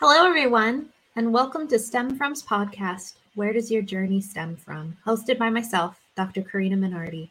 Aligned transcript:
Hello, 0.00 0.28
everyone, 0.28 0.90
and 1.16 1.32
welcome 1.32 1.66
to 1.66 1.76
STEM 1.76 2.16
From's 2.16 2.40
podcast, 2.40 3.14
Where 3.34 3.52
Does 3.52 3.68
Your 3.68 3.82
Journey 3.82 4.20
Stem 4.20 4.54
From? 4.54 4.96
hosted 5.04 5.38
by 5.38 5.50
myself, 5.50 6.00
Dr. 6.14 6.42
Karina 6.42 6.76
Minardi. 6.76 7.30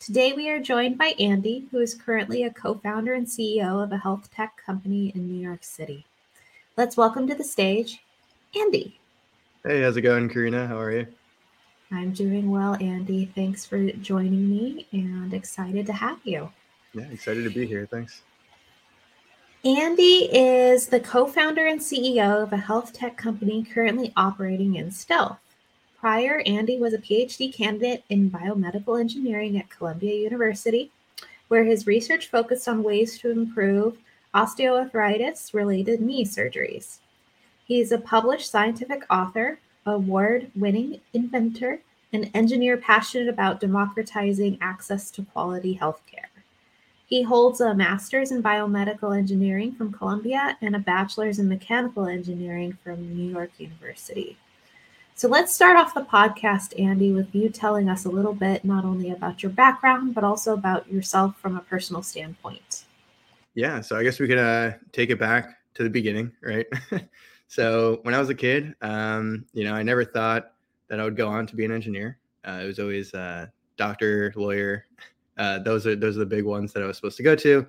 Today, 0.00 0.32
we 0.32 0.48
are 0.48 0.58
joined 0.58 0.96
by 0.96 1.12
Andy, 1.20 1.68
who 1.70 1.80
is 1.80 1.94
currently 1.94 2.44
a 2.44 2.50
co 2.50 2.76
founder 2.76 3.12
and 3.12 3.26
CEO 3.26 3.84
of 3.84 3.92
a 3.92 3.98
health 3.98 4.30
tech 4.34 4.56
company 4.56 5.12
in 5.14 5.28
New 5.28 5.38
York 5.38 5.62
City. 5.62 6.06
Let's 6.78 6.96
welcome 6.96 7.26
to 7.26 7.34
the 7.34 7.44
stage 7.44 8.00
Andy. 8.58 8.98
Hey, 9.62 9.82
how's 9.82 9.98
it 9.98 10.00
going, 10.00 10.30
Karina? 10.30 10.66
How 10.66 10.78
are 10.78 10.92
you? 10.92 11.06
I'm 11.92 12.12
doing 12.12 12.50
well, 12.50 12.74
Andy. 12.80 13.26
Thanks 13.34 13.66
for 13.66 13.86
joining 13.92 14.48
me 14.48 14.86
and 14.92 15.34
excited 15.34 15.84
to 15.84 15.92
have 15.92 16.20
you. 16.24 16.50
Yeah, 16.94 17.04
excited 17.12 17.44
to 17.44 17.50
be 17.50 17.66
here. 17.66 17.84
Thanks. 17.84 18.22
Andy 19.64 20.28
is 20.32 20.86
the 20.86 21.00
co 21.00 21.26
founder 21.26 21.66
and 21.66 21.80
CEO 21.80 22.44
of 22.44 22.52
a 22.52 22.56
health 22.56 22.92
tech 22.92 23.16
company 23.16 23.64
currently 23.64 24.12
operating 24.16 24.76
in 24.76 24.92
stealth. 24.92 25.40
Prior, 25.98 26.40
Andy 26.46 26.78
was 26.78 26.94
a 26.94 26.98
PhD 26.98 27.52
candidate 27.52 28.04
in 28.08 28.30
biomedical 28.30 29.00
engineering 29.00 29.58
at 29.58 29.68
Columbia 29.68 30.14
University, 30.14 30.92
where 31.48 31.64
his 31.64 31.88
research 31.88 32.28
focused 32.28 32.68
on 32.68 32.84
ways 32.84 33.18
to 33.18 33.32
improve 33.32 33.98
osteoarthritis 34.32 35.52
related 35.52 36.00
knee 36.00 36.24
surgeries. 36.24 36.98
He 37.64 37.80
is 37.80 37.90
a 37.90 37.98
published 37.98 38.48
scientific 38.48 39.04
author, 39.10 39.58
award 39.84 40.52
winning 40.54 41.00
inventor, 41.12 41.80
and 42.12 42.30
engineer 42.32 42.76
passionate 42.76 43.28
about 43.28 43.58
democratizing 43.58 44.56
access 44.60 45.10
to 45.10 45.24
quality 45.24 45.76
healthcare. 45.82 46.28
He 47.08 47.22
holds 47.22 47.62
a 47.62 47.74
master's 47.74 48.32
in 48.32 48.42
biomedical 48.42 49.16
engineering 49.16 49.72
from 49.72 49.90
Columbia 49.90 50.58
and 50.60 50.76
a 50.76 50.78
bachelor's 50.78 51.38
in 51.38 51.48
mechanical 51.48 52.06
engineering 52.06 52.76
from 52.84 53.16
New 53.16 53.32
York 53.32 53.50
University. 53.56 54.36
So 55.14 55.26
let's 55.26 55.54
start 55.54 55.78
off 55.78 55.94
the 55.94 56.02
podcast, 56.02 56.78
Andy, 56.78 57.12
with 57.12 57.34
you 57.34 57.48
telling 57.48 57.88
us 57.88 58.04
a 58.04 58.10
little 58.10 58.34
bit 58.34 58.62
not 58.62 58.84
only 58.84 59.10
about 59.10 59.42
your 59.42 59.50
background, 59.50 60.14
but 60.14 60.22
also 60.22 60.52
about 60.52 60.92
yourself 60.92 61.34
from 61.40 61.56
a 61.56 61.62
personal 61.62 62.02
standpoint. 62.02 62.84
Yeah, 63.54 63.80
so 63.80 63.96
I 63.96 64.02
guess 64.02 64.20
we 64.20 64.28
could 64.28 64.36
uh, 64.36 64.72
take 64.92 65.08
it 65.08 65.18
back 65.18 65.56
to 65.74 65.82
the 65.82 65.90
beginning, 65.90 66.30
right? 66.42 66.66
so 67.48 68.00
when 68.02 68.12
I 68.12 68.20
was 68.20 68.28
a 68.28 68.34
kid, 68.34 68.74
um, 68.82 69.46
you 69.54 69.64
know, 69.64 69.72
I 69.72 69.82
never 69.82 70.04
thought 70.04 70.52
that 70.88 71.00
I 71.00 71.04
would 71.04 71.16
go 71.16 71.28
on 71.28 71.46
to 71.46 71.56
be 71.56 71.64
an 71.64 71.72
engineer. 71.72 72.18
Uh, 72.46 72.60
it 72.62 72.66
was 72.66 72.78
always 72.78 73.14
uh, 73.14 73.46
doctor, 73.78 74.30
lawyer, 74.36 74.84
uh, 75.38 75.60
those 75.60 75.86
are 75.86 75.96
those 75.96 76.16
are 76.16 76.20
the 76.20 76.26
big 76.26 76.44
ones 76.44 76.72
that 76.72 76.82
I 76.82 76.86
was 76.86 76.96
supposed 76.96 77.16
to 77.18 77.22
go 77.22 77.34
to. 77.36 77.66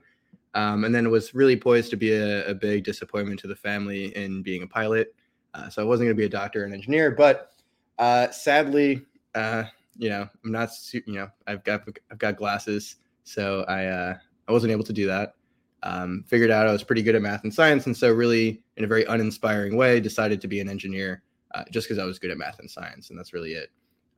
Um, 0.56 0.84
and 0.84 0.94
then 0.94 1.06
it 1.06 1.10
was 1.10 1.36
really 1.36 1.56
poised 1.56 1.92
to 1.92 1.96
be 1.96 2.12
a, 2.14 2.48
a, 2.48 2.56
big 2.56 2.84
disappointment 2.84 3.40
to 3.42 3.48
the 3.48 3.56
family 3.56 4.16
in 4.18 4.42
being 4.42 4.64
a 4.64 4.68
pilot. 4.68 5.14
Uh, 5.54 5.70
so 5.70 5.80
I 5.80 5.86
wasn't 5.86 6.08
going 6.08 6.16
to 6.16 6.20
be 6.20 6.26
a 6.26 6.30
doctor 6.30 6.64
and 6.64 6.74
engineer, 6.74 7.12
but 7.12 7.52
uh, 8.00 8.32
sadly, 8.32 9.06
uh, 9.36 9.66
you 9.98 10.10
know, 10.10 10.28
I'm 10.44 10.52
not, 10.52 10.70
you 10.92 11.14
know, 11.14 11.30
I've 11.46 11.64
got 11.64 11.88
I've 12.12 12.18
got 12.18 12.38
glasses, 12.38 12.96
so 13.26 13.64
I 13.68 13.86
uh, 13.86 14.18
I 14.48 14.52
wasn't 14.52 14.72
able 14.72 14.86
to 14.86 14.94
do 14.94 15.06
that. 15.08 15.36
Um, 15.84 16.24
figured 16.28 16.52
out 16.52 16.68
I 16.68 16.72
was 16.72 16.84
pretty 16.84 17.04
good 17.04 17.16
at 17.16 17.22
math 17.22 17.44
and 17.44 17.54
science, 17.54 17.86
and 17.86 17.96
so 17.96 18.12
really, 18.12 18.62
in 18.78 18.84
a 18.84 18.88
very 18.88 19.06
uninspiring 19.06 19.76
way, 19.76 20.00
decided 20.00 20.42
to 20.42 20.48
be 20.48 20.60
an 20.62 20.70
engineer 20.70 21.22
uh, 21.54 21.64
just 21.72 21.88
because 21.88 22.00
I 22.00 22.06
was 22.06 22.20
good 22.20 22.32
at 22.32 22.38
math 22.38 22.60
and 22.60 22.70
science, 22.70 23.10
and 23.10 23.20
that's 23.20 23.34
really 23.34 23.54
it. 23.54 23.70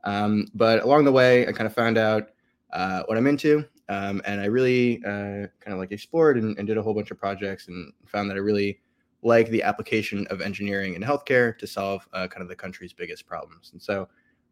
Um, 0.03 0.47
but 0.53 0.83
along 0.83 1.05
the 1.05 1.11
way, 1.11 1.47
I 1.47 1.51
kind 1.51 1.67
of 1.67 1.73
found 1.73 1.97
out 1.97 2.29
uh, 2.73 3.03
what 3.05 3.17
I'm 3.17 3.27
into. 3.27 3.65
Um, 3.89 4.21
and 4.25 4.39
I 4.39 4.45
really 4.45 5.01
uh, 5.05 5.47
kind 5.59 5.73
of 5.73 5.77
like 5.77 5.91
explored 5.91 6.37
and, 6.37 6.57
and, 6.57 6.65
did 6.65 6.77
a 6.77 6.81
whole 6.81 6.93
bunch 6.93 7.11
of 7.11 7.17
projects 7.17 7.67
and 7.67 7.91
found 8.05 8.29
that 8.29 8.35
I 8.35 8.39
really 8.39 8.79
like 9.21 9.49
the 9.49 9.61
application 9.61 10.25
of 10.29 10.39
engineering 10.39 10.95
in 10.95 11.01
healthcare 11.01 11.57
to 11.57 11.67
solve 11.67 12.07
uh, 12.13 12.27
kind 12.27 12.41
of 12.41 12.47
the 12.47 12.55
country's 12.55 12.93
biggest 12.93 13.25
problems. 13.25 13.71
And 13.73 13.81
so 13.81 14.07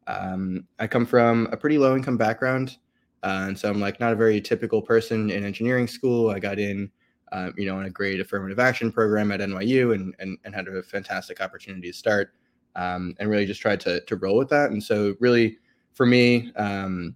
um, 0.07 0.67
I 0.79 0.87
come 0.87 1.05
from 1.05 1.47
a 1.51 1.57
pretty 1.57 1.77
low 1.77 1.95
income 1.95 2.17
background. 2.17 2.77
Uh, 3.23 3.45
and 3.47 3.57
so 3.57 3.69
I'm 3.69 3.79
like 3.79 3.99
not 3.99 4.11
a 4.11 4.15
very 4.15 4.41
typical 4.41 4.81
person 4.81 5.29
in 5.29 5.45
engineering 5.45 5.87
school. 5.87 6.29
I 6.29 6.39
got 6.39 6.59
in, 6.59 6.91
uh, 7.31 7.51
you 7.55 7.65
know, 7.65 7.77
on 7.77 7.85
a 7.85 7.89
great 7.89 8.19
affirmative 8.19 8.59
action 8.59 8.91
program 8.91 9.31
at 9.31 9.39
NYU 9.39 9.93
and, 9.95 10.13
and, 10.19 10.37
and 10.43 10.53
had 10.53 10.67
a 10.67 10.83
fantastic 10.83 11.41
opportunity 11.41 11.91
to 11.91 11.97
start 11.97 12.33
um, 12.75 13.15
and 13.19 13.29
really 13.29 13.45
just 13.45 13.61
tried 13.61 13.79
to, 13.81 14.01
to 14.01 14.15
roll 14.17 14.37
with 14.37 14.49
that. 14.49 14.71
And 14.71 14.83
so 14.83 15.15
really 15.19 15.57
for 15.93 16.05
me, 16.05 16.51
um, 16.55 17.15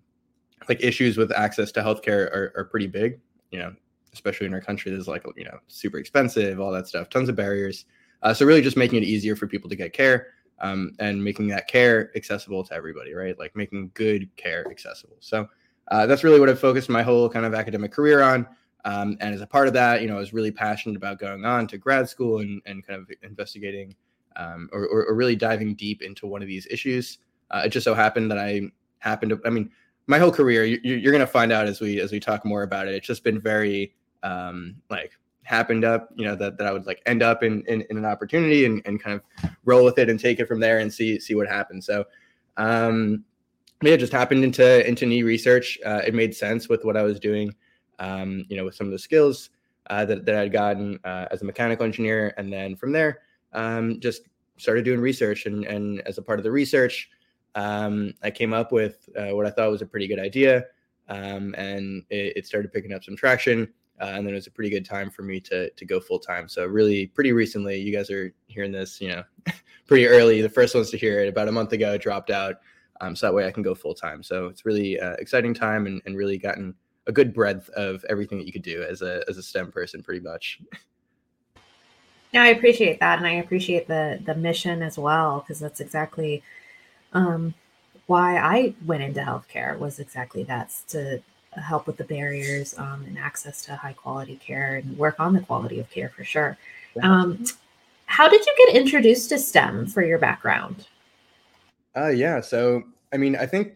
like 0.69 0.83
issues 0.83 1.17
with 1.17 1.31
access 1.31 1.71
to 1.73 1.81
healthcare 1.81 2.31
are, 2.33 2.53
are 2.55 2.65
pretty 2.65 2.87
big, 2.87 3.19
you 3.51 3.59
know, 3.59 3.73
especially 4.13 4.47
in 4.47 4.53
our 4.53 4.61
country. 4.61 4.91
There's 4.91 5.07
like, 5.07 5.25
you 5.35 5.45
know, 5.45 5.57
super 5.67 5.97
expensive, 5.97 6.59
all 6.59 6.71
that 6.71 6.87
stuff, 6.87 7.09
tons 7.09 7.29
of 7.29 7.35
barriers. 7.35 7.85
Uh, 8.21 8.33
so 8.33 8.45
really 8.45 8.61
just 8.61 8.77
making 8.77 9.01
it 9.01 9.05
easier 9.05 9.35
for 9.35 9.47
people 9.47 9.69
to 9.69 9.75
get 9.75 9.93
care 9.93 10.27
um, 10.59 10.95
and 10.99 11.21
making 11.21 11.47
that 11.47 11.67
care 11.67 12.11
accessible 12.15 12.63
to 12.63 12.73
everybody, 12.73 13.13
right? 13.13 13.37
Like 13.37 13.55
making 13.55 13.91
good 13.93 14.29
care 14.37 14.65
accessible. 14.69 15.17
So 15.19 15.47
uh, 15.89 16.05
that's 16.05 16.23
really 16.23 16.39
what 16.39 16.49
I've 16.49 16.59
focused 16.59 16.89
my 16.89 17.03
whole 17.03 17.29
kind 17.29 17.45
of 17.45 17.53
academic 17.53 17.91
career 17.91 18.21
on. 18.21 18.47
Um, 18.85 19.17
and 19.21 19.33
as 19.33 19.41
a 19.41 19.47
part 19.47 19.67
of 19.67 19.73
that, 19.73 20.01
you 20.01 20.07
know, 20.07 20.15
I 20.15 20.19
was 20.19 20.33
really 20.33 20.51
passionate 20.51 20.97
about 20.97 21.19
going 21.19 21.45
on 21.45 21.67
to 21.67 21.77
grad 21.77 22.09
school 22.09 22.39
and, 22.39 22.61
and 22.65 22.85
kind 22.85 22.99
of 22.99 23.09
investigating 23.23 23.95
um, 24.35 24.69
or, 24.73 24.87
or, 24.87 25.13
really 25.13 25.35
diving 25.35 25.75
deep 25.75 26.01
into 26.01 26.25
one 26.25 26.41
of 26.41 26.47
these 26.47 26.67
issues. 26.69 27.19
Uh, 27.51 27.63
it 27.65 27.69
just 27.69 27.83
so 27.83 27.93
happened 27.93 28.31
that 28.31 28.39
I 28.39 28.61
happened 28.99 29.29
to, 29.29 29.39
I 29.45 29.51
mean, 29.51 29.69
my 30.07 30.19
whole 30.19 30.31
career, 30.31 30.65
you, 30.65 30.79
you're 30.83 31.11
going 31.11 31.19
to 31.21 31.27
find 31.27 31.51
out 31.51 31.67
as 31.67 31.79
we 31.79 31.99
as 31.99 32.11
we 32.11 32.19
talk 32.19 32.45
more 32.45 32.63
about 32.63 32.87
it. 32.87 32.93
It's 32.93 33.07
just 33.07 33.23
been 33.23 33.39
very 33.39 33.93
um, 34.23 34.75
like 34.89 35.13
happened 35.43 35.83
up, 35.83 36.09
you 36.15 36.25
know, 36.25 36.35
that, 36.35 36.57
that 36.57 36.67
I 36.67 36.71
would 36.71 36.85
like 36.85 37.01
end 37.05 37.21
up 37.21 37.43
in, 37.43 37.63
in, 37.67 37.81
in, 37.89 37.97
an 37.97 38.05
opportunity 38.05 38.65
and, 38.65 38.81
and 38.85 39.01
kind 39.01 39.19
of 39.19 39.51
roll 39.65 39.83
with 39.83 39.97
it 39.99 40.09
and 40.09 40.19
take 40.19 40.39
it 40.39 40.47
from 40.47 40.59
there 40.59 40.79
and 40.79 40.91
see, 40.91 41.19
see 41.19 41.35
what 41.35 41.47
happens. 41.47 41.85
So, 41.85 42.05
um, 42.57 43.23
yeah, 43.81 43.97
just 43.97 44.13
happened 44.13 44.43
into, 44.43 44.87
into 44.87 45.05
knee 45.05 45.23
research. 45.23 45.77
Uh, 45.85 46.01
it 46.05 46.13
made 46.13 46.33
sense 46.33 46.69
with 46.69 46.85
what 46.85 46.95
I 46.95 47.03
was 47.03 47.19
doing, 47.19 47.53
um, 47.99 48.45
you 48.47 48.55
know, 48.55 48.63
with 48.63 48.75
some 48.75 48.87
of 48.87 48.91
the 48.91 48.99
skills 48.99 49.49
uh, 49.89 50.05
that, 50.05 50.25
that 50.25 50.35
I'd 50.35 50.53
gotten 50.53 50.99
uh, 51.03 51.25
as 51.31 51.41
a 51.41 51.45
mechanical 51.45 51.85
engineer. 51.85 52.33
And 52.37 52.51
then 52.51 52.75
from 52.75 52.93
there, 52.93 53.19
um, 53.51 53.99
just 53.99 54.21
started 54.57 54.85
doing 54.85 55.01
research 55.01 55.45
and, 55.45 55.65
and 55.65 56.01
as 56.01 56.17
a 56.17 56.21
part 56.21 56.39
of 56.39 56.43
the 56.43 56.51
research, 56.51 57.09
um, 57.55 58.13
I 58.23 58.31
came 58.31 58.53
up 58.53 58.71
with 58.71 59.09
uh, 59.17 59.35
what 59.35 59.45
I 59.45 59.49
thought 59.49 59.69
was 59.69 59.81
a 59.81 59.85
pretty 59.85 60.07
good 60.07 60.19
idea, 60.19 60.65
um, 61.09 61.53
and 61.57 62.03
it, 62.09 62.37
it, 62.37 62.47
started 62.47 62.71
picking 62.71 62.93
up 62.93 63.03
some 63.03 63.15
traction. 63.15 63.71
Uh, 64.01 64.13
and 64.15 64.25
then 64.25 64.33
it 64.33 64.37
was 64.37 64.47
a 64.47 64.51
pretty 64.51 64.71
good 64.71 64.85
time 64.85 65.11
for 65.11 65.21
me 65.21 65.39
to 65.39 65.69
to 65.69 65.85
go 65.85 65.99
full 65.99 66.17
time. 66.17 66.49
So 66.49 66.65
really, 66.65 67.07
pretty 67.07 67.31
recently, 67.31 67.79
you 67.79 67.93
guys 67.93 68.09
are 68.09 68.33
hearing 68.47 68.71
this, 68.71 68.99
you 68.99 69.09
know, 69.09 69.23
pretty 69.87 70.07
early. 70.07 70.41
The 70.41 70.49
first 70.49 70.73
ones 70.73 70.89
to 70.91 70.97
hear 70.97 71.19
it 71.19 71.29
about 71.29 71.47
a 71.47 71.51
month 71.51 71.73
ago 71.73 71.97
dropped 71.97 72.31
out, 72.31 72.55
um, 73.01 73.15
so 73.15 73.27
that 73.27 73.33
way 73.33 73.45
I 73.45 73.51
can 73.51 73.61
go 73.61 73.75
full 73.75 73.93
time. 73.93 74.23
So 74.23 74.47
it's 74.47 74.65
really 74.65 74.99
uh, 74.99 75.13
exciting 75.19 75.53
time, 75.53 75.85
and, 75.85 76.01
and 76.05 76.17
really 76.17 76.39
gotten 76.39 76.73
a 77.05 77.11
good 77.11 77.33
breadth 77.33 77.69
of 77.69 78.03
everything 78.09 78.39
that 78.39 78.47
you 78.47 78.53
could 78.53 78.63
do 78.63 78.83
as 78.83 79.03
a 79.03 79.23
as 79.27 79.37
a 79.37 79.43
STEM 79.43 79.71
person, 79.71 80.01
pretty 80.01 80.21
much. 80.21 80.59
No, 82.33 82.41
I 82.41 82.47
appreciate 82.47 82.99
that, 82.99 83.19
and 83.19 83.27
I 83.27 83.33
appreciate 83.33 83.87
the 83.87 84.19
the 84.25 84.33
mission 84.33 84.81
as 84.81 84.97
well 84.97 85.41
because 85.41 85.59
that's 85.59 85.79
exactly 85.79 86.41
um, 87.13 87.53
why 88.07 88.37
I 88.37 88.75
went 88.85 89.03
into 89.03 89.21
healthcare 89.21 89.77
was 89.77 89.99
exactly 89.99 90.43
that's 90.43 90.83
to 90.85 91.21
help 91.61 91.87
with 91.87 91.97
the 91.97 92.03
barriers 92.03 92.77
um, 92.77 93.03
and 93.07 93.17
access 93.17 93.63
to 93.65 93.75
high 93.75 93.93
quality 93.93 94.35
care 94.35 94.77
and 94.77 94.97
work 94.97 95.19
on 95.19 95.33
the 95.33 95.41
quality 95.41 95.79
of 95.79 95.89
care 95.89 96.09
for 96.09 96.23
sure. 96.23 96.57
Um, 97.01 97.45
how 98.05 98.27
did 98.27 98.45
you 98.45 98.53
get 98.67 98.75
introduced 98.75 99.29
to 99.29 99.39
STEM 99.39 99.87
for 99.87 100.03
your 100.03 100.19
background? 100.19 100.87
Uh, 101.95 102.09
yeah, 102.09 102.41
so 102.41 102.83
I 103.11 103.17
mean, 103.17 103.35
I 103.35 103.45
think 103.45 103.73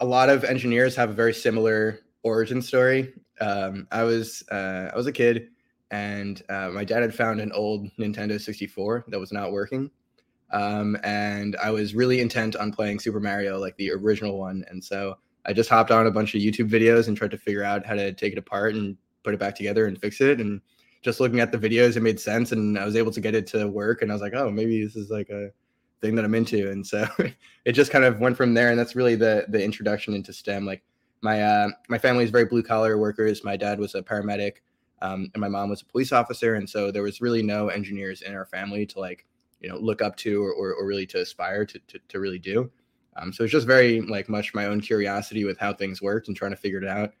a 0.00 0.04
lot 0.04 0.28
of 0.28 0.44
engineers 0.44 0.94
have 0.96 1.10
a 1.10 1.14
very 1.14 1.34
similar 1.34 2.00
origin 2.22 2.62
story. 2.62 3.12
Um, 3.40 3.86
I 3.90 4.02
was 4.02 4.44
uh, 4.50 4.90
I 4.92 4.96
was 4.96 5.06
a 5.06 5.12
kid, 5.12 5.48
and 5.90 6.42
uh, 6.48 6.70
my 6.70 6.84
dad 6.84 7.02
had 7.02 7.14
found 7.14 7.40
an 7.40 7.52
old 7.52 7.88
Nintendo 7.98 8.40
64 8.40 9.04
that 9.08 9.18
was 9.18 9.32
not 9.32 9.52
working, 9.52 9.90
um, 10.52 10.96
and 11.02 11.56
I 11.62 11.70
was 11.70 11.94
really 11.94 12.20
intent 12.20 12.56
on 12.56 12.72
playing 12.72 13.00
Super 13.00 13.20
Mario, 13.20 13.58
like 13.58 13.76
the 13.76 13.90
original 13.92 14.38
one. 14.38 14.64
And 14.68 14.82
so 14.82 15.18
I 15.44 15.52
just 15.52 15.70
hopped 15.70 15.90
on 15.90 16.06
a 16.06 16.10
bunch 16.10 16.34
of 16.34 16.40
YouTube 16.40 16.70
videos 16.70 17.08
and 17.08 17.16
tried 17.16 17.32
to 17.32 17.38
figure 17.38 17.64
out 17.64 17.84
how 17.84 17.94
to 17.94 18.12
take 18.12 18.32
it 18.32 18.38
apart 18.38 18.74
and 18.74 18.96
put 19.22 19.34
it 19.34 19.40
back 19.40 19.54
together 19.54 19.86
and 19.86 20.00
fix 20.00 20.20
it. 20.20 20.40
And 20.40 20.60
just 21.02 21.20
looking 21.20 21.40
at 21.40 21.52
the 21.52 21.58
videos, 21.58 21.96
it 21.96 22.00
made 22.00 22.18
sense, 22.18 22.52
and 22.52 22.78
I 22.78 22.84
was 22.84 22.96
able 22.96 23.12
to 23.12 23.20
get 23.20 23.34
it 23.34 23.46
to 23.48 23.68
work. 23.68 24.02
And 24.02 24.10
I 24.10 24.14
was 24.14 24.22
like, 24.22 24.34
oh, 24.34 24.50
maybe 24.50 24.82
this 24.82 24.96
is 24.96 25.10
like 25.10 25.30
a 25.30 25.50
thing 26.00 26.14
that 26.16 26.24
I'm 26.24 26.34
into. 26.34 26.70
And 26.70 26.86
so 26.86 27.06
it 27.64 27.72
just 27.72 27.92
kind 27.92 28.04
of 28.04 28.20
went 28.20 28.36
from 28.36 28.54
there. 28.54 28.70
And 28.70 28.78
that's 28.78 28.96
really 28.96 29.14
the 29.14 29.46
the 29.48 29.62
introduction 29.62 30.14
into 30.14 30.32
STEM. 30.32 30.64
Like 30.64 30.82
my 31.22 31.42
uh, 31.42 31.68
my 31.88 31.98
family 31.98 32.24
is 32.24 32.30
very 32.30 32.46
blue 32.46 32.62
collar 32.62 32.98
workers. 32.98 33.44
My 33.44 33.56
dad 33.56 33.78
was 33.78 33.94
a 33.94 34.02
paramedic, 34.02 34.54
um, 35.02 35.30
and 35.34 35.40
my 35.40 35.48
mom 35.48 35.70
was 35.70 35.82
a 35.82 35.86
police 35.86 36.12
officer. 36.12 36.54
And 36.54 36.68
so 36.68 36.90
there 36.90 37.02
was 37.02 37.20
really 37.20 37.42
no 37.42 37.68
engineers 37.68 38.22
in 38.22 38.34
our 38.34 38.46
family 38.46 38.86
to 38.86 39.00
like 39.00 39.26
you 39.60 39.68
know 39.68 39.76
look 39.76 40.02
up 40.02 40.16
to 40.16 40.42
or, 40.42 40.52
or, 40.52 40.74
or 40.74 40.86
really 40.86 41.06
to 41.06 41.20
aspire 41.20 41.64
to, 41.64 41.78
to, 41.88 41.98
to 42.08 42.20
really 42.20 42.38
do 42.38 42.70
um, 43.16 43.32
so 43.32 43.44
it's 43.44 43.52
just 43.52 43.66
very 43.66 44.00
like 44.02 44.28
much 44.28 44.54
my 44.54 44.66
own 44.66 44.80
curiosity 44.80 45.44
with 45.44 45.58
how 45.58 45.72
things 45.72 46.02
worked 46.02 46.28
and 46.28 46.36
trying 46.36 46.50
to 46.50 46.56
figure 46.56 46.82
it 46.82 46.88
out 46.88 47.12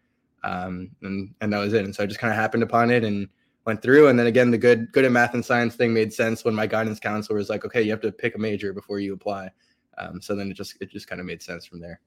um, 0.44 0.90
and 1.02 1.34
and 1.40 1.52
that 1.52 1.58
was 1.58 1.72
it 1.72 1.84
and 1.84 1.94
so 1.94 2.02
i 2.02 2.06
just 2.06 2.20
kind 2.20 2.32
of 2.32 2.38
happened 2.38 2.62
upon 2.62 2.90
it 2.90 3.04
and 3.04 3.28
went 3.66 3.82
through. 3.82 4.08
And 4.08 4.18
then 4.18 4.28
again, 4.28 4.50
the 4.50 4.56
good 4.56 4.90
good 4.92 5.04
at 5.04 5.12
math 5.12 5.34
and 5.34 5.44
science 5.44 5.74
thing 5.74 5.92
made 5.92 6.12
sense 6.12 6.44
when 6.44 6.54
my 6.54 6.66
guidance 6.66 6.98
counselor 6.98 7.36
was 7.36 7.50
like, 7.50 7.66
okay, 7.66 7.82
you 7.82 7.90
have 7.90 8.00
to 8.00 8.12
pick 8.12 8.36
a 8.36 8.38
major 8.38 8.72
before 8.72 9.00
you 9.00 9.12
apply. 9.12 9.50
Um, 9.98 10.22
so 10.22 10.34
then 10.34 10.50
it 10.50 10.54
just 10.54 10.76
it 10.80 10.90
just 10.90 11.08
kind 11.08 11.20
of 11.20 11.26
made 11.26 11.42
sense 11.42 11.66
from 11.66 11.80
there. 11.80 12.00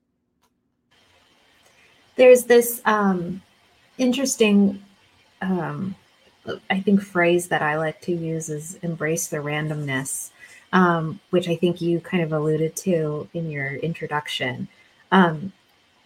There's 2.16 2.46
this 2.46 2.82
um, 2.86 3.42
interesting, 3.98 4.84
um, 5.42 5.96
I 6.70 6.80
think, 6.80 7.02
phrase 7.02 7.48
that 7.50 7.62
I 7.62 7.78
like 7.78 8.02
to 8.02 8.14
use 8.14 8.50
is 8.50 8.76
embrace 8.82 9.28
the 9.28 9.38
randomness, 9.38 10.32
um, 10.74 11.20
which 11.30 11.48
I 11.48 11.56
think 11.56 11.82
you 11.82 12.00
kind 12.00 12.24
of 12.24 12.34
alluded 12.34 12.76
to 12.78 13.30
in 13.34 13.50
your 13.50 13.76
introduction. 13.76 14.68
Um, 15.12 15.52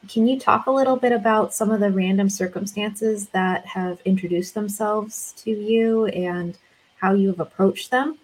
can 0.09 0.27
you 0.27 0.39
talk 0.39 0.65
a 0.65 0.71
little 0.71 0.97
bit 0.97 1.12
about 1.12 1.53
some 1.53 1.71
of 1.71 1.80
the 1.80 1.91
random 1.91 2.30
circumstances 2.30 3.27
that 3.30 3.65
have 3.65 4.00
introduced 4.06 4.53
themselves 4.53 5.33
to 5.38 5.51
you 5.51 6.07
and 6.07 6.57
how 6.97 7.13
you 7.13 7.30
have 7.30 7.39
approached 7.39 7.91
them? 7.91 8.18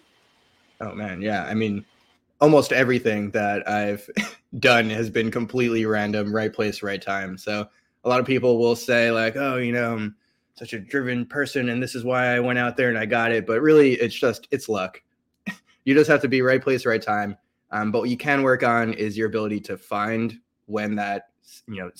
Oh 0.80 0.94
man, 0.94 1.22
yeah. 1.22 1.44
I 1.44 1.54
mean, 1.54 1.84
almost 2.40 2.72
everything 2.72 3.30
that 3.30 3.66
I've 3.68 4.08
done 4.58 4.90
has 4.90 5.10
been 5.10 5.30
completely 5.30 5.86
random, 5.86 6.34
right 6.34 6.52
place, 6.52 6.82
right 6.82 7.00
time. 7.00 7.38
So 7.38 7.66
a 8.04 8.08
lot 8.08 8.20
of 8.20 8.26
people 8.26 8.58
will 8.58 8.76
say 8.76 9.10
like, 9.10 9.36
"Oh, 9.36 9.56
you 9.56 9.72
know, 9.72 9.94
I'm 9.94 10.16
such 10.60 10.74
a 10.74 10.78
driven 10.78 11.26
person 11.26 11.70
and 11.70 11.82
this 11.82 11.94
is 11.94 12.04
why 12.04 12.36
I 12.36 12.38
went 12.38 12.58
out 12.58 12.76
there 12.76 12.90
and 12.90 12.98
I 12.98 13.06
got 13.06 13.32
it." 13.32 13.46
But 13.46 13.60
really, 13.62 13.94
it's 13.94 14.14
just 14.14 14.46
it's 14.50 14.68
luck. 14.68 15.02
you 15.84 15.94
just 15.94 16.10
have 16.10 16.20
to 16.22 16.28
be 16.28 16.42
right 16.42 16.62
place, 16.62 16.86
right 16.86 17.02
time. 17.02 17.36
Um, 17.72 17.90
but 17.90 18.00
what 18.00 18.10
you 18.10 18.16
can 18.16 18.42
work 18.42 18.62
on 18.62 18.92
is 18.92 19.16
your 19.16 19.28
ability 19.28 19.60
to 19.60 19.76
find 19.76 20.38
when 20.66 20.94
that 20.96 21.28
you 21.66 21.76
know 21.76 21.90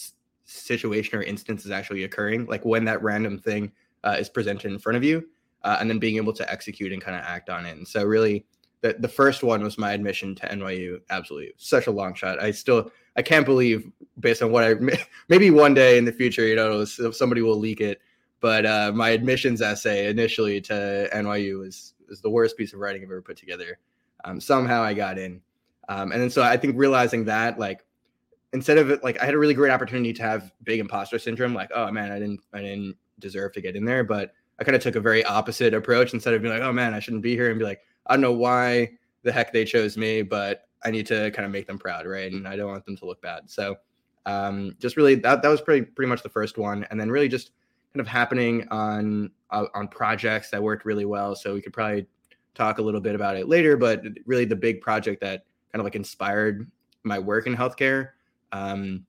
situation 0.44 1.18
or 1.18 1.22
instance 1.22 1.64
is 1.64 1.70
actually 1.70 2.04
occurring, 2.04 2.46
like 2.46 2.64
when 2.64 2.84
that 2.84 3.02
random 3.02 3.38
thing 3.38 3.72
uh, 4.04 4.16
is 4.18 4.28
presented 4.28 4.70
in 4.70 4.78
front 4.78 4.96
of 4.96 5.04
you, 5.04 5.26
uh, 5.64 5.78
and 5.80 5.88
then 5.88 5.98
being 5.98 6.16
able 6.16 6.32
to 6.32 6.52
execute 6.52 6.92
and 6.92 7.02
kind 7.02 7.16
of 7.16 7.22
act 7.24 7.48
on 7.48 7.64
it. 7.64 7.76
And 7.76 7.88
so, 7.88 8.04
really, 8.04 8.44
the 8.82 8.96
the 8.98 9.08
first 9.08 9.42
one 9.42 9.62
was 9.62 9.78
my 9.78 9.92
admission 9.92 10.34
to 10.36 10.48
NYU. 10.48 11.00
Absolutely, 11.08 11.52
such 11.56 11.86
a 11.86 11.90
long 11.90 12.14
shot. 12.14 12.42
I 12.42 12.50
still 12.50 12.90
I 13.16 13.22
can't 13.22 13.44
believe, 13.46 13.90
based 14.18 14.42
on 14.42 14.52
what 14.52 14.64
I 14.64 14.74
maybe 15.28 15.50
one 15.50 15.74
day 15.74 15.98
in 15.98 16.04
the 16.04 16.12
future, 16.12 16.46
you 16.46 16.56
know, 16.56 16.84
somebody 16.84 17.42
will 17.42 17.58
leak 17.58 17.80
it. 17.80 18.00
But 18.40 18.66
uh, 18.66 18.92
my 18.94 19.10
admissions 19.10 19.60
essay 19.60 20.08
initially 20.08 20.60
to 20.62 21.08
NYU 21.12 21.60
was 21.60 21.94
was 22.08 22.20
the 22.20 22.30
worst 22.30 22.56
piece 22.56 22.72
of 22.72 22.80
writing 22.80 23.02
I've 23.02 23.10
ever 23.10 23.22
put 23.22 23.36
together. 23.36 23.78
Um, 24.24 24.40
somehow 24.40 24.82
I 24.82 24.94
got 24.94 25.18
in, 25.18 25.40
um, 25.88 26.12
and 26.12 26.20
then 26.20 26.30
so 26.30 26.42
I 26.42 26.56
think 26.56 26.76
realizing 26.76 27.24
that 27.26 27.58
like 27.58 27.84
instead 28.52 28.78
of 28.78 29.02
like 29.02 29.20
I 29.20 29.24
had 29.24 29.34
a 29.34 29.38
really 29.38 29.54
great 29.54 29.72
opportunity 29.72 30.12
to 30.14 30.22
have 30.22 30.52
big 30.64 30.80
imposter 30.80 31.18
syndrome, 31.18 31.54
like, 31.54 31.70
oh 31.74 31.90
man, 31.90 32.10
I 32.10 32.18
didn't 32.18 32.40
I 32.52 32.60
didn't 32.60 32.96
deserve 33.18 33.52
to 33.52 33.60
get 33.60 33.76
in 33.76 33.84
there. 33.84 34.04
But 34.04 34.32
I 34.58 34.64
kind 34.64 34.76
of 34.76 34.82
took 34.82 34.96
a 34.96 35.00
very 35.00 35.24
opposite 35.24 35.72
approach 35.72 36.12
instead 36.12 36.34
of 36.34 36.42
being 36.42 36.52
like, 36.52 36.62
oh 36.62 36.72
man, 36.72 36.94
I 36.94 37.00
shouldn't 37.00 37.22
be 37.22 37.34
here 37.34 37.50
and 37.50 37.58
be 37.58 37.64
like, 37.64 37.80
I 38.06 38.14
don't 38.14 38.20
know 38.20 38.32
why 38.32 38.90
the 39.22 39.32
heck 39.32 39.52
they 39.52 39.64
chose 39.64 39.96
me, 39.96 40.22
but 40.22 40.68
I 40.84 40.90
need 40.90 41.06
to 41.06 41.30
kind 41.30 41.46
of 41.46 41.52
make 41.52 41.66
them 41.66 41.78
proud, 41.78 42.06
right? 42.06 42.30
And 42.32 42.48
I 42.48 42.56
don't 42.56 42.70
want 42.70 42.84
them 42.84 42.96
to 42.98 43.04
look 43.06 43.20
bad. 43.20 43.50
So 43.50 43.76
um, 44.26 44.76
just 44.78 44.96
really 44.96 45.14
that 45.16 45.42
that 45.42 45.48
was 45.48 45.60
pretty 45.60 45.86
pretty 45.86 46.08
much 46.08 46.22
the 46.22 46.28
first 46.28 46.58
one, 46.58 46.86
and 46.90 47.00
then 47.00 47.10
really 47.10 47.28
just 47.28 47.52
kind 47.92 48.00
of 48.00 48.06
happening 48.06 48.66
on 48.70 49.30
uh, 49.50 49.66
on 49.74 49.88
projects 49.88 50.50
that 50.50 50.62
worked 50.62 50.84
really 50.84 51.04
well. 51.04 51.34
So 51.34 51.54
we 51.54 51.62
could 51.62 51.72
probably 51.72 52.06
talk 52.54 52.78
a 52.78 52.82
little 52.82 53.00
bit 53.00 53.14
about 53.14 53.36
it 53.36 53.48
later, 53.48 53.76
but 53.76 54.02
really 54.26 54.44
the 54.44 54.56
big 54.56 54.80
project 54.80 55.20
that 55.22 55.44
kind 55.72 55.80
of 55.80 55.84
like 55.84 55.96
inspired 55.96 56.70
my 57.02 57.18
work 57.18 57.46
in 57.46 57.56
healthcare 57.56 58.10
um, 58.52 59.04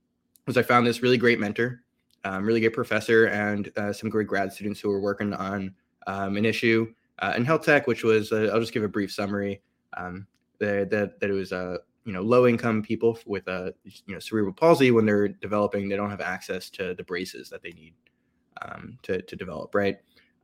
was 0.48 0.58
I 0.58 0.64
found 0.64 0.86
this 0.86 1.02
really 1.02 1.18
great 1.18 1.40
mentor, 1.40 1.84
um, 2.24 2.46
really 2.46 2.60
great 2.60 2.74
professor, 2.74 3.26
and 3.26 3.72
uh, 3.78 3.94
some 3.94 4.10
great 4.10 4.28
grad 4.28 4.52
students 4.52 4.80
who 4.80 4.90
were 4.90 5.02
working 5.02 5.34
on 5.34 5.74
um, 6.08 6.38
an 6.38 6.46
issue 6.46 6.92
uh, 7.20 7.34
in 7.36 7.46
health 7.46 7.64
tech, 7.64 7.88
which 7.88 8.04
was 8.04 8.32
uh, 8.32 8.50
I'll 8.54 8.60
just 8.60 8.74
give 8.74 8.84
a 8.84 8.88
brief 8.88 9.12
summary. 9.12 9.62
Um, 9.98 10.26
that, 10.60 10.90
that 10.92 11.20
that 11.20 11.30
it 11.30 11.34
was 11.34 11.52
uh, 11.52 11.78
you 12.06 12.14
know 12.14 12.22
low 12.22 12.48
income 12.48 12.82
people 12.82 13.18
with 13.26 13.48
a 13.48 13.52
uh, 13.52 13.72
you 14.06 14.14
know 14.14 14.20
cerebral 14.20 14.54
palsy 14.54 14.92
when 14.92 15.06
they're 15.06 15.28
developing, 15.28 15.90
they 15.90 15.96
don't 15.96 16.10
have 16.10 16.22
access 16.22 16.70
to 16.72 16.94
the 16.94 17.04
braces 17.04 17.50
that 17.50 17.62
they 17.62 17.72
need 17.72 17.94
um, 18.62 18.98
to 19.04 19.22
to 19.22 19.36
develop, 19.36 19.76
right? 19.76 19.98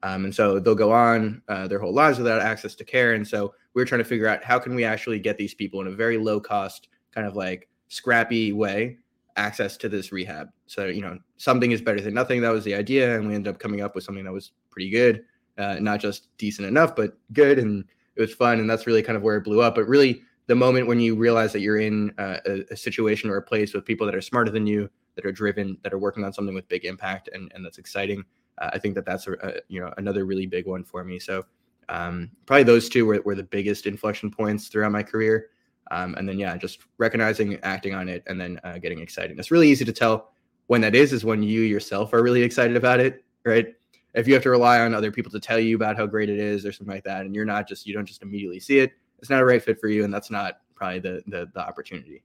Um, 0.04 0.26
and 0.26 0.36
so 0.36 0.60
they'll 0.60 0.76
go 0.76 0.92
on 0.92 1.42
uh, 1.48 1.68
their 1.68 1.80
whole 1.80 1.94
lives 1.94 2.18
without 2.18 2.42
access 2.42 2.76
to 2.76 2.86
care. 2.86 3.14
And 3.14 3.28
so 3.28 3.54
we're 3.74 3.86
trying 3.86 4.00
to 4.00 4.06
figure 4.06 4.28
out 4.28 4.44
how 4.44 4.60
can 4.60 4.76
we 4.76 4.84
actually 4.84 5.20
get 5.20 5.38
these 5.38 5.54
people 5.54 5.82
in 5.82 5.88
a 5.88 5.92
very 5.92 6.18
low 6.18 6.40
cost, 6.40 6.90
kind 7.12 7.26
of 7.26 7.36
like 7.36 7.68
scrappy 7.88 8.54
way 8.54 8.98
access 9.38 9.78
to 9.78 9.90
this 9.90 10.12
rehab. 10.12 10.50
So, 10.66 10.86
you 10.88 11.02
know, 11.02 11.18
something 11.38 11.72
is 11.72 11.82
better 11.82 12.02
than 12.02 12.14
nothing. 12.14 12.42
That 12.42 12.52
was 12.52 12.64
the 12.64 12.76
idea. 12.76 13.18
And 13.18 13.28
we 13.28 13.36
ended 13.36 13.54
up 13.54 13.60
coming 13.60 13.82
up 13.82 13.96
with 13.96 14.04
something 14.04 14.26
that 14.26 14.34
was 14.34 14.52
pretty 14.70 14.90
good, 14.90 15.24
uh, 15.58 15.78
not 15.80 16.00
just 16.00 16.36
decent 16.38 16.68
enough, 16.68 16.96
but 16.96 17.18
good. 17.34 17.60
And 17.60 17.86
it 18.16 18.22
was 18.22 18.34
fun. 18.34 18.60
And 18.60 18.70
that's 18.70 18.88
really 18.88 19.04
kind 19.04 19.16
of 19.16 19.24
where 19.24 19.38
it 19.38 19.44
blew 19.44 19.62
up. 19.62 19.76
But 19.76 19.88
really, 19.88 20.24
the 20.48 20.56
moment 20.56 20.88
when 20.88 21.00
you 21.00 21.16
realize 21.16 21.54
that 21.54 21.60
you're 21.60 21.78
in 21.80 22.12
uh, 22.18 22.38
a, 22.46 22.64
a, 22.72 22.76
situation 22.76 23.30
or 23.30 23.38
a 23.38 23.42
place 23.42 23.74
with 23.74 23.86
people 23.86 24.06
that 24.06 24.16
are 24.16 24.22
smarter 24.22 24.50
than 24.50 24.66
you, 24.66 24.90
that 25.18 25.26
are 25.26 25.34
driven, 25.34 25.78
that 25.84 25.92
are 25.92 26.00
working 26.00 26.24
on 26.24 26.32
something 26.32 26.56
with 26.56 26.70
big 26.70 26.86
impact, 26.86 27.28
and, 27.34 27.52
and 27.54 27.66
that's 27.66 27.78
exciting, 27.78 28.24
uh, 28.60 28.70
I 28.72 28.80
think 28.80 28.96
that 28.96 29.06
that's 29.06 29.28
a, 29.28 29.34
a, 29.34 29.54
you 29.68 29.82
know 29.82 29.94
another 29.98 30.24
really 30.24 30.46
big 30.46 30.66
one 30.66 30.86
for 30.86 31.04
me. 31.04 31.20
So 31.20 31.44
um, 31.90 32.32
probably 32.46 32.64
those 32.64 32.88
two 32.88 33.06
were, 33.06 33.22
were 33.26 33.36
the 33.36 33.44
biggest 33.44 33.86
inflection 33.86 34.32
points 34.32 34.70
throughout 34.70 34.94
my 34.94 35.04
career. 35.04 35.50
Um, 35.90 36.16
and 36.16 36.28
then, 36.28 36.38
yeah, 36.38 36.58
just 36.58 36.80
recognizing, 36.98 37.58
acting 37.64 37.94
on 37.94 38.10
it, 38.10 38.22
and 38.28 38.40
then 38.42 38.60
uh, 38.66 38.78
getting 38.78 39.00
excited. 39.00 39.40
It's 39.40 39.52
really 39.52 39.70
easy 39.70 39.86
to 39.86 39.94
tell 39.94 40.34
when 40.66 40.82
that 40.82 40.96
is, 40.96 41.14
is 41.14 41.24
when 41.24 41.42
you 41.42 41.62
yourself 41.62 42.14
are 42.14 42.22
really 42.22 42.44
excited 42.44 42.76
about 42.76 43.00
it, 43.00 43.24
right? 43.46 43.74
If 44.14 44.28
you 44.28 44.34
have 44.34 44.44
to 44.44 44.50
rely 44.50 44.82
on 44.82 44.94
other 44.94 45.14
people 45.14 45.32
to 45.32 45.40
tell 45.40 45.60
you 45.60 45.78
about 45.78 45.96
how 45.96 46.06
great 46.06 46.30
it 46.30 46.40
is 46.40 46.66
or 46.66 46.74
something 46.74 46.94
like 46.94 47.06
that, 47.06 47.26
and 47.26 47.34
you're 47.34 47.46
not 47.46 47.70
just, 47.70 47.88
you 47.88 47.94
don't 47.94 48.06
just 48.06 48.22
immediately 48.22 48.60
see 48.60 48.80
it, 48.80 48.92
it's 49.20 49.30
not 49.30 49.42
a 49.42 49.46
right 49.46 49.64
fit 49.64 49.80
for 49.80 49.88
you. 49.88 50.04
And 50.04 50.14
that's 50.14 50.30
not 50.30 50.60
probably 50.76 51.00
the, 51.00 51.24
the, 51.28 51.50
the 51.54 51.62
opportunity. 51.62 52.22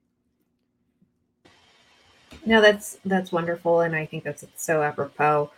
No, 2.44 2.60
that's, 2.60 2.98
that's 3.04 3.32
wonderful. 3.32 3.80
And 3.82 3.94
I 3.94 4.06
think 4.06 4.24
that's 4.24 4.44
so 4.56 4.82
apropos. 4.82 5.50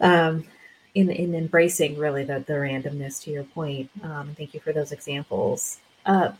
Um, 0.00 0.44
in, 0.94 1.10
in 1.10 1.34
embracing 1.34 1.98
really 1.98 2.24
the, 2.24 2.44
the 2.46 2.54
randomness 2.54 3.22
to 3.24 3.30
your 3.30 3.44
point. 3.44 3.90
Um, 4.02 4.34
thank 4.36 4.54
you 4.54 4.60
for 4.60 4.72
those 4.72 4.92
examples. 4.92 5.78
Uh, 6.06 6.32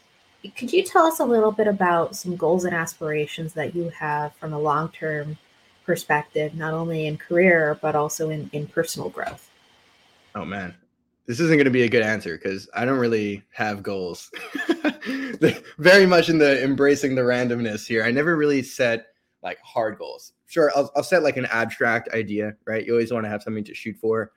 could 0.56 0.72
you 0.72 0.84
tell 0.84 1.06
us 1.06 1.20
a 1.20 1.24
little 1.24 1.52
bit 1.52 1.66
about 1.66 2.14
some 2.14 2.36
goals 2.36 2.64
and 2.64 2.74
aspirations 2.74 3.54
that 3.54 3.74
you 3.74 3.88
have 3.90 4.34
from 4.36 4.52
a 4.52 4.58
long 4.58 4.90
term 4.90 5.38
perspective, 5.84 6.54
not 6.54 6.74
only 6.74 7.06
in 7.06 7.16
career, 7.16 7.78
but 7.80 7.96
also 7.96 8.30
in, 8.30 8.48
in 8.52 8.66
personal 8.66 9.08
growth? 9.08 9.50
Oh, 10.34 10.44
man. 10.44 10.74
This 11.26 11.40
isn't 11.40 11.56
going 11.56 11.64
to 11.64 11.70
be 11.70 11.84
a 11.84 11.88
good 11.88 12.02
answer 12.02 12.36
because 12.36 12.68
I 12.74 12.84
don't 12.84 12.98
really 12.98 13.42
have 13.52 13.82
goals. 13.82 14.30
Very 15.78 16.04
much 16.04 16.28
in 16.28 16.36
the 16.36 16.62
embracing 16.62 17.14
the 17.14 17.22
randomness 17.22 17.86
here. 17.86 18.04
I 18.04 18.10
never 18.10 18.36
really 18.36 18.62
set 18.62 19.06
like 19.44 19.60
hard 19.60 19.98
goals. 19.98 20.32
Sure, 20.46 20.72
I'll, 20.74 20.90
I'll 20.96 21.04
set 21.04 21.22
like 21.22 21.36
an 21.36 21.46
abstract 21.46 22.12
idea, 22.14 22.54
right? 22.66 22.84
You 22.84 22.92
always 22.92 23.12
want 23.12 23.24
to 23.24 23.30
have 23.30 23.42
something 23.42 23.64
to 23.64 23.74
shoot 23.74 23.96
for. 24.00 24.32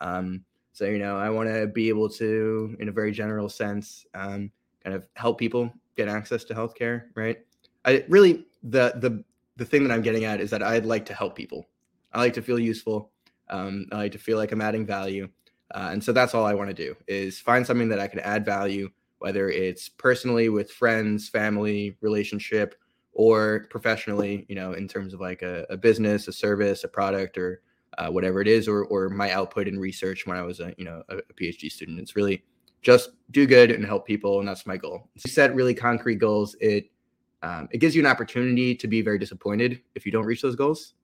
Um, 0.00 0.44
so, 0.72 0.86
you 0.86 0.98
know, 0.98 1.18
I 1.18 1.28
want 1.28 1.50
to 1.50 1.66
be 1.66 1.88
able 1.90 2.08
to, 2.10 2.76
in 2.80 2.88
a 2.88 2.92
very 2.92 3.12
general 3.12 3.48
sense, 3.48 4.06
um, 4.14 4.50
kind 4.82 4.96
of 4.96 5.06
help 5.14 5.38
people 5.38 5.70
get 5.96 6.08
access 6.08 6.44
to 6.44 6.54
healthcare, 6.54 7.04
right? 7.14 7.38
I 7.84 8.04
really 8.08 8.46
the 8.62 8.92
the 8.96 9.24
the 9.56 9.64
thing 9.64 9.84
that 9.84 9.92
I'm 9.92 10.02
getting 10.02 10.24
at 10.24 10.40
is 10.40 10.50
that 10.50 10.62
I'd 10.62 10.86
like 10.86 11.04
to 11.06 11.14
help 11.14 11.36
people. 11.36 11.68
I 12.12 12.20
like 12.20 12.32
to 12.34 12.42
feel 12.42 12.58
useful. 12.58 13.10
Um, 13.50 13.86
I 13.92 13.96
like 13.96 14.12
to 14.12 14.18
feel 14.18 14.38
like 14.38 14.52
I'm 14.52 14.60
adding 14.60 14.86
value, 14.86 15.28
uh, 15.74 15.90
and 15.92 16.02
so 16.02 16.12
that's 16.12 16.34
all 16.34 16.46
I 16.46 16.54
want 16.54 16.70
to 16.70 16.74
do 16.74 16.96
is 17.06 17.38
find 17.38 17.66
something 17.66 17.88
that 17.88 18.00
I 18.00 18.06
can 18.06 18.20
add 18.20 18.44
value, 18.44 18.88
whether 19.18 19.50
it's 19.50 19.88
personally 19.88 20.48
with 20.48 20.70
friends, 20.70 21.28
family, 21.28 21.96
relationship, 22.00 22.76
or 23.12 23.66
professionally. 23.70 24.46
You 24.48 24.54
know, 24.54 24.72
in 24.72 24.88
terms 24.88 25.14
of 25.14 25.20
like 25.20 25.42
a, 25.42 25.66
a 25.70 25.76
business, 25.76 26.28
a 26.28 26.32
service, 26.32 26.84
a 26.84 26.88
product, 26.88 27.38
or 27.38 27.62
uh, 27.98 28.08
whatever 28.08 28.40
it 28.40 28.48
is, 28.48 28.68
or 28.68 28.84
or 28.86 29.08
my 29.08 29.30
output 29.32 29.68
in 29.68 29.78
research 29.78 30.26
when 30.26 30.36
I 30.36 30.42
was 30.42 30.60
a 30.60 30.74
you 30.78 30.84
know 30.84 31.02
a, 31.08 31.18
a 31.18 31.34
PhD 31.34 31.70
student. 31.70 31.98
It's 31.98 32.16
really 32.16 32.42
just 32.82 33.10
do 33.30 33.46
good 33.46 33.70
and 33.70 33.84
help 33.84 34.06
people, 34.06 34.40
and 34.40 34.48
that's 34.48 34.66
my 34.66 34.76
goal. 34.76 35.08
If 35.14 35.24
you 35.24 35.30
set 35.30 35.54
really 35.54 35.74
concrete 35.74 36.16
goals, 36.16 36.56
it 36.60 36.90
um, 37.42 37.68
it 37.72 37.78
gives 37.78 37.94
you 37.94 38.02
an 38.02 38.06
opportunity 38.06 38.74
to 38.74 38.86
be 38.86 39.02
very 39.02 39.18
disappointed 39.18 39.80
if 39.94 40.06
you 40.06 40.12
don't 40.12 40.26
reach 40.26 40.42
those 40.42 40.56
goals, 40.56 40.94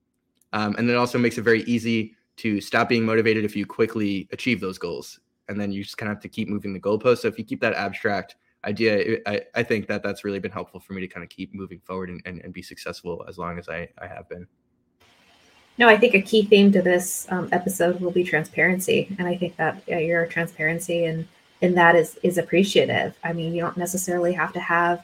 um, 0.52 0.74
and 0.78 0.88
then 0.88 0.96
also 0.96 1.18
makes 1.18 1.38
it 1.38 1.42
very 1.42 1.62
easy 1.62 2.14
to 2.36 2.60
stop 2.60 2.88
being 2.88 3.04
motivated 3.04 3.44
if 3.44 3.56
you 3.56 3.66
quickly 3.66 4.28
achieve 4.32 4.60
those 4.60 4.78
goals, 4.78 5.20
and 5.48 5.60
then 5.60 5.72
you 5.72 5.82
just 5.82 5.98
kind 5.98 6.10
of 6.10 6.16
have 6.16 6.22
to 6.22 6.28
keep 6.28 6.48
moving 6.48 6.72
the 6.72 6.80
goalpost. 6.80 7.18
So 7.18 7.28
if 7.28 7.38
you 7.38 7.44
keep 7.44 7.60
that 7.60 7.74
abstract 7.74 8.36
idea, 8.64 9.18
I, 9.26 9.42
I 9.54 9.62
think 9.62 9.86
that 9.88 10.02
that's 10.02 10.24
really 10.24 10.38
been 10.38 10.50
helpful 10.50 10.80
for 10.80 10.92
me 10.92 11.00
to 11.00 11.08
kind 11.08 11.24
of 11.24 11.30
keep 11.30 11.54
moving 11.54 11.80
forward 11.80 12.10
and, 12.10 12.20
and, 12.24 12.40
and 12.42 12.52
be 12.52 12.62
successful 12.62 13.24
as 13.28 13.38
long 13.38 13.58
as 13.58 13.68
I, 13.68 13.88
I 14.00 14.06
have 14.06 14.28
been. 14.28 14.46
No, 15.78 15.88
I 15.88 15.96
think 15.96 16.14
a 16.14 16.22
key 16.22 16.44
theme 16.44 16.72
to 16.72 16.82
this 16.82 17.26
um, 17.30 17.48
episode 17.52 18.00
will 18.00 18.10
be 18.10 18.24
transparency, 18.24 19.14
and 19.18 19.28
I 19.28 19.36
think 19.36 19.56
that 19.56 19.82
yeah, 19.86 19.98
your 19.98 20.26
transparency 20.26 21.04
and 21.04 21.26
and 21.60 21.76
that 21.76 21.96
is 21.96 22.16
is 22.22 22.38
appreciative 22.38 23.18
i 23.24 23.32
mean 23.32 23.52
you 23.52 23.60
don't 23.60 23.76
necessarily 23.76 24.32
have 24.32 24.52
to 24.52 24.60
have 24.60 25.02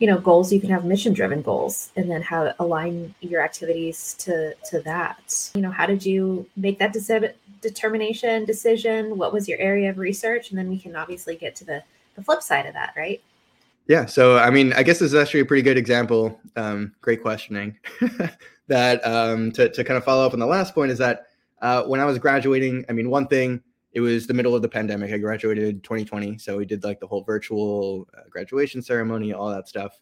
you 0.00 0.06
know 0.08 0.18
goals 0.18 0.52
you 0.52 0.60
can 0.60 0.68
have 0.68 0.84
mission 0.84 1.12
driven 1.12 1.40
goals 1.40 1.92
and 1.94 2.10
then 2.10 2.20
how 2.20 2.52
align 2.58 3.14
your 3.20 3.40
activities 3.40 4.16
to 4.18 4.52
to 4.68 4.80
that 4.80 5.48
you 5.54 5.62
know 5.62 5.70
how 5.70 5.86
did 5.86 6.04
you 6.04 6.44
make 6.56 6.80
that 6.80 6.92
decision 6.92 7.32
determination, 7.60 8.44
decision? 8.44 9.18
What 9.18 9.32
was 9.32 9.48
your 9.48 9.58
area 9.58 9.90
of 9.90 9.98
research? 9.98 10.50
And 10.50 10.58
then 10.58 10.68
we 10.68 10.78
can 10.78 10.96
obviously 10.96 11.36
get 11.36 11.56
to 11.56 11.64
the, 11.64 11.82
the 12.16 12.22
flip 12.22 12.42
side 12.42 12.66
of 12.66 12.74
that, 12.74 12.94
right? 12.96 13.22
Yeah. 13.86 14.06
So, 14.06 14.38
I 14.38 14.50
mean, 14.50 14.72
I 14.72 14.82
guess 14.82 14.98
this 14.98 15.12
is 15.12 15.14
actually 15.14 15.40
a 15.40 15.44
pretty 15.44 15.62
good 15.62 15.78
example. 15.78 16.40
Um, 16.56 16.92
great 17.00 17.22
questioning. 17.22 17.78
that 18.66 19.06
um, 19.06 19.52
to, 19.52 19.68
to 19.68 19.84
kind 19.84 19.96
of 19.96 20.04
follow 20.04 20.26
up 20.26 20.32
on 20.32 20.40
the 20.40 20.46
last 20.46 20.74
point 20.74 20.90
is 20.90 20.98
that 20.98 21.26
uh, 21.62 21.84
when 21.84 22.00
I 22.00 22.04
was 22.04 22.18
graduating, 22.18 22.84
I 22.88 22.92
mean, 22.92 23.10
one 23.10 23.28
thing, 23.28 23.62
it 23.92 24.00
was 24.00 24.26
the 24.26 24.34
middle 24.34 24.54
of 24.54 24.62
the 24.62 24.68
pandemic. 24.68 25.12
I 25.12 25.18
graduated 25.18 25.82
2020. 25.84 26.38
So 26.38 26.58
we 26.58 26.66
did 26.66 26.84
like 26.84 27.00
the 27.00 27.06
whole 27.06 27.22
virtual 27.22 28.06
uh, 28.16 28.22
graduation 28.28 28.82
ceremony, 28.82 29.32
all 29.32 29.50
that 29.50 29.68
stuff. 29.68 29.98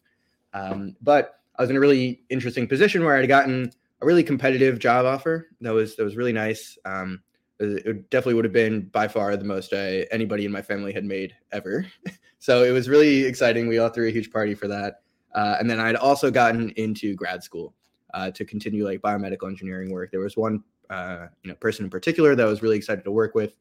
Um, 0.53 0.95
but 1.01 1.39
I 1.57 1.61
was 1.61 1.69
in 1.69 1.77
a 1.77 1.79
really 1.79 2.21
interesting 2.29 2.67
position 2.67 3.05
where 3.05 3.15
I'd 3.15 3.27
gotten 3.27 3.71
a 4.01 4.05
really 4.05 4.23
competitive 4.23 4.79
job 4.79 5.05
offer 5.05 5.47
that 5.61 5.73
was 5.73 5.95
that 5.95 6.03
was 6.03 6.17
really 6.17 6.33
nice. 6.33 6.77
Um, 6.83 7.21
it 7.59 8.09
definitely 8.09 8.33
would 8.33 8.45
have 8.45 8.53
been 8.53 8.81
by 8.87 9.07
far 9.07 9.35
the 9.37 9.45
most 9.45 9.73
uh, 9.73 10.03
anybody 10.11 10.45
in 10.45 10.51
my 10.51 10.61
family 10.61 10.93
had 10.93 11.05
made 11.05 11.33
ever. 11.51 11.85
so 12.39 12.63
it 12.63 12.71
was 12.71 12.89
really 12.89 13.23
exciting. 13.23 13.67
We 13.67 13.77
all 13.77 13.89
threw 13.89 14.07
a 14.07 14.11
huge 14.11 14.31
party 14.31 14.55
for 14.55 14.67
that. 14.67 15.01
Uh, 15.33 15.57
and 15.59 15.69
then 15.69 15.79
I'd 15.79 15.95
also 15.95 16.31
gotten 16.31 16.69
into 16.71 17.15
grad 17.15 17.43
school 17.43 17.73
uh, 18.13 18.31
to 18.31 18.45
continue 18.45 18.85
like 18.85 19.01
biomedical 19.01 19.47
engineering 19.47 19.91
work. 19.91 20.11
There 20.11 20.21
was 20.21 20.37
one 20.37 20.63
uh, 20.89 21.27
you 21.43 21.49
know 21.49 21.55
person 21.55 21.85
in 21.85 21.89
particular 21.89 22.35
that 22.35 22.45
I 22.45 22.49
was 22.49 22.61
really 22.61 22.77
excited 22.77 23.03
to 23.03 23.11
work 23.11 23.35
with, 23.35 23.53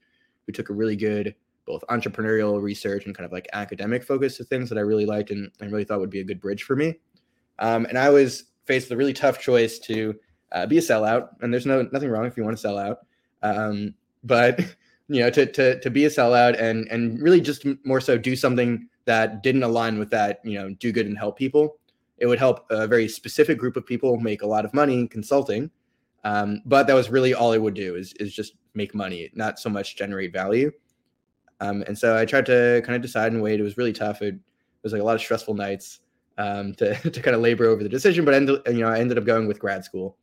who 0.46 0.52
took 0.52 0.70
a 0.70 0.72
really 0.72 0.96
good 0.96 1.34
both 1.66 1.82
entrepreneurial 1.88 2.60
research 2.60 3.06
and 3.06 3.14
kind 3.16 3.24
of 3.24 3.32
like 3.32 3.48
academic 3.54 4.04
focus 4.04 4.36
to 4.36 4.44
things 4.44 4.68
that 4.68 4.76
I 4.76 4.82
really 4.82 5.06
liked 5.06 5.30
and, 5.30 5.50
and 5.60 5.72
really 5.72 5.84
thought 5.84 5.98
would 5.98 6.10
be 6.10 6.20
a 6.20 6.24
good 6.24 6.40
bridge 6.40 6.64
for 6.64 6.76
me. 6.76 6.98
Um, 7.58 7.86
and 7.86 7.96
I 7.96 8.10
was 8.10 8.44
faced 8.66 8.86
with 8.86 8.92
a 8.92 8.96
really 8.98 9.14
tough 9.14 9.40
choice 9.40 9.78
to 9.80 10.14
uh, 10.52 10.66
be 10.66 10.78
a 10.78 10.82
sellout, 10.82 11.30
and 11.40 11.52
there's 11.52 11.66
no 11.66 11.88
nothing 11.92 12.10
wrong 12.10 12.26
if 12.26 12.36
you 12.36 12.44
want 12.44 12.56
to 12.56 12.60
sell 12.60 12.78
out, 12.78 12.98
um, 13.44 13.94
but 14.24 14.58
you 15.08 15.20
know 15.20 15.30
to 15.30 15.46
to 15.46 15.78
to 15.80 15.90
be 15.90 16.06
a 16.06 16.08
sellout 16.08 16.60
and 16.60 16.88
and 16.90 17.20
really 17.20 17.40
just 17.40 17.66
more 17.84 18.00
so 18.00 18.18
do 18.18 18.34
something 18.34 18.88
that 19.04 19.42
didn't 19.42 19.62
align 19.62 19.98
with 19.98 20.10
that 20.10 20.40
you 20.44 20.58
know 20.58 20.70
do 20.80 20.90
good 20.90 21.06
and 21.06 21.16
help 21.16 21.38
people. 21.38 21.76
It 22.18 22.26
would 22.26 22.38
help 22.38 22.66
a 22.70 22.86
very 22.86 23.08
specific 23.08 23.58
group 23.58 23.76
of 23.76 23.84
people 23.84 24.16
make 24.18 24.42
a 24.42 24.46
lot 24.46 24.64
of 24.64 24.72
money 24.72 25.06
consulting, 25.06 25.70
um, 26.24 26.62
but 26.64 26.86
that 26.86 26.94
was 26.94 27.10
really 27.10 27.34
all 27.34 27.52
it 27.52 27.58
would 27.60 27.74
do 27.74 27.96
is 27.96 28.12
is 28.14 28.34
just 28.34 28.54
make 28.74 28.94
money, 28.94 29.30
not 29.34 29.58
so 29.58 29.68
much 29.68 29.96
generate 29.96 30.32
value. 30.32 30.72
Um, 31.60 31.84
and 31.86 31.96
so 31.96 32.16
I 32.16 32.24
tried 32.24 32.46
to 32.46 32.82
kind 32.84 32.96
of 32.96 33.02
decide 33.02 33.32
and 33.32 33.42
wait. 33.42 33.60
It 33.60 33.62
was 33.62 33.76
really 33.76 33.92
tough. 33.92 34.22
It, 34.22 34.36
was 34.82 34.92
like 34.92 35.00
a 35.00 35.04
lot 35.04 35.14
of 35.14 35.22
stressful 35.22 35.54
nights 35.54 36.00
um, 36.36 36.74
to 36.78 36.94
to 37.10 37.22
kind 37.22 37.34
of 37.34 37.40
labor 37.40 37.66
over 37.66 37.82
the 37.82 37.88
decision. 37.88 38.24
But 38.24 38.34
I 38.34 38.36
ended, 38.38 38.60
you 38.66 38.80
know, 38.80 38.88
I 38.88 38.98
ended 39.00 39.18
up 39.18 39.24
going 39.24 39.48
with 39.48 39.58
grad 39.58 39.84
school, 39.84 40.16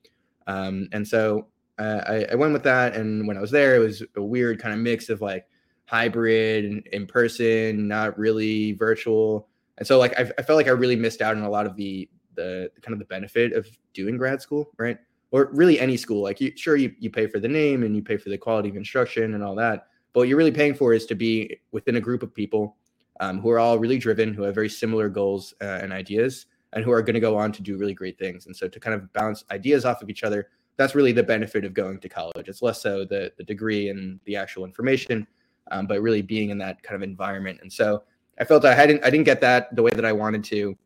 um, 0.48 0.88
and 0.92 1.08
so 1.08 1.48
uh, 1.82 2.04
I, 2.08 2.34
I, 2.34 2.36
went 2.36 2.54
with 2.54 2.64
that. 2.64 2.96
And 2.96 3.28
when 3.28 3.38
I 3.38 3.42
was 3.42 3.50
there, 3.50 3.76
it 3.76 3.80
was 3.80 4.04
a 4.16 4.22
weird 4.22 4.62
kind 4.62 4.74
of 4.74 4.80
mix 4.80 5.10
of 5.10 5.20
like 5.20 5.48
hybrid 5.86 6.66
and 6.66 6.86
in 6.88 7.08
person, 7.08 7.88
not 7.88 8.18
really 8.20 8.74
virtual. 8.74 9.48
And 9.80 9.88
so 9.88 9.98
like 9.98 10.18
I, 10.20 10.30
I 10.38 10.44
felt 10.44 10.58
like 10.58 10.68
I 10.68 10.72
really 10.72 10.96
missed 10.96 11.22
out 11.22 11.36
on 11.36 11.44
a 11.44 11.50
lot 11.50 11.66
of 11.66 11.76
the 11.76 12.08
the 12.36 12.72
kind 12.82 12.94
of 12.94 13.00
the 13.00 13.06
benefit 13.06 13.54
of 13.54 13.68
doing 13.94 14.16
grad 14.16 14.42
school, 14.42 14.70
right? 14.78 14.98
Or 15.32 15.50
really 15.54 15.80
any 15.80 15.98
school. 15.98 16.22
Like 16.22 16.40
you, 16.40 16.56
sure 16.56 16.76
you 16.76 16.94
you 17.00 17.10
pay 17.10 17.26
for 17.26 17.40
the 17.40 17.48
name 17.48 17.84
and 17.84 17.96
you 17.96 18.04
pay 18.04 18.18
for 18.18 18.30
the 18.30 18.38
quality 18.38 18.70
of 18.70 18.76
instruction 18.76 19.34
and 19.34 19.44
all 19.44 19.56
that, 19.56 19.88
but 20.14 20.22
what 20.22 20.28
you're 20.28 20.38
really 20.38 20.52
paying 20.52 20.76
for 20.76 20.94
is 20.94 21.08
to 21.08 21.16
be 21.16 21.58
within 21.72 21.96
a 21.96 22.02
group 22.02 22.22
of 22.22 22.34
people 22.34 22.78
um, 23.20 23.40
who 23.40 23.50
are 23.50 23.60
all 23.60 23.80
really 23.80 23.98
driven, 23.98 24.34
who 24.34 24.44
have 24.44 24.54
very 24.54 24.70
similar 24.70 25.10
goals 25.10 25.54
uh, 25.62 25.80
and 25.82 25.92
ideas, 25.92 26.46
and 26.74 26.86
who 26.86 26.92
are 26.92 27.02
going 27.02 27.16
to 27.16 27.20
go 27.20 27.38
on 27.38 27.52
to 27.54 27.62
do 27.62 27.78
really 27.78 27.94
great 27.94 28.20
things. 28.20 28.46
And 28.46 28.56
so 28.56 28.68
to 28.68 28.80
kind 28.80 28.94
of 28.94 29.12
bounce 29.14 29.44
ideas 29.52 29.84
off 29.84 30.02
of 30.02 30.10
each 30.10 30.24
other, 30.24 30.50
that's 30.82 30.96
really 30.96 31.12
the 31.12 31.24
benefit 31.24 31.64
of 31.66 31.74
going 31.74 32.00
to 32.00 32.10
college. 32.10 32.48
It's 32.48 32.62
less 32.62 32.82
so 32.82 33.06
the 33.06 33.32
the 33.38 33.44
degree 33.44 33.90
and 33.90 34.20
the 34.26 34.36
actual 34.36 34.66
information, 34.66 35.28
um, 35.72 35.88
but 35.88 36.02
really 36.02 36.22
being 36.22 36.50
in 36.50 36.58
that 36.60 36.82
kind 36.84 36.96
of 36.96 37.08
environment. 37.08 37.60
And 37.62 37.72
so 37.72 38.04
I 38.40 38.44
felt 38.44 38.66
I 38.66 38.74
hadn't 38.74 39.04
I 39.04 39.10
didn't 39.10 39.26
get 39.26 39.42
that 39.42 39.76
the 39.76 39.84
way 39.84 39.92
that 39.92 40.06
I 40.06 40.12
wanted 40.12 40.44
to 40.46 40.78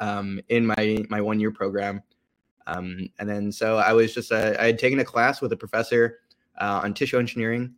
um, 0.00 0.40
in 0.48 0.64
my 0.66 1.04
my 1.08 1.20
one 1.20 1.40
year 1.40 1.50
program. 1.50 2.02
Um, 2.66 3.08
and 3.18 3.28
then 3.28 3.50
so 3.50 3.78
I 3.78 3.92
was 3.92 4.14
just 4.14 4.32
uh, 4.32 4.54
I 4.58 4.66
had 4.66 4.78
taken 4.78 5.00
a 5.00 5.04
class 5.04 5.40
with 5.40 5.52
a 5.52 5.56
professor 5.56 6.20
uh, 6.60 6.80
on 6.84 6.94
tissue 6.94 7.18
engineering 7.18 7.74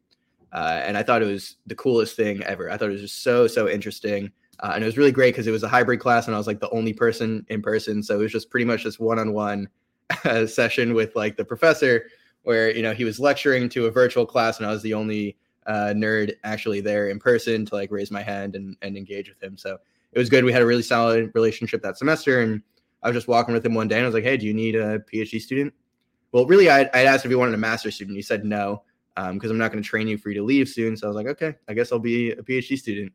uh, 0.52 0.82
and 0.84 0.96
I 0.98 1.02
thought 1.02 1.22
it 1.22 1.26
was 1.26 1.56
the 1.66 1.74
coolest 1.74 2.14
thing 2.16 2.42
ever. 2.44 2.70
I 2.70 2.76
thought 2.76 2.90
it 2.90 2.92
was 2.92 3.00
just 3.00 3.22
so 3.22 3.46
so 3.46 3.68
interesting, 3.68 4.30
uh, 4.60 4.72
and 4.74 4.84
it 4.84 4.86
was 4.86 4.98
really 4.98 5.12
great 5.12 5.32
because 5.32 5.46
it 5.46 5.50
was 5.50 5.62
a 5.62 5.68
hybrid 5.68 6.00
class, 6.00 6.26
and 6.26 6.34
I 6.34 6.38
was 6.38 6.46
like 6.46 6.60
the 6.60 6.70
only 6.70 6.92
person 6.92 7.46
in 7.48 7.62
person, 7.62 8.02
so 8.02 8.16
it 8.16 8.22
was 8.22 8.32
just 8.32 8.50
pretty 8.50 8.66
much 8.66 8.82
just 8.82 9.00
one 9.00 9.18
on 9.18 9.32
one 9.32 9.68
session 10.46 10.94
with 10.94 11.14
like 11.16 11.36
the 11.36 11.44
professor, 11.44 12.06
where 12.42 12.74
you 12.74 12.82
know 12.82 12.92
he 12.92 13.04
was 13.04 13.20
lecturing 13.20 13.68
to 13.70 13.86
a 13.86 13.90
virtual 13.90 14.26
class, 14.26 14.58
and 14.58 14.66
I 14.66 14.70
was 14.70 14.82
the 14.82 14.94
only 14.94 15.36
uh, 15.66 15.92
nerd 15.94 16.32
actually 16.44 16.80
there 16.80 17.08
in 17.08 17.18
person 17.18 17.64
to 17.66 17.74
like 17.74 17.90
raise 17.90 18.10
my 18.10 18.22
hand 18.22 18.56
and 18.56 18.76
and 18.82 18.96
engage 18.96 19.28
with 19.28 19.42
him. 19.42 19.56
So 19.56 19.78
it 20.12 20.18
was 20.18 20.28
good. 20.28 20.44
We 20.44 20.52
had 20.52 20.62
a 20.62 20.66
really 20.66 20.82
solid 20.82 21.30
relationship 21.34 21.82
that 21.82 21.98
semester, 21.98 22.40
and 22.40 22.62
I 23.02 23.08
was 23.08 23.16
just 23.16 23.28
walking 23.28 23.54
with 23.54 23.64
him 23.64 23.74
one 23.74 23.88
day, 23.88 23.96
and 23.96 24.04
I 24.04 24.08
was 24.08 24.14
like, 24.14 24.24
"Hey, 24.24 24.36
do 24.36 24.46
you 24.46 24.54
need 24.54 24.74
a 24.74 25.00
PhD 25.00 25.40
student?" 25.40 25.72
Well, 26.32 26.46
really, 26.46 26.70
I 26.70 26.82
I 26.94 27.04
asked 27.04 27.24
if 27.24 27.30
he 27.30 27.34
wanted 27.34 27.54
a 27.54 27.58
master's 27.58 27.94
student. 27.94 28.16
He 28.16 28.22
said 28.22 28.44
no 28.44 28.82
because 29.14 29.50
um, 29.50 29.50
I'm 29.50 29.58
not 29.58 29.72
going 29.72 29.82
to 29.82 29.88
train 29.88 30.08
you 30.08 30.16
for 30.16 30.30
you 30.30 30.36
to 30.36 30.42
leave 30.42 30.68
soon. 30.68 30.96
So 30.96 31.06
I 31.06 31.08
was 31.08 31.16
like, 31.16 31.26
okay, 31.26 31.54
I 31.68 31.74
guess 31.74 31.92
I'll 31.92 31.98
be 31.98 32.32
a 32.32 32.42
PhD 32.42 32.78
student. 32.78 33.12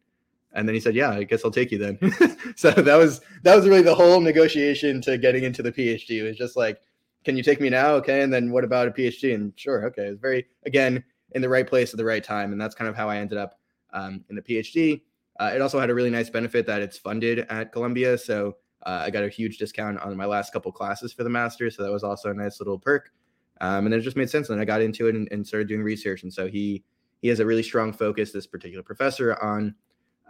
And 0.53 0.67
then 0.67 0.73
he 0.73 0.79
said, 0.79 0.95
yeah, 0.95 1.11
I 1.11 1.23
guess 1.23 1.43
I'll 1.43 1.51
take 1.51 1.71
you 1.71 1.77
then. 1.77 1.97
so 2.55 2.71
that 2.71 2.95
was 2.95 3.21
that 3.43 3.55
was 3.55 3.67
really 3.67 3.81
the 3.81 3.95
whole 3.95 4.19
negotiation 4.19 5.01
to 5.01 5.17
getting 5.17 5.43
into 5.43 5.61
the 5.61 5.71
PhD. 5.71 6.21
It 6.21 6.23
was 6.23 6.37
just 6.37 6.55
like, 6.55 6.81
can 7.27 7.35
you 7.35 7.43
take 7.43 7.59
me 7.59 7.69
now? 7.69 7.89
Okay, 7.95 8.21
and 8.21 8.31
then 8.31 8.51
what 8.51 8.63
about 8.63 8.87
a 8.87 8.91
PhD? 8.91 9.35
And 9.35 9.51
sure, 9.57 9.85
okay. 9.87 10.03
It's 10.03 10.21
very 10.21 10.47
again 10.65 11.03
in 11.35 11.41
the 11.41 11.49
right 11.49 11.67
place 11.67 11.93
at 11.93 11.97
the 11.97 12.05
right 12.05 12.23
time, 12.23 12.53
and 12.53 12.61
that's 12.61 12.73
kind 12.73 12.87
of 12.87 12.95
how 12.95 13.09
I 13.09 13.17
ended 13.17 13.37
up 13.37 13.59
um, 13.91 14.23
in 14.29 14.37
the 14.37 14.41
PhD. 14.41 15.01
Uh, 15.37 15.51
it 15.53 15.61
also 15.61 15.77
had 15.77 15.89
a 15.89 15.93
really 15.93 16.09
nice 16.09 16.29
benefit 16.29 16.65
that 16.67 16.81
it's 16.81 16.97
funded 16.97 17.39
at 17.49 17.73
Columbia, 17.73 18.17
so 18.17 18.55
uh, 18.85 19.01
I 19.03 19.09
got 19.09 19.25
a 19.25 19.27
huge 19.27 19.57
discount 19.57 19.99
on 19.99 20.15
my 20.15 20.25
last 20.25 20.53
couple 20.53 20.71
classes 20.71 21.11
for 21.11 21.25
the 21.25 21.29
master. 21.29 21.69
So 21.69 21.83
that 21.83 21.91
was 21.91 22.01
also 22.01 22.29
a 22.29 22.33
nice 22.33 22.61
little 22.61 22.79
perk. 22.79 23.11
Um, 23.59 23.87
and 23.87 23.93
it 23.93 23.99
just 23.99 24.15
made 24.15 24.29
sense. 24.29 24.49
And 24.49 24.61
I 24.61 24.63
got 24.63 24.81
into 24.81 25.07
it 25.07 25.15
and, 25.15 25.27
and, 25.29 25.45
started 25.45 25.67
doing 25.67 25.83
research. 25.83 26.23
And 26.23 26.33
so 26.33 26.47
he 26.47 26.85
he 27.21 27.27
has 27.27 27.41
a 27.41 27.45
really 27.45 27.63
strong 27.63 27.91
focus, 27.91 28.31
this 28.31 28.47
particular 28.47 28.83
professor, 28.83 29.35
on 29.43 29.75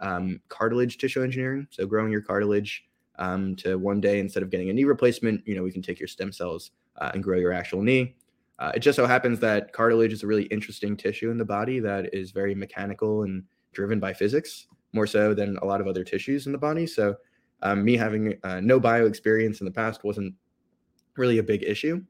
um, 0.00 0.40
cartilage 0.48 0.98
tissue 0.98 1.22
engineering. 1.22 1.68
So 1.70 1.86
growing 1.86 2.10
your 2.10 2.22
cartilage 2.22 2.88
um, 3.18 3.54
to 3.56 3.78
one 3.78 4.00
day 4.00 4.18
instead 4.18 4.42
of 4.42 4.50
getting 4.50 4.70
a 4.70 4.72
knee 4.72 4.84
replacement, 4.84 5.46
you 5.46 5.54
know, 5.54 5.62
we 5.62 5.70
can 5.70 5.82
take 5.82 6.00
your 6.00 6.08
stem 6.08 6.32
cells 6.32 6.72
uh, 6.98 7.10
and 7.14 7.22
grow 7.22 7.38
your 7.38 7.52
actual 7.52 7.82
knee. 7.82 8.14
Uh, 8.58 8.72
it 8.74 8.80
just 8.80 8.96
so 8.96 9.06
happens 9.06 9.38
that 9.38 9.72
cartilage 9.72 10.12
is 10.12 10.22
a 10.22 10.26
really 10.26 10.44
interesting 10.44 10.96
tissue 10.96 11.30
in 11.30 11.38
the 11.38 11.44
body 11.44 11.78
that 11.78 12.12
is 12.12 12.32
very 12.32 12.54
mechanical 12.54 13.22
and 13.22 13.44
driven 13.72 14.00
by 14.00 14.12
physics, 14.12 14.66
more 14.92 15.06
so 15.06 15.32
than 15.32 15.56
a 15.58 15.64
lot 15.64 15.80
of 15.80 15.86
other 15.86 16.02
tissues 16.02 16.46
in 16.46 16.52
the 16.52 16.58
body. 16.58 16.86
So, 16.86 17.14
um, 17.62 17.84
me 17.84 17.96
having 17.96 18.36
uh, 18.44 18.60
no 18.60 18.78
bio 18.78 19.06
experience 19.06 19.60
in 19.60 19.64
the 19.64 19.70
past 19.70 20.04
wasn't 20.04 20.34
really 21.16 21.38
a 21.38 21.42
big 21.42 21.62
issue. 21.62 22.02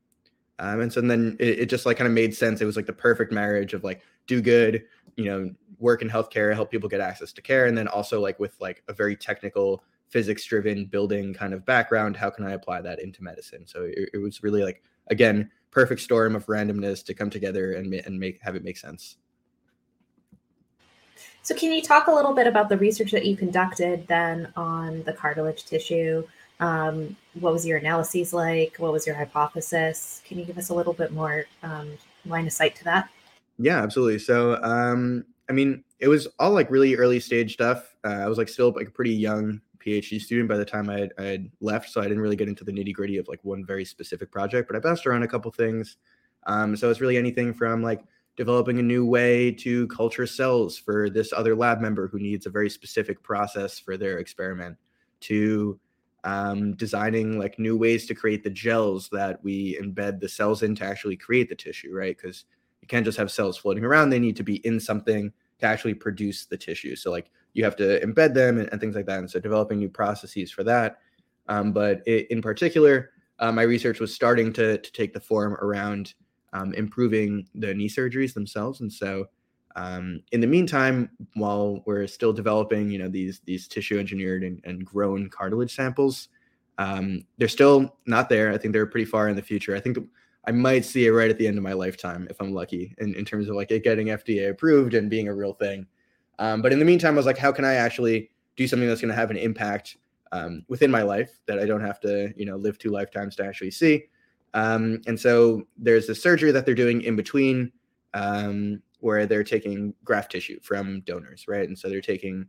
Um, 0.58 0.80
and 0.80 0.92
so 0.92 1.00
then 1.00 1.36
it, 1.38 1.60
it 1.60 1.66
just 1.66 1.86
like 1.86 1.96
kind 1.96 2.08
of 2.08 2.14
made 2.14 2.34
sense. 2.34 2.60
It 2.60 2.66
was 2.66 2.76
like 2.76 2.86
the 2.86 2.92
perfect 2.92 3.32
marriage 3.32 3.74
of 3.74 3.84
like 3.84 4.02
do 4.26 4.42
good, 4.42 4.84
you 5.16 5.24
know, 5.24 5.50
work 5.78 6.02
in 6.02 6.10
healthcare, 6.10 6.52
help 6.52 6.70
people 6.70 6.88
get 6.88 7.00
access 7.00 7.32
to 7.32 7.42
care, 7.42 7.66
and 7.66 7.78
then 7.78 7.88
also 7.88 8.20
like 8.20 8.38
with 8.38 8.54
like 8.60 8.82
a 8.88 8.92
very 8.92 9.16
technical 9.16 9.82
physics 10.08 10.44
driven 10.44 10.86
building 10.86 11.34
kind 11.34 11.52
of 11.52 11.64
background 11.66 12.16
how 12.16 12.30
can 12.30 12.46
i 12.46 12.52
apply 12.52 12.80
that 12.80 13.00
into 13.00 13.22
medicine 13.22 13.66
so 13.66 13.82
it, 13.84 14.10
it, 14.14 14.18
was 14.18 14.42
really 14.42 14.62
like 14.62 14.82
again 15.08 15.50
perfect 15.70 16.00
storm 16.00 16.34
of 16.34 16.46
randomness 16.46 17.04
to 17.04 17.14
come 17.14 17.30
together 17.30 17.72
and, 17.72 17.92
and 17.92 18.18
make 18.18 18.40
have 18.42 18.56
it 18.56 18.64
make 18.64 18.76
sense 18.76 19.16
so 21.42 21.54
can 21.54 21.72
you 21.72 21.82
talk 21.82 22.06
a 22.08 22.12
little 22.12 22.34
bit 22.34 22.46
about 22.46 22.68
the 22.68 22.76
research 22.76 23.10
that 23.10 23.26
you 23.26 23.36
conducted 23.36 24.06
then 24.08 24.52
on 24.56 25.02
the 25.04 25.12
cartilage 25.12 25.64
tissue 25.64 26.26
um, 26.60 27.16
what 27.34 27.52
was 27.52 27.64
your 27.64 27.78
analyses 27.78 28.32
like? 28.32 28.76
What 28.78 28.92
was 28.92 29.06
your 29.06 29.16
hypothesis? 29.16 30.22
Can 30.26 30.38
you 30.38 30.44
give 30.44 30.58
us 30.58 30.70
a 30.70 30.74
little 30.74 30.92
bit 30.92 31.12
more 31.12 31.44
um, 31.62 31.96
line 32.26 32.46
of 32.46 32.52
sight 32.52 32.74
to 32.76 32.84
that? 32.84 33.08
Yeah, 33.58 33.82
absolutely. 33.82 34.18
So, 34.18 34.62
um, 34.62 35.24
I 35.48 35.52
mean, 35.52 35.84
it 36.00 36.08
was 36.08 36.28
all 36.38 36.52
like 36.52 36.70
really 36.70 36.96
early 36.96 37.20
stage 37.20 37.54
stuff. 37.54 37.96
Uh, 38.04 38.08
I 38.08 38.26
was 38.26 38.38
like 38.38 38.48
still 38.48 38.72
like 38.72 38.88
a 38.88 38.90
pretty 38.90 39.14
young 39.14 39.60
PhD 39.88 40.20
student 40.20 40.48
by 40.48 40.56
the 40.56 40.64
time 40.64 40.90
I 40.90 41.00
had, 41.00 41.12
I 41.18 41.22
had 41.24 41.50
left, 41.60 41.90
so 41.90 42.00
I 42.00 42.04
didn't 42.04 42.20
really 42.20 42.36
get 42.36 42.48
into 42.48 42.64
the 42.64 42.72
nitty 42.72 42.92
gritty 42.92 43.18
of 43.18 43.28
like 43.28 43.40
one 43.42 43.64
very 43.64 43.84
specific 43.84 44.30
project. 44.30 44.68
But 44.68 44.76
I 44.76 44.80
bounced 44.80 45.06
around 45.06 45.22
a 45.22 45.28
couple 45.28 45.50
things. 45.50 45.96
Um, 46.46 46.76
so 46.76 46.90
it's 46.90 47.00
really 47.00 47.16
anything 47.16 47.52
from 47.52 47.82
like 47.82 48.02
developing 48.36 48.78
a 48.78 48.82
new 48.82 49.04
way 49.04 49.50
to 49.50 49.88
culture 49.88 50.26
cells 50.26 50.78
for 50.78 51.10
this 51.10 51.32
other 51.32 51.56
lab 51.56 51.80
member 51.80 52.06
who 52.06 52.18
needs 52.18 52.46
a 52.46 52.50
very 52.50 52.70
specific 52.70 53.22
process 53.22 53.78
for 53.78 53.96
their 53.96 54.18
experiment 54.18 54.76
to 55.20 55.78
um, 56.24 56.74
designing 56.74 57.38
like 57.38 57.58
new 57.58 57.76
ways 57.76 58.06
to 58.06 58.14
create 58.14 58.44
the 58.44 58.50
gels 58.50 59.08
that 59.10 59.42
we 59.42 59.78
embed 59.80 60.20
the 60.20 60.28
cells 60.28 60.62
in 60.62 60.74
to 60.76 60.84
actually 60.84 61.16
create 61.16 61.48
the 61.48 61.54
tissue, 61.54 61.92
right? 61.92 62.16
Because 62.16 62.44
you 62.80 62.88
can't 62.88 63.04
just 63.04 63.18
have 63.18 63.30
cells 63.30 63.56
floating 63.56 63.84
around; 63.84 64.10
they 64.10 64.18
need 64.18 64.36
to 64.36 64.44
be 64.44 64.56
in 64.66 64.78
something 64.78 65.32
to 65.60 65.66
actually 65.66 65.94
produce 65.94 66.46
the 66.46 66.56
tissue. 66.56 66.96
So 66.96 67.10
like 67.10 67.30
you 67.54 67.64
have 67.64 67.76
to 67.76 68.00
embed 68.00 68.34
them 68.34 68.58
and, 68.58 68.68
and 68.70 68.80
things 68.80 68.94
like 68.94 69.06
that. 69.06 69.18
And 69.18 69.30
so 69.30 69.40
developing 69.40 69.78
new 69.78 69.88
processes 69.88 70.50
for 70.50 70.64
that. 70.64 70.98
Um, 71.48 71.72
but 71.72 72.02
it, 72.06 72.30
in 72.30 72.42
particular, 72.42 73.10
uh, 73.38 73.52
my 73.52 73.62
research 73.62 74.00
was 74.00 74.14
starting 74.14 74.52
to 74.54 74.78
to 74.78 74.92
take 74.92 75.12
the 75.12 75.20
form 75.20 75.54
around 75.54 76.14
um, 76.52 76.72
improving 76.74 77.46
the 77.54 77.74
knee 77.74 77.88
surgeries 77.88 78.34
themselves. 78.34 78.80
And 78.80 78.92
so, 78.92 79.26
um, 79.76 80.20
in 80.32 80.40
the 80.40 80.46
meantime, 80.46 81.10
while 81.34 81.82
we're 81.86 82.06
still 82.06 82.32
developing, 82.32 82.90
you 82.90 82.98
know, 82.98 83.08
these 83.08 83.40
these 83.44 83.68
tissue 83.68 83.98
engineered 83.98 84.42
and, 84.44 84.60
and 84.64 84.84
grown 84.84 85.28
cartilage 85.30 85.74
samples, 85.74 86.28
um, 86.78 87.22
they're 87.38 87.48
still 87.48 87.96
not 88.06 88.28
there. 88.28 88.52
I 88.52 88.58
think 88.58 88.72
they're 88.72 88.86
pretty 88.86 89.04
far 89.04 89.28
in 89.28 89.36
the 89.36 89.42
future. 89.42 89.74
I 89.76 89.80
think 89.80 89.98
I 90.46 90.52
might 90.52 90.84
see 90.84 91.06
it 91.06 91.10
right 91.10 91.30
at 91.30 91.38
the 91.38 91.46
end 91.46 91.58
of 91.58 91.64
my 91.64 91.72
lifetime 91.72 92.26
if 92.30 92.40
I'm 92.40 92.52
lucky, 92.52 92.94
in, 92.98 93.14
in 93.14 93.24
terms 93.24 93.48
of 93.48 93.56
like 93.56 93.70
it 93.70 93.84
getting 93.84 94.08
FDA 94.08 94.50
approved 94.50 94.94
and 94.94 95.10
being 95.10 95.28
a 95.28 95.34
real 95.34 95.52
thing. 95.52 95.86
Um, 96.38 96.62
but 96.62 96.72
in 96.72 96.78
the 96.78 96.84
meantime, 96.84 97.14
I 97.14 97.16
was 97.16 97.26
like, 97.26 97.38
how 97.38 97.52
can 97.52 97.64
I 97.64 97.74
actually 97.74 98.30
do 98.56 98.66
something 98.66 98.88
that's 98.88 99.00
going 99.00 99.10
to 99.10 99.16
have 99.16 99.30
an 99.30 99.36
impact 99.36 99.96
um, 100.32 100.62
within 100.68 100.90
my 100.90 101.02
life 101.02 101.40
that 101.46 101.58
I 101.58 101.66
don't 101.66 101.84
have 101.84 102.00
to, 102.00 102.32
you 102.36 102.46
know, 102.46 102.56
live 102.56 102.78
two 102.78 102.90
lifetimes 102.90 103.36
to 103.36 103.44
actually 103.44 103.72
see? 103.72 104.04
Um, 104.54 105.00
and 105.06 105.18
so 105.18 105.66
there's 105.76 106.08
a 106.08 106.14
surgery 106.14 106.52
that 106.52 106.64
they're 106.64 106.74
doing 106.74 107.02
in 107.02 107.16
between 107.16 107.72
um, 108.14 108.82
where 109.00 109.26
they're 109.26 109.44
taking 109.44 109.94
graft 110.04 110.32
tissue 110.32 110.58
from 110.62 111.00
donors, 111.02 111.46
right? 111.48 111.68
And 111.68 111.78
so 111.78 111.88
they're 111.88 112.00
taking 112.00 112.46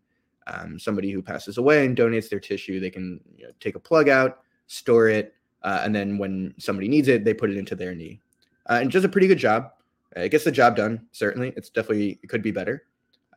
um, 0.48 0.80
somebody 0.80 1.12
who 1.12 1.22
passes 1.22 1.58
away 1.58 1.86
and 1.86 1.98
donates 1.98 2.30
their 2.30 2.40
tissue. 2.40 2.80
They 2.80 2.90
can 2.90 3.20
you 3.36 3.46
know, 3.46 3.52
take 3.60 3.76
a 3.76 3.80
plug 3.80 4.10
out, 4.10 4.40
store 4.68 5.10
it, 5.10 5.36
uh, 5.64 5.82
and 5.84 5.94
then 5.94 6.18
when 6.18 6.54
somebody 6.58 6.88
needs 6.88 7.08
it, 7.08 7.26
they 7.26 7.34
put 7.34 7.50
it 7.50 7.58
into 7.58 7.76
their 7.76 7.94
knee. 7.94 8.20
Uh, 8.70 8.80
and 8.82 8.92
does 8.92 9.04
a 9.04 9.10
pretty 9.10 9.28
good 9.28 9.38
job. 9.38 9.72
It 10.16 10.30
gets 10.30 10.44
the 10.44 10.52
job 10.52 10.76
done. 10.76 11.08
Certainly, 11.12 11.54
it's 11.56 11.70
definitely 11.70 12.20
it 12.24 12.28
could 12.28 12.42
be 12.42 12.52
better. 12.52 12.84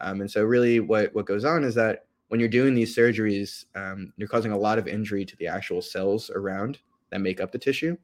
Um, 0.00 0.20
and 0.20 0.30
so, 0.30 0.42
really, 0.42 0.80
what 0.80 1.14
what 1.14 1.26
goes 1.26 1.44
on 1.44 1.64
is 1.64 1.74
that 1.74 2.06
when 2.28 2.40
you're 2.40 2.48
doing 2.48 2.74
these 2.74 2.96
surgeries, 2.96 3.66
um, 3.74 4.12
you're 4.16 4.28
causing 4.28 4.52
a 4.52 4.58
lot 4.58 4.78
of 4.78 4.88
injury 4.88 5.24
to 5.24 5.36
the 5.36 5.46
actual 5.46 5.82
cells 5.82 6.30
around 6.30 6.78
that 7.10 7.20
make 7.20 7.40
up 7.40 7.52
the 7.52 7.58
tissue. 7.58 7.96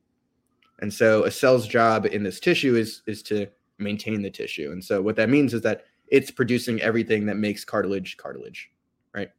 And 0.80 0.92
so, 0.92 1.24
a 1.24 1.30
cell's 1.30 1.66
job 1.66 2.06
in 2.06 2.22
this 2.22 2.40
tissue 2.40 2.76
is 2.76 3.02
is 3.06 3.22
to 3.24 3.46
maintain 3.78 4.22
the 4.22 4.30
tissue. 4.30 4.70
And 4.72 4.84
so, 4.84 5.00
what 5.00 5.16
that 5.16 5.30
means 5.30 5.54
is 5.54 5.62
that 5.62 5.84
it's 6.08 6.30
producing 6.30 6.80
everything 6.80 7.26
that 7.26 7.36
makes 7.36 7.64
cartilage 7.64 8.16
cartilage, 8.16 8.70
right? 9.14 9.30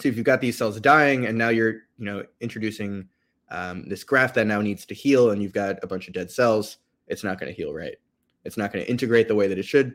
So, 0.00 0.08
if 0.08 0.16
you've 0.16 0.24
got 0.24 0.40
these 0.40 0.56
cells 0.56 0.80
dying, 0.80 1.26
and 1.26 1.36
now 1.36 1.50
you're 1.50 1.74
you 1.98 2.04
know 2.04 2.24
introducing 2.40 3.08
um, 3.50 3.88
this 3.88 4.04
graft 4.04 4.34
that 4.34 4.46
now 4.46 4.60
needs 4.60 4.84
to 4.86 4.94
heal, 4.94 5.30
and 5.30 5.42
you've 5.42 5.52
got 5.52 5.76
a 5.82 5.86
bunch 5.86 6.08
of 6.08 6.14
dead 6.14 6.30
cells, 6.30 6.78
it's 7.06 7.24
not 7.24 7.38
going 7.38 7.52
to 7.52 7.56
heal 7.56 7.72
right. 7.72 7.96
It's 8.44 8.56
not 8.56 8.72
going 8.72 8.84
to 8.84 8.90
integrate 8.90 9.28
the 9.28 9.34
way 9.34 9.48
that 9.48 9.58
it 9.58 9.64
should. 9.64 9.94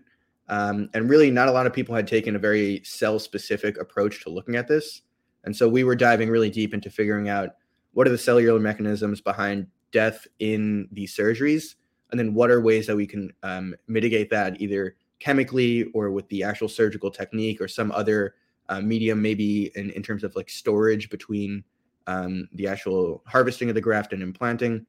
Um, 0.50 0.90
and 0.94 1.10
really, 1.10 1.32
not 1.32 1.48
a 1.48 1.52
lot 1.52 1.68
of 1.68 1.74
people 1.74 1.96
had 1.96 2.08
taken 2.08 2.36
a 2.36 2.40
very 2.40 2.82
cell 2.84 3.20
specific 3.20 3.80
approach 3.80 4.24
to 4.24 4.30
looking 4.30 4.56
at 4.56 4.68
this. 4.68 5.02
And 5.46 5.56
so 5.56 5.68
we 5.68 5.84
were 5.84 5.96
diving 5.96 6.30
really 6.30 6.50
deep 6.50 6.74
into 6.74 6.90
figuring 6.90 7.30
out 7.30 7.56
what 7.94 8.08
are 8.08 8.12
the 8.12 8.18
cellular 8.18 8.60
mechanisms 8.60 9.22
behind 9.22 9.68
death 9.92 10.28
in 10.40 10.88
these 10.92 11.16
surgeries, 11.16 11.76
and 12.12 12.20
then 12.20 12.34
what 12.34 12.50
are 12.50 12.62
ways 12.62 12.88
that 12.88 12.96
we 12.96 13.08
can 13.08 13.32
um, 13.44 13.76
mitigate 13.88 14.30
that 14.32 14.60
either 14.60 14.96
chemically 15.20 15.84
or 15.94 16.12
with 16.12 16.28
the 16.30 16.44
actual 16.44 16.68
surgical 16.68 17.10
technique 17.10 17.62
or 17.62 17.68
some 17.68 17.92
other 17.92 18.36
uh, 18.70 18.82
medium, 18.82 19.22
maybe 19.22 19.72
in, 19.76 19.92
in 19.92 20.02
terms 20.02 20.24
of 20.24 20.36
like 20.36 20.50
storage 20.50 21.10
between 21.10 21.64
um, 22.08 22.48
the 22.54 22.68
actual 22.68 23.24
harvesting 23.26 23.70
of 23.70 23.76
the 23.76 23.82
graft 23.82 24.14
and 24.14 24.22
implanting. 24.22 24.86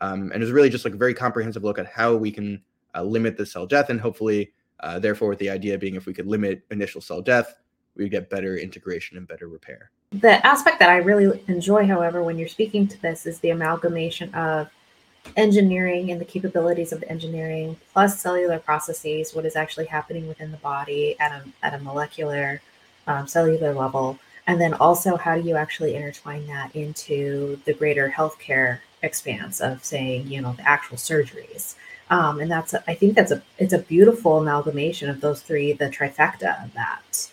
Um, 0.00 0.30
and 0.32 0.34
it 0.34 0.40
was 0.40 0.52
really 0.52 0.70
just 0.70 0.84
like 0.84 0.94
a 0.94 0.98
very 0.98 1.14
comprehensive 1.14 1.64
look 1.64 1.78
at 1.78 1.86
how 1.86 2.14
we 2.14 2.30
can 2.30 2.62
uh, 2.94 3.02
limit 3.02 3.36
the 3.36 3.46
cell 3.46 3.66
death 3.66 3.90
and 3.90 4.00
hopefully, 4.00 4.52
uh, 4.80 4.98
therefore, 4.98 5.28
with 5.28 5.38
the 5.38 5.50
idea 5.50 5.76
being 5.76 5.96
if 5.96 6.06
we 6.06 6.14
could 6.14 6.26
limit 6.26 6.62
initial 6.70 7.00
cell 7.00 7.20
death, 7.20 7.54
we 7.96 8.08
get 8.08 8.30
better 8.30 8.56
integration 8.56 9.16
and 9.16 9.26
better 9.26 9.48
repair. 9.48 9.90
The 10.12 10.44
aspect 10.46 10.78
that 10.78 10.88
I 10.88 10.98
really 10.98 11.42
enjoy, 11.48 11.86
however, 11.86 12.22
when 12.22 12.38
you're 12.38 12.48
speaking 12.48 12.86
to 12.88 13.02
this 13.02 13.26
is 13.26 13.40
the 13.40 13.50
amalgamation 13.50 14.32
of 14.34 14.70
engineering 15.36 16.10
and 16.10 16.20
the 16.20 16.24
capabilities 16.24 16.92
of 16.92 17.00
the 17.00 17.10
engineering 17.10 17.76
plus 17.92 18.20
cellular 18.20 18.58
processes, 18.58 19.34
what 19.34 19.44
is 19.44 19.56
actually 19.56 19.86
happening 19.86 20.26
within 20.28 20.50
the 20.50 20.56
body 20.58 21.18
at 21.18 21.32
a, 21.32 21.44
at 21.62 21.74
a 21.74 21.78
molecular 21.82 22.62
um, 23.06 23.26
cellular 23.26 23.74
level 23.74 24.18
and 24.48 24.60
then 24.60 24.74
also 24.74 25.16
how 25.16 25.36
do 25.36 25.46
you 25.46 25.54
actually 25.54 25.94
intertwine 25.94 26.46
that 26.48 26.74
into 26.74 27.60
the 27.66 27.74
greater 27.74 28.10
healthcare 28.10 28.80
expanse 29.02 29.60
of 29.60 29.84
saying 29.84 30.26
you 30.26 30.40
know 30.40 30.54
the 30.54 30.68
actual 30.68 30.96
surgeries? 30.96 31.76
Um, 32.10 32.40
and 32.40 32.50
that's 32.50 32.74
i 32.88 32.94
think 32.94 33.14
that's 33.14 33.30
a 33.30 33.42
it's 33.58 33.74
a 33.74 33.78
beautiful 33.78 34.38
amalgamation 34.38 35.10
of 35.10 35.20
those 35.20 35.42
three 35.42 35.74
the 35.74 35.90
trifecta 35.90 36.64
of 36.64 36.72
that. 36.72 37.30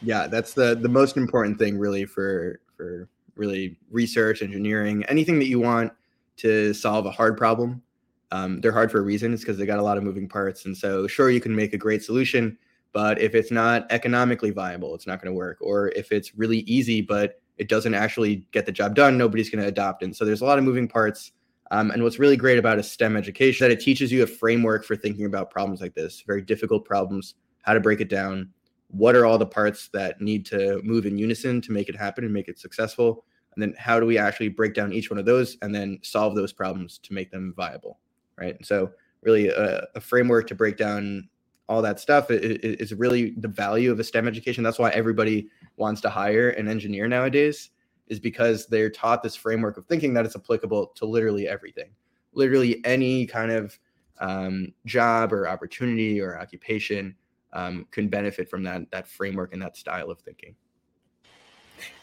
Yeah 0.00 0.28
that's 0.28 0.54
the 0.54 0.76
the 0.76 0.88
most 0.88 1.16
important 1.16 1.58
thing 1.58 1.76
really 1.78 2.06
for 2.06 2.60
for 2.76 3.08
really 3.34 3.76
research 3.90 4.40
engineering 4.40 5.04
anything 5.08 5.40
that 5.40 5.48
you 5.48 5.58
want 5.58 5.92
to 6.38 6.72
solve 6.72 7.06
a 7.06 7.10
hard 7.10 7.36
problem. 7.36 7.82
Um, 8.30 8.60
they're 8.60 8.72
hard 8.72 8.90
for 8.90 8.98
a 8.98 9.02
reason. 9.02 9.34
It's 9.34 9.42
because 9.42 9.58
they 9.58 9.66
got 9.66 9.78
a 9.78 9.82
lot 9.82 9.98
of 9.98 10.04
moving 10.04 10.26
parts. 10.26 10.64
And 10.64 10.74
so 10.74 11.06
sure 11.06 11.30
you 11.30 11.40
can 11.40 11.54
make 11.54 11.74
a 11.74 11.78
great 11.78 12.02
solution 12.02 12.56
but 12.92 13.20
if 13.20 13.34
it's 13.34 13.50
not 13.50 13.86
economically 13.90 14.50
viable, 14.50 14.94
it's 14.94 15.06
not 15.06 15.20
going 15.20 15.32
to 15.32 15.36
work. 15.36 15.58
Or 15.60 15.88
if 15.90 16.12
it's 16.12 16.34
really 16.34 16.58
easy, 16.60 17.00
but 17.00 17.40
it 17.58 17.68
doesn't 17.68 17.94
actually 17.94 18.46
get 18.52 18.66
the 18.66 18.72
job 18.72 18.94
done, 18.94 19.16
nobody's 19.16 19.50
going 19.50 19.62
to 19.62 19.68
adopt. 19.68 20.02
And 20.02 20.14
so 20.14 20.24
there's 20.24 20.40
a 20.40 20.44
lot 20.44 20.58
of 20.58 20.64
moving 20.64 20.88
parts. 20.88 21.32
Um, 21.70 21.90
and 21.90 22.02
what's 22.02 22.18
really 22.18 22.36
great 22.36 22.58
about 22.58 22.78
a 22.78 22.82
STEM 22.82 23.16
education 23.16 23.64
that 23.64 23.72
it 23.72 23.80
teaches 23.80 24.12
you 24.12 24.22
a 24.22 24.26
framework 24.26 24.84
for 24.84 24.94
thinking 24.94 25.24
about 25.24 25.50
problems 25.50 25.80
like 25.80 25.94
this, 25.94 26.22
very 26.26 26.42
difficult 26.42 26.84
problems, 26.84 27.34
how 27.62 27.72
to 27.72 27.80
break 27.80 28.00
it 28.00 28.10
down, 28.10 28.50
what 28.88 29.16
are 29.16 29.24
all 29.24 29.38
the 29.38 29.46
parts 29.46 29.88
that 29.94 30.20
need 30.20 30.44
to 30.46 30.80
move 30.82 31.06
in 31.06 31.16
unison 31.16 31.62
to 31.62 31.72
make 31.72 31.88
it 31.88 31.96
happen 31.96 32.24
and 32.24 32.32
make 32.32 32.48
it 32.48 32.58
successful, 32.58 33.24
and 33.54 33.62
then 33.62 33.74
how 33.78 33.98
do 33.98 34.04
we 34.04 34.18
actually 34.18 34.48
break 34.48 34.74
down 34.74 34.92
each 34.92 35.10
one 35.10 35.18
of 35.18 35.24
those 35.24 35.56
and 35.62 35.74
then 35.74 35.98
solve 36.02 36.34
those 36.34 36.52
problems 36.52 36.98
to 36.98 37.14
make 37.14 37.30
them 37.30 37.54
viable, 37.56 37.98
right? 38.36 38.54
And 38.54 38.66
so 38.66 38.90
really 39.22 39.48
a, 39.48 39.86
a 39.94 40.00
framework 40.00 40.46
to 40.48 40.54
break 40.54 40.76
down 40.76 41.28
all 41.72 41.82
that 41.82 41.98
stuff 41.98 42.26
is 42.30 42.92
really 42.92 43.30
the 43.38 43.48
value 43.48 43.90
of 43.90 43.98
a 43.98 44.04
STEM 44.04 44.28
education. 44.28 44.62
That's 44.62 44.78
why 44.78 44.90
everybody 44.90 45.48
wants 45.76 46.00
to 46.02 46.10
hire 46.10 46.50
an 46.50 46.68
engineer 46.68 47.08
nowadays, 47.08 47.70
is 48.08 48.20
because 48.20 48.66
they're 48.66 48.90
taught 48.90 49.22
this 49.22 49.34
framework 49.34 49.78
of 49.78 49.86
thinking 49.86 50.12
that 50.14 50.26
it's 50.26 50.36
applicable 50.36 50.88
to 50.96 51.06
literally 51.06 51.48
everything, 51.48 51.90
literally 52.34 52.84
any 52.84 53.26
kind 53.26 53.50
of 53.50 53.78
um, 54.20 54.72
job 54.84 55.32
or 55.32 55.48
opportunity 55.48 56.20
or 56.20 56.38
occupation 56.38 57.16
um, 57.54 57.86
can 57.90 58.08
benefit 58.08 58.48
from 58.48 58.62
that 58.64 58.90
that 58.90 59.08
framework 59.08 59.52
and 59.52 59.62
that 59.62 59.76
style 59.76 60.10
of 60.10 60.20
thinking. 60.20 60.54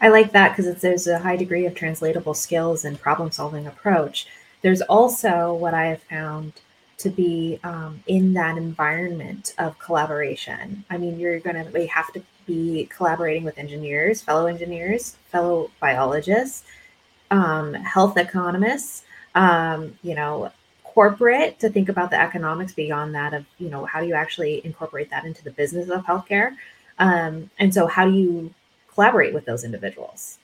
I 0.01 0.09
like 0.09 0.31
that 0.31 0.55
because 0.55 0.81
there's 0.81 1.07
a 1.07 1.19
high 1.19 1.37
degree 1.37 1.65
of 1.65 1.75
translatable 1.75 2.33
skills 2.33 2.85
and 2.85 2.99
problem 2.99 3.31
solving 3.31 3.67
approach. 3.67 4.27
There's 4.61 4.81
also 4.81 5.53
what 5.53 5.73
I 5.73 5.85
have 5.85 6.01
found 6.03 6.53
to 6.99 7.09
be 7.09 7.59
um, 7.63 8.03
in 8.07 8.33
that 8.33 8.57
environment 8.57 9.53
of 9.57 9.79
collaboration. 9.79 10.83
I 10.89 10.97
mean, 10.97 11.19
you're 11.19 11.39
going 11.39 11.55
to 11.55 11.87
have 11.87 12.11
to 12.13 12.21
be 12.45 12.85
collaborating 12.95 13.43
with 13.43 13.57
engineers, 13.57 14.21
fellow 14.21 14.47
engineers, 14.47 15.15
fellow 15.31 15.71
biologists, 15.79 16.63
um, 17.31 17.73
health 17.73 18.17
economists, 18.17 19.03
um, 19.35 19.97
you 20.03 20.13
know, 20.13 20.51
corporate 20.83 21.59
to 21.59 21.69
think 21.69 21.87
about 21.87 22.09
the 22.09 22.19
economics 22.19 22.73
beyond 22.73 23.15
that 23.15 23.33
of, 23.33 23.45
you 23.59 23.69
know, 23.69 23.85
how 23.85 24.01
do 24.01 24.07
you 24.07 24.15
actually 24.15 24.61
incorporate 24.65 25.09
that 25.09 25.23
into 25.23 25.43
the 25.43 25.51
business 25.51 25.89
of 25.89 26.03
healthcare? 26.05 26.55
Um, 26.97 27.49
and 27.59 27.73
so, 27.73 27.87
how 27.87 28.05
do 28.05 28.11
you 28.11 28.53
collaborate 28.93 29.33
with 29.33 29.45
those 29.45 29.63
individuals? 29.63 30.39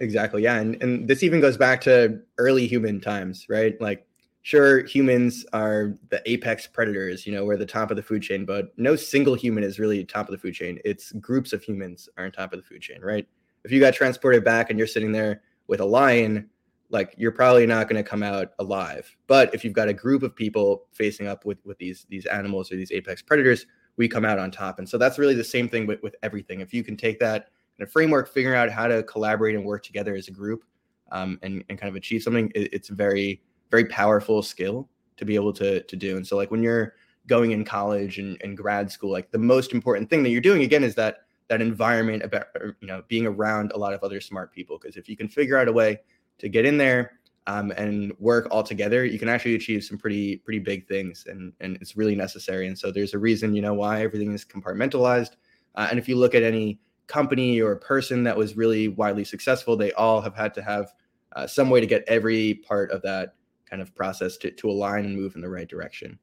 Exactly. 0.00 0.42
Yeah. 0.42 0.56
And, 0.56 0.82
and 0.82 1.06
this 1.06 1.22
even 1.22 1.40
goes 1.40 1.56
back 1.56 1.80
to 1.82 2.18
early 2.38 2.66
human 2.66 3.00
times, 3.00 3.46
right? 3.48 3.80
Like 3.80 4.04
sure 4.42 4.84
humans 4.84 5.46
are 5.52 5.94
the 6.10 6.20
apex 6.30 6.66
predators 6.66 7.26
you 7.26 7.32
know 7.32 7.44
we're 7.44 7.56
the 7.56 7.64
top 7.64 7.90
of 7.90 7.96
the 7.96 8.02
food 8.02 8.22
chain 8.22 8.44
but 8.44 8.76
no 8.76 8.96
single 8.96 9.34
human 9.34 9.62
is 9.62 9.78
really 9.78 10.04
top 10.04 10.28
of 10.28 10.32
the 10.32 10.38
food 10.38 10.54
chain. 10.54 10.78
It's 10.84 11.12
groups 11.12 11.52
of 11.52 11.62
humans 11.62 12.08
are 12.16 12.24
on 12.24 12.32
top 12.32 12.52
of 12.52 12.58
the 12.58 12.64
food 12.64 12.82
chain 12.82 13.00
right? 13.00 13.26
If 13.64 13.70
you 13.70 13.80
got 13.80 13.94
transported 13.94 14.44
back 14.44 14.70
and 14.70 14.78
you're 14.78 14.88
sitting 14.88 15.12
there 15.12 15.42
with 15.68 15.80
a 15.80 15.84
lion 15.84 16.48
like 16.90 17.14
you're 17.16 17.32
probably 17.32 17.64
not 17.66 17.88
going 17.88 18.02
to 18.02 18.08
come 18.08 18.22
out 18.22 18.52
alive. 18.58 19.16
But 19.26 19.54
if 19.54 19.64
you've 19.64 19.72
got 19.72 19.88
a 19.88 19.94
group 19.94 20.22
of 20.22 20.36
people 20.36 20.84
facing 20.92 21.26
up 21.26 21.44
with 21.44 21.58
with 21.64 21.78
these 21.78 22.06
these 22.08 22.26
animals 22.26 22.70
or 22.70 22.76
these 22.76 22.92
apex 22.92 23.22
predators 23.22 23.66
we 23.98 24.08
come 24.08 24.24
out 24.24 24.38
on 24.38 24.50
top. 24.50 24.78
And 24.78 24.88
so 24.88 24.96
that's 24.96 25.18
really 25.18 25.34
the 25.34 25.44
same 25.44 25.68
thing 25.68 25.86
with, 25.86 26.02
with 26.02 26.16
everything. 26.22 26.60
If 26.60 26.72
you 26.72 26.82
can 26.82 26.96
take 26.96 27.18
that 27.20 27.50
kind 27.76 27.86
of 27.86 27.92
framework 27.92 28.32
figuring 28.32 28.58
out 28.58 28.70
how 28.70 28.86
to 28.86 29.02
collaborate 29.02 29.54
and 29.54 29.64
work 29.64 29.82
together 29.82 30.14
as 30.14 30.28
a 30.28 30.30
group 30.30 30.64
um, 31.10 31.38
and, 31.42 31.62
and 31.68 31.78
kind 31.78 31.90
of 31.90 31.96
achieve 31.96 32.22
something 32.22 32.50
it, 32.54 32.72
it's 32.72 32.88
very 32.88 33.42
very 33.72 33.86
powerful 33.86 34.42
skill 34.42 34.88
to 35.16 35.24
be 35.24 35.34
able 35.34 35.52
to 35.54 35.82
to 35.82 35.96
do. 35.96 36.16
And 36.16 36.24
so 36.24 36.36
like 36.36 36.52
when 36.52 36.62
you're 36.62 36.94
going 37.26 37.52
in 37.52 37.64
college 37.64 38.18
and, 38.18 38.36
and 38.42 38.56
grad 38.56 38.92
school, 38.92 39.10
like 39.10 39.32
the 39.32 39.38
most 39.38 39.72
important 39.72 40.08
thing 40.10 40.22
that 40.22 40.30
you're 40.30 40.40
doing 40.40 40.62
again 40.62 40.84
is 40.84 40.94
that 40.96 41.22
that 41.48 41.60
environment 41.60 42.22
about 42.22 42.46
you 42.80 42.86
know 42.86 43.02
being 43.08 43.26
around 43.26 43.72
a 43.72 43.78
lot 43.78 43.94
of 43.94 44.02
other 44.04 44.20
smart 44.20 44.52
people. 44.52 44.78
Because 44.78 44.96
if 44.96 45.08
you 45.08 45.16
can 45.16 45.26
figure 45.26 45.56
out 45.56 45.66
a 45.66 45.72
way 45.72 45.98
to 46.38 46.48
get 46.48 46.66
in 46.66 46.76
there 46.76 47.12
um, 47.46 47.72
and 47.72 48.12
work 48.18 48.46
all 48.50 48.62
together, 48.62 49.04
you 49.04 49.18
can 49.18 49.28
actually 49.28 49.54
achieve 49.54 49.82
some 49.82 49.98
pretty 49.98 50.36
pretty 50.38 50.60
big 50.60 50.86
things, 50.86 51.24
and 51.26 51.52
and 51.60 51.76
it's 51.80 51.96
really 51.96 52.14
necessary. 52.14 52.66
And 52.68 52.78
so 52.78 52.92
there's 52.92 53.14
a 53.14 53.18
reason 53.18 53.54
you 53.54 53.62
know 53.62 53.74
why 53.74 54.02
everything 54.02 54.32
is 54.32 54.44
compartmentalized. 54.44 55.32
Uh, 55.74 55.88
and 55.90 55.98
if 55.98 56.08
you 56.08 56.16
look 56.16 56.34
at 56.34 56.42
any 56.42 56.78
company 57.06 57.60
or 57.60 57.74
person 57.76 58.22
that 58.24 58.36
was 58.36 58.56
really 58.56 58.88
widely 58.88 59.24
successful, 59.24 59.76
they 59.76 59.92
all 59.92 60.20
have 60.20 60.34
had 60.34 60.52
to 60.54 60.62
have 60.62 60.92
uh, 61.34 61.46
some 61.46 61.70
way 61.70 61.80
to 61.80 61.86
get 61.86 62.04
every 62.06 62.54
part 62.66 62.90
of 62.90 63.00
that 63.02 63.34
kind 63.72 63.80
of 63.80 63.94
process 63.94 64.36
to, 64.36 64.50
to 64.50 64.68
align 64.68 65.06
and 65.06 65.16
move 65.16 65.34
in 65.34 65.40
the 65.40 65.48
right 65.48 65.66
direction. 65.66 66.18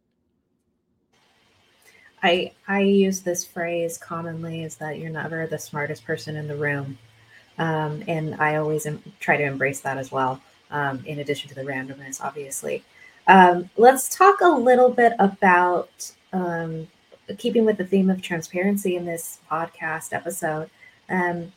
I 2.22 2.52
I 2.68 2.82
use 2.82 3.22
this 3.22 3.44
phrase 3.44 3.98
commonly 3.98 4.64
is 4.64 4.76
that 4.76 5.00
you're 5.00 5.10
never 5.10 5.48
the 5.48 5.58
smartest 5.58 6.06
person 6.06 6.36
in 6.36 6.48
the 6.48 6.56
room, 6.56 7.00
um, 7.58 8.04
and 8.08 8.36
I 8.36 8.58
always 8.58 8.86
em- 8.86 9.02
try 9.20 9.36
to 9.36 9.44
embrace 9.44 9.80
that 9.82 9.98
as 9.98 10.12
well. 10.12 10.40
Um, 10.70 11.04
in 11.08 11.18
addition 11.18 11.50
to 11.50 11.56
the 11.56 11.64
randomness, 11.64 12.22
obviously. 12.22 12.84
Um, 13.26 13.72
let's 13.78 14.16
talk 14.16 14.42
a 14.42 14.48
little 14.48 14.92
bit 14.92 15.14
about 15.18 16.12
um, 16.32 16.88
keeping 17.40 17.66
with 17.66 17.78
the 17.78 17.86
theme 17.86 18.12
of 18.12 18.22
transparency 18.22 18.96
in 18.96 19.06
this 19.06 19.40
podcast 19.50 20.14
episode. 20.14 20.70
Um, 21.10 21.52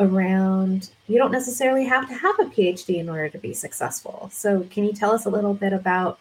around 0.00 0.90
you 1.08 1.18
don't 1.18 1.32
necessarily 1.32 1.84
have 1.84 2.08
to 2.08 2.14
have 2.14 2.38
a 2.38 2.44
PhD 2.44 2.98
in 2.98 3.08
order 3.08 3.28
to 3.28 3.38
be 3.38 3.52
successful. 3.52 4.30
So, 4.32 4.66
can 4.70 4.84
you 4.84 4.92
tell 4.92 5.12
us 5.12 5.26
a 5.26 5.30
little 5.30 5.54
bit 5.54 5.72
about 5.72 6.18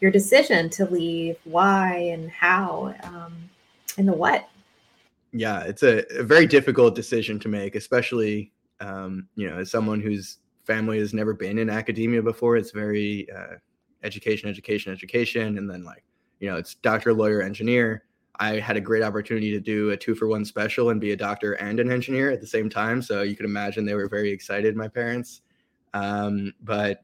your 0.00 0.10
decision 0.10 0.70
to 0.70 0.84
leave, 0.86 1.36
why 1.44 1.96
and 1.96 2.30
how, 2.30 2.94
um, 3.02 3.34
and 3.96 4.06
the 4.06 4.12
what. 4.12 4.48
Yeah, 5.32 5.62
it's 5.62 5.82
a, 5.82 6.04
a, 6.18 6.22
very 6.22 6.46
difficult 6.46 6.94
decision 6.94 7.38
to 7.40 7.48
make, 7.48 7.74
especially 7.74 8.52
um, 8.80 9.28
you 9.34 9.48
know 9.48 9.58
as 9.58 9.70
someone 9.70 10.00
whose 10.00 10.38
family 10.64 10.98
has 10.98 11.12
never 11.12 11.34
been 11.34 11.58
in 11.58 11.68
academia 11.68 12.22
before. 12.22 12.56
It's 12.56 12.70
very 12.70 13.28
uh, 13.30 13.56
education, 14.04 14.48
education, 14.48 14.92
education, 14.92 15.58
and 15.58 15.68
then 15.68 15.84
like 15.84 16.02
you 16.40 16.48
know 16.48 16.56
it's 16.56 16.74
doctor, 16.76 17.12
lawyer, 17.12 17.42
engineer. 17.42 18.04
I 18.38 18.58
had 18.58 18.76
a 18.76 18.80
great 18.80 19.02
opportunity 19.02 19.50
to 19.50 19.60
do 19.60 19.90
a 19.90 19.96
two 19.96 20.14
for 20.14 20.28
one 20.28 20.44
special 20.44 20.90
and 20.90 21.00
be 21.00 21.12
a 21.12 21.16
doctor 21.16 21.54
and 21.54 21.80
an 21.80 21.90
engineer 21.90 22.30
at 22.30 22.40
the 22.40 22.46
same 22.46 22.70
time. 22.70 23.02
So 23.02 23.22
you 23.22 23.36
can 23.36 23.46
imagine 23.46 23.84
they 23.84 23.94
were 23.94 24.08
very 24.08 24.30
excited, 24.30 24.76
my 24.76 24.88
parents. 24.88 25.42
Um, 25.94 26.52
but 26.62 27.02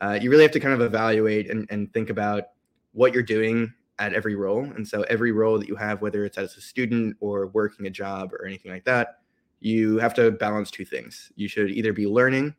uh, 0.00 0.18
you 0.20 0.30
really 0.30 0.42
have 0.42 0.52
to 0.52 0.60
kind 0.60 0.74
of 0.74 0.82
evaluate 0.82 1.50
and, 1.50 1.66
and 1.70 1.92
think 1.92 2.10
about 2.10 2.44
what 2.92 3.14
you're 3.14 3.22
doing 3.22 3.72
at 3.98 4.12
every 4.12 4.34
role. 4.34 4.64
And 4.64 4.86
so 4.86 5.02
every 5.02 5.32
role 5.32 5.58
that 5.58 5.68
you 5.68 5.76
have, 5.76 6.02
whether 6.02 6.24
it's 6.24 6.36
as 6.36 6.56
a 6.56 6.60
student 6.60 7.16
or 7.20 7.46
working 7.48 7.86
a 7.86 7.90
job 7.90 8.32
or 8.32 8.44
anything 8.44 8.72
like 8.72 8.84
that, 8.84 9.20
you 9.60 9.98
have 9.98 10.14
to 10.14 10.30
balance 10.30 10.70
two 10.70 10.84
things. 10.84 11.32
You 11.36 11.48
should 11.48 11.70
either 11.70 11.92
be 11.92 12.06
learning 12.06 12.54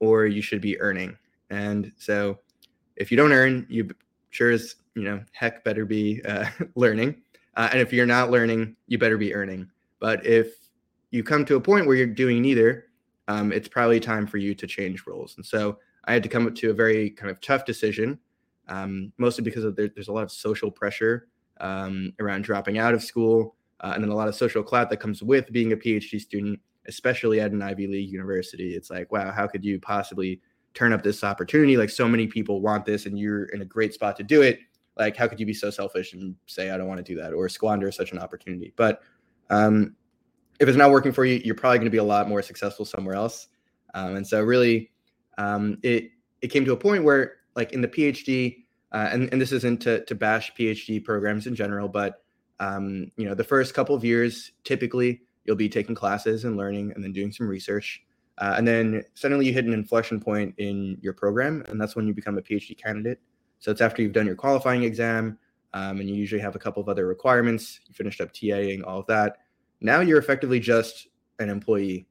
or 0.00 0.26
you 0.26 0.42
should 0.42 0.60
be 0.60 0.78
earning. 0.80 1.16
And 1.50 1.92
so 1.96 2.38
if 2.96 3.10
you 3.10 3.16
don't 3.16 3.32
earn, 3.32 3.66
you 3.70 3.88
sure 4.30 4.50
as 4.50 4.76
you 4.94 5.04
know 5.04 5.22
heck 5.32 5.64
better 5.64 5.84
be 5.84 6.20
uh, 6.24 6.46
learning. 6.74 7.22
Uh, 7.56 7.68
and 7.72 7.80
if 7.80 7.92
you're 7.92 8.06
not 8.06 8.30
learning, 8.30 8.76
you 8.86 8.98
better 8.98 9.18
be 9.18 9.34
earning. 9.34 9.68
But 10.00 10.24
if 10.26 10.54
you 11.10 11.22
come 11.22 11.44
to 11.44 11.56
a 11.56 11.60
point 11.60 11.86
where 11.86 11.96
you're 11.96 12.06
doing 12.06 12.42
neither, 12.42 12.86
um, 13.28 13.52
it's 13.52 13.68
probably 13.68 14.00
time 14.00 14.26
for 14.26 14.38
you 14.38 14.54
to 14.54 14.66
change 14.66 15.06
roles. 15.06 15.36
And 15.36 15.46
so 15.46 15.78
I 16.04 16.12
had 16.12 16.22
to 16.24 16.28
come 16.28 16.46
up 16.46 16.54
to 16.56 16.70
a 16.70 16.74
very 16.74 17.10
kind 17.10 17.30
of 17.30 17.40
tough 17.40 17.64
decision, 17.64 18.18
um, 18.68 19.12
mostly 19.18 19.44
because 19.44 19.64
there, 19.74 19.88
there's 19.94 20.08
a 20.08 20.12
lot 20.12 20.24
of 20.24 20.32
social 20.32 20.70
pressure 20.70 21.28
um, 21.60 22.12
around 22.20 22.42
dropping 22.42 22.78
out 22.78 22.94
of 22.94 23.02
school, 23.02 23.54
uh, 23.80 23.92
and 23.94 24.02
then 24.02 24.10
a 24.10 24.14
lot 24.14 24.28
of 24.28 24.34
social 24.34 24.62
clout 24.62 24.90
that 24.90 24.98
comes 24.98 25.22
with 25.22 25.52
being 25.52 25.72
a 25.72 25.76
PhD 25.76 26.20
student, 26.20 26.58
especially 26.86 27.40
at 27.40 27.52
an 27.52 27.62
Ivy 27.62 27.86
League 27.86 28.10
university. 28.10 28.74
It's 28.74 28.90
like, 28.90 29.10
wow, 29.12 29.30
how 29.30 29.46
could 29.46 29.64
you 29.64 29.78
possibly 29.80 30.40
turn 30.74 30.92
up 30.92 31.02
this 31.02 31.22
opportunity? 31.22 31.76
Like, 31.76 31.90
so 31.90 32.08
many 32.08 32.26
people 32.26 32.60
want 32.60 32.84
this, 32.84 33.06
and 33.06 33.18
you're 33.18 33.44
in 33.46 33.62
a 33.62 33.64
great 33.64 33.94
spot 33.94 34.16
to 34.16 34.22
do 34.22 34.42
it. 34.42 34.58
Like, 34.96 35.16
how 35.16 35.26
could 35.26 35.40
you 35.40 35.46
be 35.46 35.54
so 35.54 35.70
selfish 35.70 36.12
and 36.12 36.36
say, 36.46 36.70
I 36.70 36.76
don't 36.76 36.86
want 36.86 37.04
to 37.04 37.14
do 37.14 37.20
that, 37.20 37.32
or 37.32 37.48
squander 37.48 37.90
such 37.90 38.12
an 38.12 38.18
opportunity? 38.18 38.72
But 38.76 39.02
um, 39.50 39.96
if 40.60 40.68
it's 40.68 40.78
not 40.78 40.90
working 40.90 41.12
for 41.12 41.24
you, 41.24 41.40
you're 41.44 41.54
probably 41.54 41.78
going 41.78 41.86
to 41.86 41.90
be 41.90 41.98
a 41.98 42.04
lot 42.04 42.28
more 42.28 42.42
successful 42.42 42.84
somewhere 42.84 43.14
else. 43.14 43.48
Um, 43.94 44.16
and 44.16 44.26
so, 44.26 44.42
really, 44.42 44.92
um, 45.38 45.78
it 45.82 46.10
it 46.42 46.48
came 46.48 46.64
to 46.64 46.72
a 46.72 46.76
point 46.76 47.04
where 47.04 47.36
like 47.56 47.72
in 47.72 47.80
the 47.80 47.88
PhD, 47.88 48.64
uh, 48.92 49.08
and 49.12 49.28
and 49.32 49.40
this 49.40 49.52
isn't 49.52 49.80
to 49.82 50.04
to 50.04 50.14
bash 50.14 50.52
PhD 50.54 51.02
programs 51.02 51.46
in 51.46 51.54
general, 51.54 51.88
but 51.88 52.22
um, 52.60 53.10
you 53.16 53.26
know 53.26 53.34
the 53.34 53.44
first 53.44 53.74
couple 53.74 53.94
of 53.94 54.04
years 54.04 54.52
typically 54.62 55.22
you'll 55.44 55.56
be 55.56 55.68
taking 55.68 55.94
classes 55.94 56.44
and 56.44 56.56
learning 56.56 56.92
and 56.94 57.04
then 57.04 57.12
doing 57.12 57.32
some 57.32 57.46
research. 57.46 58.02
Uh, 58.38 58.54
and 58.56 58.66
then 58.66 59.02
suddenly 59.14 59.46
you 59.46 59.52
hit 59.52 59.64
an 59.64 59.72
inflection 59.72 60.18
point 60.18 60.54
in 60.58 60.98
your 61.00 61.12
program, 61.12 61.64
and 61.68 61.80
that's 61.80 61.94
when 61.94 62.06
you 62.06 62.14
become 62.14 62.36
a 62.38 62.42
PhD 62.42 62.76
candidate. 62.76 63.20
So 63.64 63.70
it's 63.70 63.80
after 63.80 64.02
you've 64.02 64.12
done 64.12 64.26
your 64.26 64.34
qualifying 64.34 64.82
exam, 64.82 65.38
um, 65.72 65.98
and 65.98 66.06
you 66.06 66.14
usually 66.14 66.42
have 66.42 66.54
a 66.54 66.58
couple 66.58 66.82
of 66.82 66.88
other 66.90 67.06
requirements. 67.06 67.80
You 67.88 67.94
finished 67.94 68.20
up 68.20 68.30
TAing, 68.30 68.86
all 68.86 69.00
of 69.00 69.06
that. 69.06 69.38
Now 69.80 70.00
you're 70.00 70.18
effectively 70.18 70.60
just 70.60 71.08
an 71.38 71.48
employee, 71.48 72.06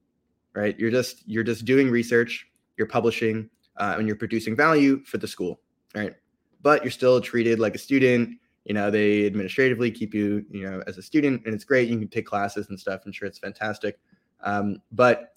right? 0.55 0.75
You're 0.79 0.89
just 0.89 1.21
you're 1.27 1.43
just 1.43 1.63
doing 1.63 1.91
research 1.91 2.47
you're 2.75 2.87
publishing 2.87 3.51
uh, 3.77 3.97
and 3.99 4.07
you're 4.07 4.15
producing 4.15 4.55
value 4.55 5.03
for 5.05 5.19
the 5.19 5.27
school, 5.27 5.61
right? 5.93 6.15
But 6.63 6.83
you're 6.83 6.89
still 6.89 7.21
treated 7.21 7.59
like 7.59 7.75
a 7.75 7.77
student. 7.77 8.39
You 8.65 8.73
know, 8.73 8.89
they 8.89 9.27
administratively 9.27 9.91
keep 9.91 10.15
you, 10.15 10.43
you 10.49 10.67
know, 10.67 10.81
as 10.87 10.97
a 10.97 11.03
student, 11.03 11.43
and 11.45 11.53
it's 11.53 11.65
great. 11.65 11.87
You 11.87 11.99
can 11.99 12.07
take 12.07 12.25
classes 12.25 12.69
and 12.69 12.79
stuff. 12.79 13.01
I'm 13.05 13.11
sure 13.11 13.27
it's 13.27 13.37
fantastic. 13.37 13.99
Um, 14.41 14.81
but 14.91 15.35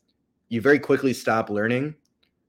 you 0.49 0.63
very 0.63 0.79
quickly 0.79 1.13
stop 1.13 1.51
learning, 1.51 1.95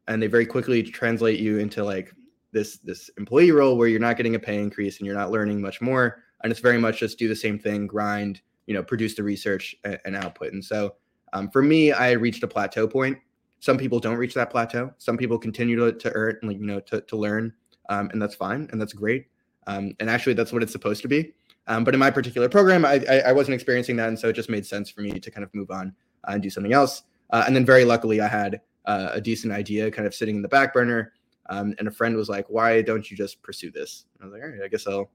and 0.08 0.24
they 0.24 0.28
very 0.28 0.46
quickly 0.46 0.84
translate 0.84 1.42
you 1.42 1.58
into 1.60 1.84
like 1.84 2.14
this 2.58 2.78
this 2.80 3.10
employee 3.18 3.52
role 3.52 3.78
where 3.78 3.88
you're 3.88 4.00
not 4.00 4.18
getting 4.18 4.36
a 4.36 4.40
pay 4.40 4.58
increase 4.58 4.98
and 4.98 5.06
you're 5.06 5.16
not 5.16 5.32
learning 5.32 5.62
much 5.62 5.82
more. 5.82 6.24
And 6.44 6.52
it's 6.52 6.62
very 6.62 6.78
much 6.78 7.00
just 7.00 7.18
do 7.18 7.28
the 7.28 7.36
same 7.36 7.58
thing, 7.58 7.88
grind, 7.88 8.42
you 8.68 8.74
know, 8.74 8.84
produce 8.84 9.16
the 9.16 9.24
research 9.24 9.76
and, 9.84 10.00
and 10.06 10.16
output. 10.16 10.54
And 10.54 10.64
so 10.64 10.96
um, 11.34 11.50
for 11.50 11.62
me, 11.62 11.92
I 11.92 12.12
reached 12.12 12.44
a 12.44 12.48
plateau 12.48 12.88
point 12.88 13.18
some 13.60 13.78
people 13.78 14.00
don't 14.00 14.18
reach 14.18 14.34
that 14.36 14.50
plateau. 14.50 14.94
Some 14.98 15.18
people 15.18 15.38
continue 15.38 15.76
to, 15.78 15.92
to 15.92 16.12
earn, 16.14 16.38
like, 16.44 16.60
you 16.60 16.66
know, 16.66 16.80
to, 16.82 17.02
to 17.02 17.16
learn, 17.16 17.54
um, 17.90 18.10
and 18.12 18.22
that's 18.22 18.36
fine 18.36 18.68
and 18.72 18.80
that's 18.80 18.94
great. 18.94 19.28
Um, 19.66 19.94
and 20.00 20.10
actually, 20.10 20.34
that's 20.34 20.54
what 20.54 20.64
it's 20.64 20.72
supposed 20.72 21.02
to 21.02 21.08
be. 21.08 21.34
Um, 21.68 21.84
but 21.84 21.94
in 21.94 22.00
my 22.00 22.12
particular 22.12 22.48
program, 22.48 22.86
I, 22.86 23.04
I, 23.10 23.20
I, 23.28 23.32
wasn't 23.34 23.56
experiencing 23.56 23.98
that, 23.98 24.08
and 24.08 24.18
so 24.18 24.30
it 24.30 24.34
just 24.34 24.50
made 24.50 24.66
sense 24.66 24.90
for 24.90 25.02
me 25.02 25.20
to 25.20 25.30
kind 25.30 25.44
of 25.44 25.54
move 25.54 25.70
on 25.70 25.94
and 26.26 26.42
do 26.42 26.50
something 26.50 26.72
else. 26.72 27.04
Uh, 27.32 27.44
and 27.46 27.54
then, 27.54 27.66
very 27.66 27.84
luckily, 27.84 28.22
I 28.22 28.28
had 28.30 28.62
uh, 28.86 29.10
a 29.12 29.20
decent 29.20 29.52
idea 29.52 29.92
kind 29.92 30.08
of 30.08 30.16
sitting 30.16 30.38
in 30.38 30.42
the 30.42 30.48
back 30.48 30.74
burner. 30.74 31.12
Um, 31.50 31.74
and 31.80 31.88
a 31.88 31.92
friend 31.92 32.16
was 32.16 32.30
like, 32.30 32.46
"Why 32.50 32.82
don't 32.82 33.10
you 33.10 33.18
just 33.18 33.42
pursue 33.42 33.72
this?" 33.72 34.06
And 34.14 34.24
I 34.24 34.26
was 34.26 34.34
like, 34.34 34.44
"All 34.44 34.50
right, 34.50 34.64
I 34.64 34.68
guess 34.68 34.88
I'll, 34.88 35.10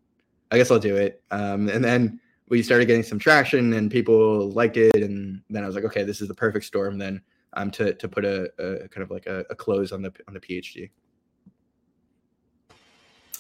I 0.51 0.59
guess 0.59 0.71
I'll 0.71 0.79
do 0.79 0.97
it." 0.97 1.23
Um, 1.31 1.69
and 1.69 1.85
then 1.85 2.21
we 2.49 2.63
started 2.63 2.87
getting 2.87 3.03
some 3.03 3.19
traction, 3.19 3.73
and 3.75 3.91
people 3.91 4.51
liked 4.51 4.77
it. 4.77 4.97
And 4.97 5.43
then 5.51 5.65
I 5.65 5.67
was 5.67 5.75
like, 5.75 5.85
"Okay, 5.85 6.05
this 6.05 6.21
is 6.21 6.29
the 6.29 6.35
perfect 6.35 6.65
storm." 6.65 6.99
Then 6.99 7.23
um, 7.55 7.71
to 7.73 7.95
to 7.95 8.09
put 8.09 8.25
a, 8.25 8.51
a 8.59 8.89
kind 8.89 9.03
of 9.03 9.11
like 9.11 9.27
a, 9.27 9.45
a, 9.51 9.55
close 9.55 9.93
on 9.93 10.03
the 10.03 10.13
on 10.29 10.35
the 10.35 10.41
PhD. 10.41 10.91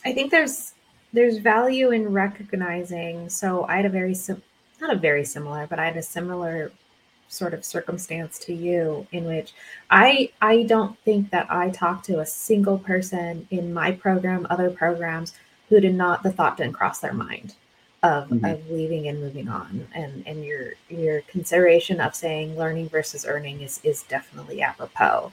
I 0.04 0.12
think 0.12 0.30
there's 0.30 0.74
there's 1.12 1.38
value 1.38 1.90
in 1.90 2.12
recognizing. 2.12 3.28
So 3.28 3.64
I 3.64 3.76
had 3.76 3.86
a 3.86 3.90
very 3.90 4.14
sim- 4.14 4.42
not 4.80 4.92
a 4.92 4.98
very 4.98 5.24
similar, 5.24 5.66
but 5.66 5.78
I 5.78 5.86
had 5.86 5.96
a 5.96 6.02
similar 6.02 6.72
sort 7.32 7.54
of 7.54 7.64
circumstance 7.64 8.38
to 8.40 8.52
you 8.52 9.06
in 9.12 9.24
which 9.24 9.54
I 9.90 10.30
I 10.40 10.64
don't 10.64 10.98
think 11.00 11.30
that 11.30 11.46
I 11.50 11.70
talked 11.70 12.04
to 12.06 12.20
a 12.20 12.26
single 12.26 12.78
person 12.78 13.46
in 13.50 13.72
my 13.72 13.92
program, 13.92 14.46
other 14.50 14.70
programs 14.70 15.34
who 15.68 15.80
did 15.80 15.94
not 15.94 16.22
the 16.22 16.30
thought 16.30 16.58
didn't 16.58 16.74
cross 16.74 16.98
their 16.98 17.14
mind 17.14 17.54
of, 18.02 18.28
mm-hmm. 18.28 18.44
of 18.44 18.70
leaving 18.70 19.06
and 19.08 19.20
moving 19.20 19.48
on 19.48 19.86
and 19.94 20.24
and 20.26 20.44
your 20.44 20.72
your 20.88 21.20
consideration 21.22 22.00
of 22.00 22.14
saying 22.14 22.56
learning 22.56 22.88
versus 22.88 23.24
earning 23.24 23.60
is 23.60 23.80
is 23.84 24.02
definitely 24.04 24.60
apropos 24.60 25.32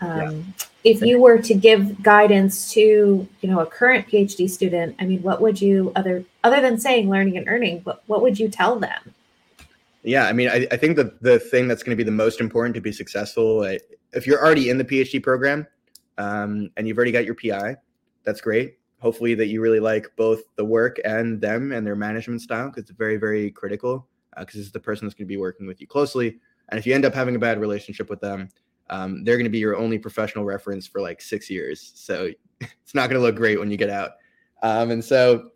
um, 0.00 0.54
yeah. 0.56 0.64
if 0.82 1.02
you 1.02 1.20
were 1.20 1.38
to 1.38 1.54
give 1.54 2.02
guidance 2.02 2.72
to 2.72 3.28
you 3.40 3.48
know 3.48 3.60
a 3.60 3.66
current 3.66 4.08
phd 4.08 4.48
student 4.48 4.96
i 4.98 5.04
mean 5.04 5.22
what 5.22 5.42
would 5.42 5.60
you 5.60 5.92
other 5.94 6.24
other 6.42 6.62
than 6.62 6.78
saying 6.78 7.10
learning 7.10 7.36
and 7.36 7.48
earning 7.48 7.80
what, 7.80 8.02
what 8.06 8.22
would 8.22 8.38
you 8.38 8.48
tell 8.48 8.76
them 8.78 9.14
yeah 10.04 10.26
i 10.26 10.32
mean 10.32 10.48
i, 10.48 10.66
I 10.70 10.76
think 10.76 10.96
that 10.96 11.22
the 11.22 11.38
thing 11.38 11.66
that's 11.66 11.82
going 11.82 11.96
to 11.96 12.02
be 12.02 12.04
the 12.04 12.14
most 12.14 12.40
important 12.40 12.74
to 12.76 12.80
be 12.80 12.92
successful 12.92 13.62
if 14.12 14.26
you're 14.26 14.40
already 14.40 14.70
in 14.70 14.78
the 14.78 14.84
phd 14.84 15.22
program 15.22 15.66
um, 16.16 16.70
and 16.76 16.86
you've 16.86 16.96
already 16.96 17.10
got 17.10 17.24
your 17.24 17.34
pi 17.34 17.76
that's 18.24 18.40
great. 18.40 18.78
Hopefully 18.98 19.34
that 19.34 19.46
you 19.46 19.60
really 19.60 19.80
like 19.80 20.10
both 20.16 20.42
the 20.56 20.64
work 20.64 20.96
and 21.04 21.40
them 21.40 21.72
and 21.72 21.86
their 21.86 21.94
management 21.94 22.40
style 22.40 22.68
because 22.68 22.84
it's 22.84 22.98
very 22.98 23.16
very 23.16 23.50
critical 23.50 24.08
because 24.36 24.56
uh, 24.56 24.60
is 24.60 24.72
the 24.72 24.80
person 24.80 25.06
that's 25.06 25.14
going 25.14 25.26
to 25.26 25.32
be 25.32 25.36
working 25.36 25.66
with 25.66 25.80
you 25.80 25.86
closely. 25.86 26.38
And 26.70 26.78
if 26.78 26.86
you 26.86 26.94
end 26.94 27.04
up 27.04 27.14
having 27.14 27.36
a 27.36 27.38
bad 27.38 27.60
relationship 27.60 28.10
with 28.10 28.20
them 28.20 28.48
um, 28.90 29.24
they're 29.24 29.36
going 29.36 29.44
to 29.44 29.50
be 29.50 29.58
your 29.58 29.76
only 29.76 29.98
professional 29.98 30.44
reference 30.44 30.86
for 30.86 31.00
like 31.00 31.22
six 31.22 31.48
years. 31.48 31.92
So 31.94 32.30
it's 32.60 32.94
not 32.94 33.08
going 33.08 33.20
to 33.20 33.26
look 33.26 33.36
great 33.36 33.58
when 33.58 33.70
you 33.70 33.76
get 33.78 33.88
out. 33.88 34.12
Um, 34.62 34.90
and 34.90 35.02
so 35.02 35.50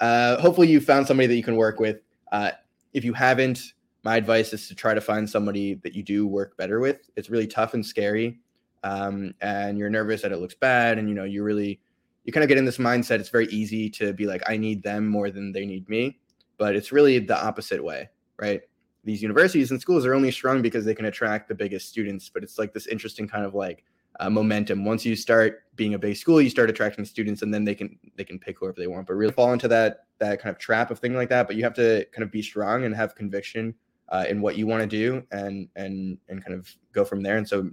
uh, 0.00 0.40
hopefully 0.40 0.68
you 0.68 0.80
found 0.80 1.06
somebody 1.06 1.26
that 1.26 1.36
you 1.36 1.42
can 1.42 1.56
work 1.56 1.78
with. 1.78 1.98
Uh, 2.32 2.52
if 2.94 3.04
you 3.04 3.12
haven't 3.12 3.74
my 4.02 4.16
advice 4.16 4.52
is 4.52 4.66
to 4.68 4.74
try 4.74 4.94
to 4.94 5.00
find 5.00 5.28
somebody 5.28 5.74
that 5.74 5.94
you 5.94 6.02
do 6.02 6.26
work 6.26 6.56
better 6.56 6.80
with 6.80 7.08
it's 7.16 7.30
really 7.30 7.46
tough 7.46 7.74
and 7.74 7.84
scary 7.84 8.38
um, 8.82 9.34
and 9.40 9.78
you're 9.78 9.90
nervous 9.90 10.22
that 10.22 10.32
it 10.32 10.38
looks 10.38 10.54
bad 10.54 10.98
and 10.98 11.08
you 11.08 11.14
know 11.14 11.24
you 11.24 11.42
really 11.42 11.80
you 12.24 12.32
kind 12.32 12.44
of 12.44 12.48
get 12.48 12.58
in 12.58 12.64
this 12.64 12.78
mindset. 12.78 13.18
It's 13.18 13.28
very 13.28 13.46
easy 13.46 13.88
to 13.90 14.12
be 14.12 14.26
like, 14.26 14.42
I 14.48 14.56
need 14.56 14.82
them 14.82 15.06
more 15.06 15.30
than 15.30 15.52
they 15.52 15.66
need 15.66 15.88
me. 15.88 16.18
But 16.58 16.76
it's 16.76 16.92
really 16.92 17.18
the 17.18 17.42
opposite 17.42 17.82
way, 17.82 18.08
right? 18.38 18.60
These 19.02 19.22
universities 19.22 19.70
and 19.70 19.80
schools 19.80 20.04
are 20.04 20.14
only 20.14 20.30
strong 20.30 20.60
because 20.60 20.84
they 20.84 20.94
can 20.94 21.06
attract 21.06 21.48
the 21.48 21.54
biggest 21.54 21.88
students. 21.88 22.28
But 22.28 22.42
it's 22.42 22.58
like 22.58 22.74
this 22.74 22.86
interesting 22.86 23.26
kind 23.26 23.46
of 23.46 23.54
like 23.54 23.84
uh, 24.18 24.28
momentum. 24.28 24.84
Once 24.84 25.06
you 25.06 25.16
start 25.16 25.64
being 25.74 25.94
a 25.94 25.98
big 25.98 26.16
school, 26.16 26.42
you 26.42 26.50
start 26.50 26.68
attracting 26.68 27.06
students, 27.06 27.40
and 27.40 27.52
then 27.52 27.64
they 27.64 27.74
can 27.74 27.98
they 28.16 28.24
can 28.24 28.38
pick 28.38 28.58
whoever 28.58 28.76
they 28.78 28.86
want. 28.86 29.06
But 29.06 29.14
really 29.14 29.32
fall 29.32 29.54
into 29.54 29.68
that 29.68 30.04
that 30.18 30.42
kind 30.42 30.54
of 30.54 30.58
trap 30.58 30.90
of 30.90 30.98
thing 30.98 31.14
like 31.14 31.30
that. 31.30 31.46
But 31.46 31.56
you 31.56 31.64
have 31.64 31.74
to 31.74 32.04
kind 32.12 32.22
of 32.22 32.30
be 32.30 32.42
strong 32.42 32.84
and 32.84 32.94
have 32.94 33.14
conviction 33.14 33.74
uh, 34.10 34.24
in 34.28 34.40
what 34.40 34.56
you 34.56 34.66
want 34.66 34.82
to 34.82 34.86
do, 34.86 35.22
and 35.30 35.68
and 35.76 36.18
and 36.28 36.44
kind 36.44 36.58
of 36.58 36.68
go 36.92 37.04
from 37.04 37.22
there. 37.22 37.36
And 37.36 37.48
so, 37.48 37.70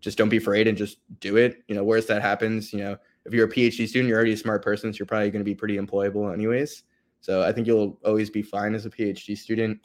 just 0.00 0.18
don't 0.18 0.28
be 0.28 0.36
afraid 0.36 0.68
and 0.68 0.76
just 0.76 0.98
do 1.20 1.36
it. 1.36 1.62
You 1.68 1.74
know, 1.74 1.84
whereas 1.84 2.06
that 2.06 2.22
happens, 2.22 2.72
you 2.72 2.80
know, 2.80 2.96
if 3.24 3.32
you're 3.32 3.46
a 3.46 3.50
PhD 3.50 3.86
student, 3.86 4.08
you're 4.08 4.16
already 4.16 4.32
a 4.32 4.36
smart 4.36 4.62
person, 4.62 4.92
so 4.92 4.98
you're 4.98 5.06
probably 5.06 5.30
going 5.30 5.40
to 5.40 5.44
be 5.44 5.54
pretty 5.54 5.76
employable 5.76 6.32
anyways. 6.32 6.84
So 7.20 7.42
I 7.42 7.52
think 7.52 7.66
you'll 7.66 7.98
always 8.04 8.30
be 8.30 8.42
fine 8.42 8.74
as 8.74 8.86
a 8.86 8.90
PhD 8.90 9.36
student. 9.36 9.80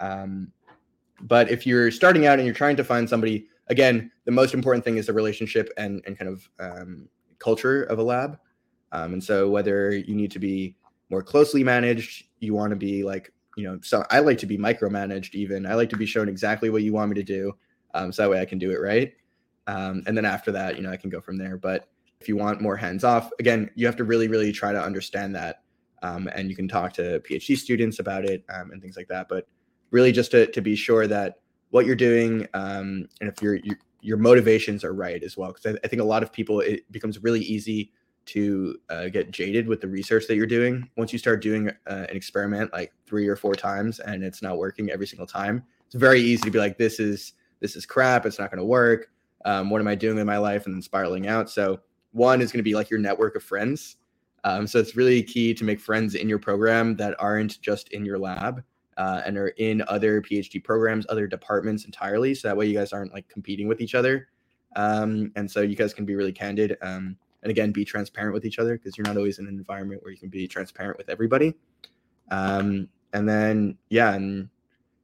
Um, 0.00 0.52
but 1.22 1.50
if 1.50 1.66
you're 1.66 1.90
starting 1.90 2.26
out 2.26 2.38
and 2.38 2.46
you're 2.46 2.54
trying 2.54 2.76
to 2.76 2.84
find 2.84 3.08
somebody, 3.08 3.48
again, 3.68 4.10
the 4.24 4.30
most 4.30 4.54
important 4.54 4.84
thing 4.84 4.96
is 4.96 5.06
the 5.06 5.12
relationship 5.12 5.70
and 5.76 6.02
and 6.06 6.18
kind 6.18 6.30
of 6.30 6.48
um, 6.58 7.08
culture 7.38 7.84
of 7.84 7.98
a 7.98 8.02
lab. 8.02 8.38
Um, 8.92 9.14
and 9.14 9.22
so 9.24 9.48
whether 9.48 9.94
you 9.94 10.14
need 10.14 10.30
to 10.32 10.38
be 10.38 10.76
more 11.10 11.22
closely 11.22 11.62
managed, 11.62 12.26
you 12.40 12.54
want 12.54 12.70
to 12.70 12.76
be 12.76 13.04
like, 13.04 13.32
you 13.56 13.64
know, 13.64 13.78
so 13.82 14.04
I 14.10 14.20
like 14.20 14.38
to 14.38 14.46
be 14.46 14.56
micromanaged. 14.56 15.34
Even 15.34 15.66
I 15.66 15.74
like 15.74 15.90
to 15.90 15.96
be 15.96 16.06
shown 16.06 16.28
exactly 16.28 16.70
what 16.70 16.82
you 16.82 16.92
want 16.92 17.10
me 17.10 17.14
to 17.16 17.22
do, 17.22 17.52
um, 17.94 18.12
so 18.12 18.22
that 18.22 18.30
way 18.30 18.40
I 18.40 18.44
can 18.44 18.58
do 18.58 18.70
it 18.70 18.80
right. 18.80 19.12
Um, 19.66 20.02
and 20.06 20.16
then 20.16 20.24
after 20.24 20.52
that, 20.52 20.76
you 20.76 20.82
know, 20.82 20.90
I 20.90 20.96
can 20.96 21.10
go 21.10 21.20
from 21.20 21.38
there. 21.38 21.56
But 21.56 21.88
if 22.20 22.28
you 22.28 22.36
want 22.36 22.60
more 22.60 22.76
hands 22.76 23.02
off, 23.02 23.30
again, 23.40 23.70
you 23.74 23.86
have 23.86 23.96
to 23.96 24.04
really, 24.04 24.28
really 24.28 24.52
try 24.52 24.72
to 24.72 24.80
understand 24.80 25.34
that. 25.34 25.62
Um, 26.02 26.28
and 26.34 26.48
you 26.48 26.54
can 26.54 26.68
talk 26.68 26.92
to 26.94 27.20
PhD 27.20 27.56
students 27.56 27.98
about 27.98 28.24
it 28.24 28.44
um, 28.48 28.70
and 28.70 28.80
things 28.80 28.96
like 28.96 29.08
that. 29.08 29.28
But 29.28 29.48
really, 29.90 30.12
just 30.12 30.30
to, 30.32 30.46
to 30.48 30.60
be 30.60 30.76
sure 30.76 31.06
that 31.06 31.38
what 31.70 31.86
you're 31.86 31.96
doing 31.96 32.46
um, 32.54 33.08
and 33.20 33.28
if 33.28 33.42
your, 33.42 33.58
your 34.02 34.18
motivations 34.18 34.84
are 34.84 34.94
right 34.94 35.22
as 35.22 35.36
well, 35.36 35.52
because 35.52 35.74
I, 35.74 35.78
I, 35.82 35.88
think 35.88 36.00
a 36.00 36.04
lot 36.04 36.22
of 36.22 36.32
people 36.32 36.60
it 36.60 36.90
becomes 36.92 37.22
really 37.22 37.40
easy 37.40 37.90
to 38.26 38.78
uh, 38.90 39.08
get 39.08 39.30
jaded 39.30 39.68
with 39.68 39.80
the 39.80 39.88
research 39.88 40.26
that 40.26 40.36
you're 40.36 40.46
doing. 40.46 40.88
Once 40.96 41.12
you 41.12 41.18
start 41.18 41.42
doing 41.42 41.68
uh, 41.68 42.06
an 42.08 42.16
experiment 42.16 42.72
like 42.72 42.92
three 43.06 43.26
or 43.26 43.36
four 43.36 43.54
times 43.54 44.00
and 44.00 44.22
it's 44.22 44.42
not 44.42 44.58
working 44.58 44.90
every 44.90 45.06
single 45.06 45.26
time, 45.26 45.62
it's 45.86 45.94
very 45.94 46.20
easy 46.20 46.42
to 46.42 46.50
be 46.50 46.58
like, 46.58 46.78
"This 46.78 47.00
is 47.00 47.34
this 47.60 47.76
is 47.76 47.86
crap. 47.86 48.26
It's 48.26 48.38
not 48.38 48.50
going 48.50 48.58
to 48.58 48.64
work. 48.66 49.10
Um, 49.44 49.70
what 49.70 49.80
am 49.80 49.88
I 49.88 49.94
doing 49.94 50.18
in 50.18 50.26
my 50.26 50.38
life?" 50.38 50.66
and 50.66 50.74
then 50.74 50.82
spiraling 50.82 51.26
out. 51.26 51.48
So 51.50 51.80
one 52.12 52.40
is 52.40 52.52
going 52.52 52.60
to 52.60 52.64
be 52.64 52.74
like 52.74 52.90
your 52.90 52.98
network 52.98 53.36
of 53.36 53.42
friends 53.42 53.96
um, 54.46 54.64
so 54.64 54.78
it's 54.78 54.94
really 54.94 55.24
key 55.24 55.52
to 55.54 55.64
make 55.64 55.80
friends 55.80 56.14
in 56.14 56.28
your 56.28 56.38
program 56.38 56.94
that 56.96 57.16
aren't 57.18 57.60
just 57.60 57.88
in 57.88 58.04
your 58.04 58.16
lab 58.16 58.62
uh, 58.96 59.20
and 59.26 59.36
are 59.36 59.48
in 59.48 59.82
other 59.88 60.22
PhD 60.22 60.62
programs, 60.62 61.04
other 61.08 61.26
departments 61.26 61.84
entirely. 61.84 62.32
So 62.32 62.46
that 62.46 62.56
way 62.56 62.66
you 62.66 62.78
guys 62.78 62.92
aren't 62.92 63.12
like 63.12 63.28
competing 63.28 63.66
with 63.66 63.80
each 63.80 63.96
other. 63.96 64.28
Um, 64.76 65.32
and 65.34 65.50
so 65.50 65.62
you 65.62 65.74
guys 65.74 65.92
can 65.92 66.04
be 66.04 66.14
really 66.14 66.32
candid 66.32 66.76
um, 66.80 67.16
and 67.46 67.50
again, 67.52 67.70
be 67.70 67.84
transparent 67.84 68.34
with 68.34 68.44
each 68.44 68.58
other 68.58 68.76
because 68.76 68.98
you're 68.98 69.06
not 69.06 69.16
always 69.16 69.38
in 69.38 69.46
an 69.46 69.54
environment 69.54 70.02
where 70.02 70.10
you 70.10 70.18
can 70.18 70.28
be 70.28 70.48
transparent 70.48 70.98
with 70.98 71.08
everybody. 71.08 71.54
Um, 72.32 72.88
and 73.12 73.28
then, 73.28 73.78
yeah, 73.88 74.14
and 74.14 74.48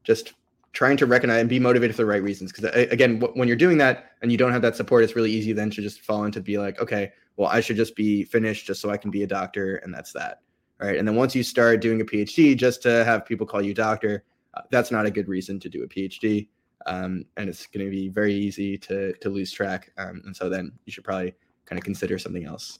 just 0.02 0.32
trying 0.72 0.96
to 0.96 1.06
recognize 1.06 1.38
and 1.38 1.48
be 1.48 1.60
motivated 1.60 1.94
for 1.94 2.02
the 2.02 2.06
right 2.06 2.20
reasons. 2.20 2.50
Because 2.50 2.68
again, 2.90 3.20
when 3.34 3.46
you're 3.46 3.56
doing 3.56 3.78
that 3.78 4.06
and 4.22 4.32
you 4.32 4.38
don't 4.38 4.50
have 4.50 4.62
that 4.62 4.74
support, 4.74 5.04
it's 5.04 5.14
really 5.14 5.30
easy 5.30 5.52
then 5.52 5.70
to 5.70 5.80
just 5.80 6.00
fall 6.00 6.24
into 6.24 6.40
be 6.40 6.58
like, 6.58 6.80
okay, 6.80 7.12
well, 7.36 7.48
I 7.48 7.60
should 7.60 7.76
just 7.76 7.94
be 7.94 8.24
finished 8.24 8.66
just 8.66 8.80
so 8.80 8.90
I 8.90 8.96
can 8.96 9.12
be 9.12 9.22
a 9.22 9.26
doctor, 9.26 9.76
and 9.76 9.94
that's 9.94 10.12
that. 10.14 10.40
right 10.80 10.96
And 10.96 11.06
then 11.06 11.14
once 11.14 11.36
you 11.36 11.44
start 11.44 11.80
doing 11.80 12.00
a 12.00 12.04
PhD, 12.04 12.56
just 12.56 12.82
to 12.82 13.04
have 13.04 13.24
people 13.24 13.46
call 13.46 13.62
you 13.62 13.72
doctor, 13.72 14.24
uh, 14.54 14.62
that's 14.70 14.90
not 14.90 15.06
a 15.06 15.12
good 15.12 15.28
reason 15.28 15.60
to 15.60 15.68
do 15.68 15.84
a 15.84 15.88
PhD. 15.88 16.48
Um, 16.86 17.24
and 17.36 17.48
it's 17.48 17.66
going 17.68 17.86
to 17.86 17.90
be 17.92 18.08
very 18.08 18.34
easy 18.34 18.76
to 18.78 19.12
to 19.12 19.30
lose 19.30 19.52
track. 19.52 19.92
Um, 19.96 20.22
and 20.26 20.34
so 20.34 20.48
then 20.48 20.72
you 20.86 20.92
should 20.92 21.04
probably 21.04 21.34
kind 21.66 21.78
of 21.78 21.84
consider 21.84 22.18
something 22.18 22.44
else. 22.44 22.78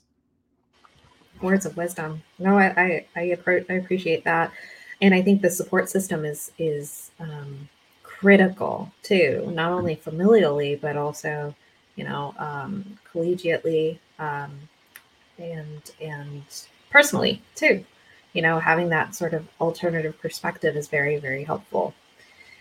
Words 1.41 1.65
of 1.65 1.75
wisdom. 1.75 2.23
No, 2.39 2.57
I 2.57 2.65
I, 2.65 3.05
I, 3.15 3.21
appro- 3.35 3.65
I 3.69 3.73
appreciate 3.73 4.23
that, 4.23 4.51
and 5.01 5.13
I 5.13 5.21
think 5.21 5.41
the 5.41 5.49
support 5.49 5.89
system 5.89 6.25
is 6.25 6.51
is 6.57 7.11
um, 7.19 7.67
critical 8.03 8.91
too, 9.01 9.51
not 9.53 9.71
only 9.71 9.95
familially 9.97 10.79
but 10.79 10.95
also, 10.95 11.53
you 11.95 12.03
know, 12.05 12.33
um, 12.37 12.97
collegiately 13.11 13.99
um, 14.19 14.51
and 15.37 15.91
and 15.99 16.43
personally 16.89 17.41
too. 17.55 17.83
You 18.33 18.41
know, 18.41 18.59
having 18.59 18.89
that 18.89 19.13
sort 19.13 19.33
of 19.33 19.47
alternative 19.59 20.17
perspective 20.19 20.75
is 20.75 20.87
very 20.87 21.17
very 21.17 21.43
helpful. 21.43 21.93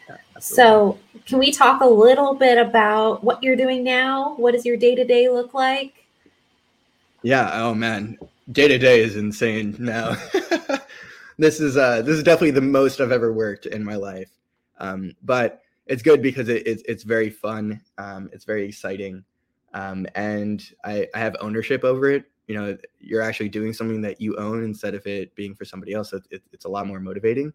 Yeah, 0.08 0.16
so, 0.40 0.98
can 1.26 1.38
we 1.38 1.52
talk 1.52 1.80
a 1.80 1.86
little 1.86 2.34
bit 2.34 2.58
about 2.58 3.22
what 3.22 3.42
you're 3.42 3.56
doing 3.56 3.84
now? 3.84 4.34
What 4.36 4.52
does 4.52 4.66
your 4.66 4.76
day 4.76 4.94
to 4.94 5.04
day 5.04 5.28
look 5.28 5.54
like? 5.54 6.01
Yeah. 7.22 7.50
Oh 7.52 7.74
man, 7.74 8.18
day 8.50 8.68
to 8.68 8.78
day 8.78 9.00
is 9.00 9.16
insane 9.16 9.76
now. 9.78 10.16
this 11.38 11.60
is 11.60 11.76
uh, 11.76 12.02
this 12.02 12.16
is 12.16 12.22
definitely 12.22 12.50
the 12.52 12.60
most 12.60 13.00
I've 13.00 13.12
ever 13.12 13.32
worked 13.32 13.66
in 13.66 13.84
my 13.84 13.96
life. 13.96 14.30
Um, 14.78 15.12
but 15.22 15.62
it's 15.86 16.02
good 16.02 16.22
because 16.22 16.48
it, 16.48 16.66
it's 16.66 16.82
it's 16.86 17.02
very 17.04 17.30
fun. 17.30 17.80
Um, 17.98 18.28
it's 18.32 18.44
very 18.44 18.66
exciting 18.66 19.24
um, 19.74 20.06
and 20.14 20.64
I, 20.84 21.06
I 21.14 21.18
have 21.18 21.36
ownership 21.40 21.84
over 21.84 22.10
it. 22.10 22.24
You 22.46 22.56
know, 22.56 22.76
you're 23.00 23.22
actually 23.22 23.48
doing 23.48 23.72
something 23.72 24.02
that 24.02 24.20
you 24.20 24.36
own 24.36 24.64
instead 24.64 24.94
of 24.94 25.06
it 25.06 25.34
being 25.34 25.54
for 25.54 25.64
somebody 25.64 25.92
else. 25.92 26.12
It, 26.12 26.24
it, 26.30 26.42
it's 26.52 26.64
a 26.64 26.68
lot 26.68 26.86
more 26.86 27.00
motivating. 27.00 27.52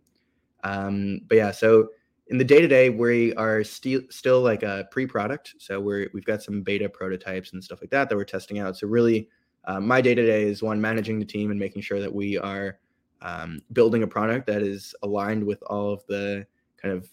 Um, 0.63 1.21
but 1.27 1.35
yeah, 1.35 1.51
so 1.51 1.89
in 2.27 2.37
the 2.37 2.43
day 2.43 2.61
to 2.61 2.67
day, 2.67 2.89
we 2.89 3.33
are 3.35 3.63
still 3.63 4.01
still 4.09 4.41
like 4.41 4.63
a 4.63 4.87
pre 4.91 5.05
product. 5.05 5.55
So 5.59 5.79
we're 5.79 6.09
we've 6.13 6.25
got 6.25 6.41
some 6.41 6.61
beta 6.63 6.89
prototypes 6.89 7.53
and 7.53 7.63
stuff 7.63 7.81
like 7.81 7.91
that 7.91 8.09
that 8.09 8.15
we're 8.15 8.23
testing 8.23 8.59
out. 8.59 8.77
So 8.77 8.87
really, 8.87 9.29
uh, 9.67 9.79
my 9.79 10.01
day 10.01 10.15
to 10.15 10.25
day 10.25 10.43
is 10.43 10.63
one 10.63 10.81
managing 10.81 11.19
the 11.19 11.25
team 11.25 11.51
and 11.51 11.59
making 11.59 11.81
sure 11.81 11.99
that 11.99 12.13
we 12.13 12.37
are 12.37 12.79
um, 13.21 13.59
building 13.73 14.03
a 14.03 14.07
product 14.07 14.47
that 14.47 14.61
is 14.61 14.95
aligned 15.03 15.43
with 15.43 15.61
all 15.63 15.93
of 15.93 16.05
the 16.07 16.45
kind 16.81 16.93
of 16.93 17.07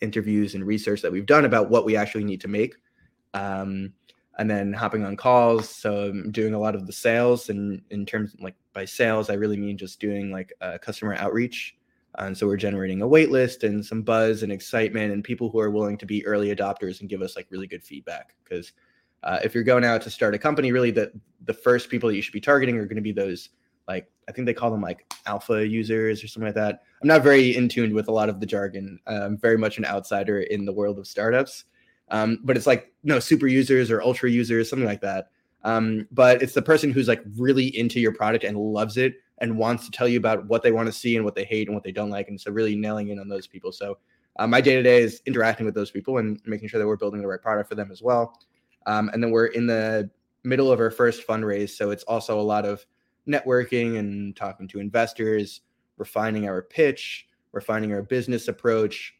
interviews 0.00 0.54
and 0.54 0.66
research 0.66 1.02
that 1.02 1.10
we've 1.10 1.26
done 1.26 1.46
about 1.46 1.70
what 1.70 1.84
we 1.84 1.96
actually 1.96 2.24
need 2.24 2.40
to 2.42 2.48
make. 2.48 2.76
Um, 3.34 3.92
and 4.38 4.50
then 4.50 4.72
hopping 4.72 5.04
on 5.04 5.16
calls. 5.16 5.68
So 5.68 6.08
I'm 6.10 6.30
doing 6.30 6.54
a 6.54 6.58
lot 6.58 6.74
of 6.74 6.86
the 6.86 6.92
sales, 6.92 7.48
and 7.48 7.80
in 7.90 8.04
terms 8.04 8.36
like 8.38 8.54
by 8.72 8.84
sales, 8.84 9.30
I 9.30 9.34
really 9.34 9.56
mean 9.56 9.78
just 9.78 9.98
doing 9.98 10.30
like 10.30 10.52
uh, 10.60 10.78
customer 10.78 11.14
outreach. 11.14 11.76
And 12.18 12.36
so 12.36 12.46
we're 12.46 12.56
generating 12.56 13.02
a 13.02 13.08
wait 13.08 13.30
list 13.30 13.64
and 13.64 13.84
some 13.84 14.02
buzz 14.02 14.42
and 14.42 14.52
excitement, 14.52 15.12
and 15.12 15.24
people 15.24 15.50
who 15.50 15.58
are 15.58 15.70
willing 15.70 15.98
to 15.98 16.06
be 16.06 16.26
early 16.26 16.54
adopters 16.54 17.00
and 17.00 17.08
give 17.08 17.22
us 17.22 17.36
like 17.36 17.46
really 17.50 17.66
good 17.66 17.82
feedback. 17.82 18.34
Because 18.44 18.72
uh, 19.26 19.40
if 19.44 19.54
you're 19.54 19.64
going 19.64 19.84
out 19.84 20.00
to 20.02 20.10
start 20.10 20.34
a 20.34 20.38
company, 20.38 20.72
really 20.72 20.90
the 20.90 21.12
the 21.44 21.52
first 21.52 21.90
people 21.90 22.08
that 22.08 22.16
you 22.16 22.22
should 22.22 22.32
be 22.32 22.40
targeting 22.40 22.78
are 22.78 22.86
going 22.86 22.96
to 22.96 23.02
be 23.02 23.12
those 23.12 23.50
like 23.88 24.08
I 24.28 24.32
think 24.32 24.46
they 24.46 24.54
call 24.54 24.70
them 24.70 24.80
like 24.80 25.12
alpha 25.26 25.66
users 25.66 26.22
or 26.22 26.28
something 26.28 26.48
like 26.48 26.54
that. 26.54 26.82
I'm 27.02 27.08
not 27.08 27.22
very 27.22 27.56
in 27.56 27.68
tune 27.68 27.94
with 27.94 28.08
a 28.08 28.12
lot 28.12 28.28
of 28.28 28.40
the 28.40 28.46
jargon. 28.46 28.98
I'm 29.06 29.36
very 29.36 29.58
much 29.58 29.78
an 29.78 29.84
outsider 29.84 30.40
in 30.40 30.64
the 30.64 30.72
world 30.72 30.98
of 30.98 31.06
startups. 31.06 31.64
Um, 32.10 32.38
but 32.44 32.56
it's 32.56 32.66
like 32.66 32.92
no 33.02 33.18
super 33.18 33.46
users 33.46 33.90
or 33.90 34.00
ultra 34.00 34.30
users, 34.30 34.70
something 34.70 34.86
like 34.86 35.00
that. 35.00 35.30
Um, 35.64 36.06
but 36.12 36.42
it's 36.42 36.54
the 36.54 36.62
person 36.62 36.92
who's 36.92 37.08
like 37.08 37.22
really 37.36 37.76
into 37.76 37.98
your 37.98 38.12
product 38.12 38.44
and 38.44 38.56
loves 38.56 38.96
it 38.96 39.14
and 39.38 39.58
wants 39.58 39.84
to 39.84 39.90
tell 39.90 40.06
you 40.06 40.18
about 40.18 40.46
what 40.46 40.62
they 40.62 40.72
want 40.72 40.86
to 40.86 40.92
see 40.92 41.16
and 41.16 41.24
what 41.24 41.34
they 41.34 41.44
hate 41.44 41.66
and 41.66 41.74
what 41.74 41.82
they 41.82 41.92
don't 41.92 42.10
like. 42.10 42.28
And 42.28 42.40
so 42.40 42.52
really 42.52 42.76
nailing 42.76 43.08
in 43.08 43.18
on 43.18 43.28
those 43.28 43.46
people. 43.46 43.72
So 43.72 43.98
uh, 44.38 44.46
my 44.46 44.60
day 44.60 44.76
to 44.76 44.82
day 44.82 45.02
is 45.02 45.20
interacting 45.26 45.66
with 45.66 45.74
those 45.74 45.90
people 45.90 46.18
and 46.18 46.40
making 46.46 46.68
sure 46.68 46.78
that 46.78 46.86
we're 46.86 46.96
building 46.96 47.20
the 47.20 47.26
right 47.26 47.42
product 47.42 47.68
for 47.68 47.74
them 47.74 47.90
as 47.90 48.02
well. 48.02 48.38
Um, 48.86 49.10
and 49.12 49.22
then 49.22 49.30
we're 49.30 49.46
in 49.46 49.66
the 49.66 50.10
middle 50.44 50.72
of 50.72 50.80
our 50.80 50.90
first 50.90 51.26
fundraise. 51.26 51.70
So 51.70 51.90
it's 51.90 52.04
also 52.04 52.40
a 52.40 52.42
lot 52.42 52.64
of 52.64 52.86
networking 53.28 53.98
and 53.98 54.34
talking 54.36 54.68
to 54.68 54.80
investors, 54.80 55.62
refining 55.98 56.48
our 56.48 56.62
pitch, 56.62 57.28
refining 57.52 57.92
our 57.92 58.02
business 58.02 58.48
approach, 58.48 59.14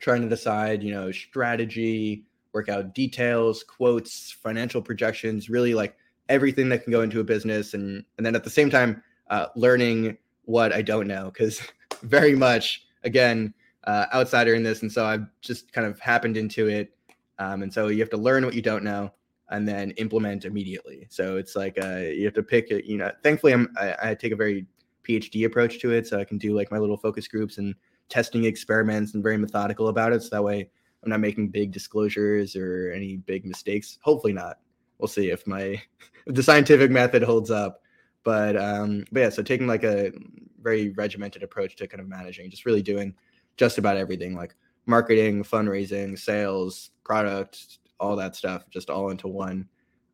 trying 0.00 0.22
to 0.22 0.28
decide, 0.28 0.82
you 0.82 0.92
know, 0.92 1.10
strategy, 1.10 2.24
work 2.52 2.68
out 2.68 2.94
details, 2.94 3.62
quotes, 3.62 4.30
financial 4.30 4.80
projections, 4.80 5.50
really 5.50 5.74
like 5.74 5.96
everything 6.28 6.68
that 6.68 6.84
can 6.84 6.92
go 6.92 7.02
into 7.02 7.20
a 7.20 7.24
business, 7.24 7.74
and 7.74 8.04
and 8.16 8.26
then 8.26 8.34
at 8.34 8.44
the 8.44 8.50
same 8.50 8.70
time, 8.70 9.02
uh, 9.30 9.46
learning 9.56 10.16
what 10.44 10.72
I 10.72 10.82
don't 10.82 11.06
know 11.06 11.30
because 11.32 11.60
very 12.02 12.34
much 12.34 12.86
again 13.04 13.52
uh, 13.84 14.06
outsider 14.14 14.54
in 14.54 14.62
this, 14.62 14.82
and 14.82 14.90
so 14.90 15.04
I've 15.04 15.26
just 15.40 15.72
kind 15.72 15.86
of 15.86 16.00
happened 16.00 16.36
into 16.36 16.68
it, 16.68 16.92
um, 17.38 17.62
and 17.62 17.72
so 17.72 17.88
you 17.88 18.00
have 18.00 18.10
to 18.10 18.16
learn 18.16 18.44
what 18.44 18.54
you 18.54 18.62
don't 18.62 18.84
know 18.84 19.12
and 19.50 19.66
then 19.66 19.92
implement 19.92 20.44
immediately. 20.44 21.06
So 21.10 21.36
it's 21.36 21.56
like 21.56 21.78
uh, 21.82 21.98
you 21.98 22.24
have 22.24 22.34
to 22.34 22.42
pick. 22.42 22.70
You 22.70 22.98
know, 22.98 23.12
thankfully 23.22 23.52
I'm 23.52 23.72
I, 23.78 23.96
I 24.02 24.14
take 24.14 24.32
a 24.32 24.36
very 24.36 24.66
PhD 25.06 25.46
approach 25.46 25.80
to 25.80 25.92
it, 25.92 26.06
so 26.06 26.18
I 26.18 26.24
can 26.24 26.38
do 26.38 26.54
like 26.54 26.70
my 26.70 26.78
little 26.78 26.96
focus 26.96 27.28
groups 27.28 27.58
and 27.58 27.74
testing 28.08 28.44
experiments 28.44 29.14
and 29.14 29.22
very 29.22 29.36
methodical 29.36 29.88
about 29.88 30.12
it. 30.12 30.22
So 30.22 30.28
that 30.30 30.42
way 30.42 30.68
I'm 31.02 31.10
not 31.10 31.20
making 31.20 31.48
big 31.48 31.72
disclosures 31.72 32.56
or 32.56 32.92
any 32.92 33.16
big 33.16 33.46
mistakes. 33.46 33.98
Hopefully 34.02 34.32
not. 34.32 34.58
We'll 34.98 35.08
see 35.08 35.30
if 35.30 35.46
my 35.46 35.80
if 36.26 36.34
the 36.34 36.42
scientific 36.42 36.90
method 36.90 37.22
holds 37.22 37.50
up. 37.50 37.82
But 38.24 38.56
um, 38.56 39.04
but 39.12 39.20
yeah, 39.20 39.28
so 39.30 39.42
taking 39.42 39.66
like 39.66 39.84
a 39.84 40.12
very 40.60 40.90
regimented 40.90 41.42
approach 41.42 41.76
to 41.76 41.86
kind 41.86 42.00
of 42.00 42.08
managing, 42.08 42.50
just 42.50 42.66
really 42.66 42.82
doing 42.82 43.14
just 43.56 43.78
about 43.78 43.96
everything 43.96 44.34
like 44.34 44.54
marketing, 44.88 45.44
fundraising, 45.44 46.18
sales, 46.18 46.90
product, 47.04 47.78
all 48.00 48.16
that 48.16 48.34
stuff 48.34 48.64
just 48.70 48.90
all 48.90 49.10
into 49.10 49.28
one 49.28 49.68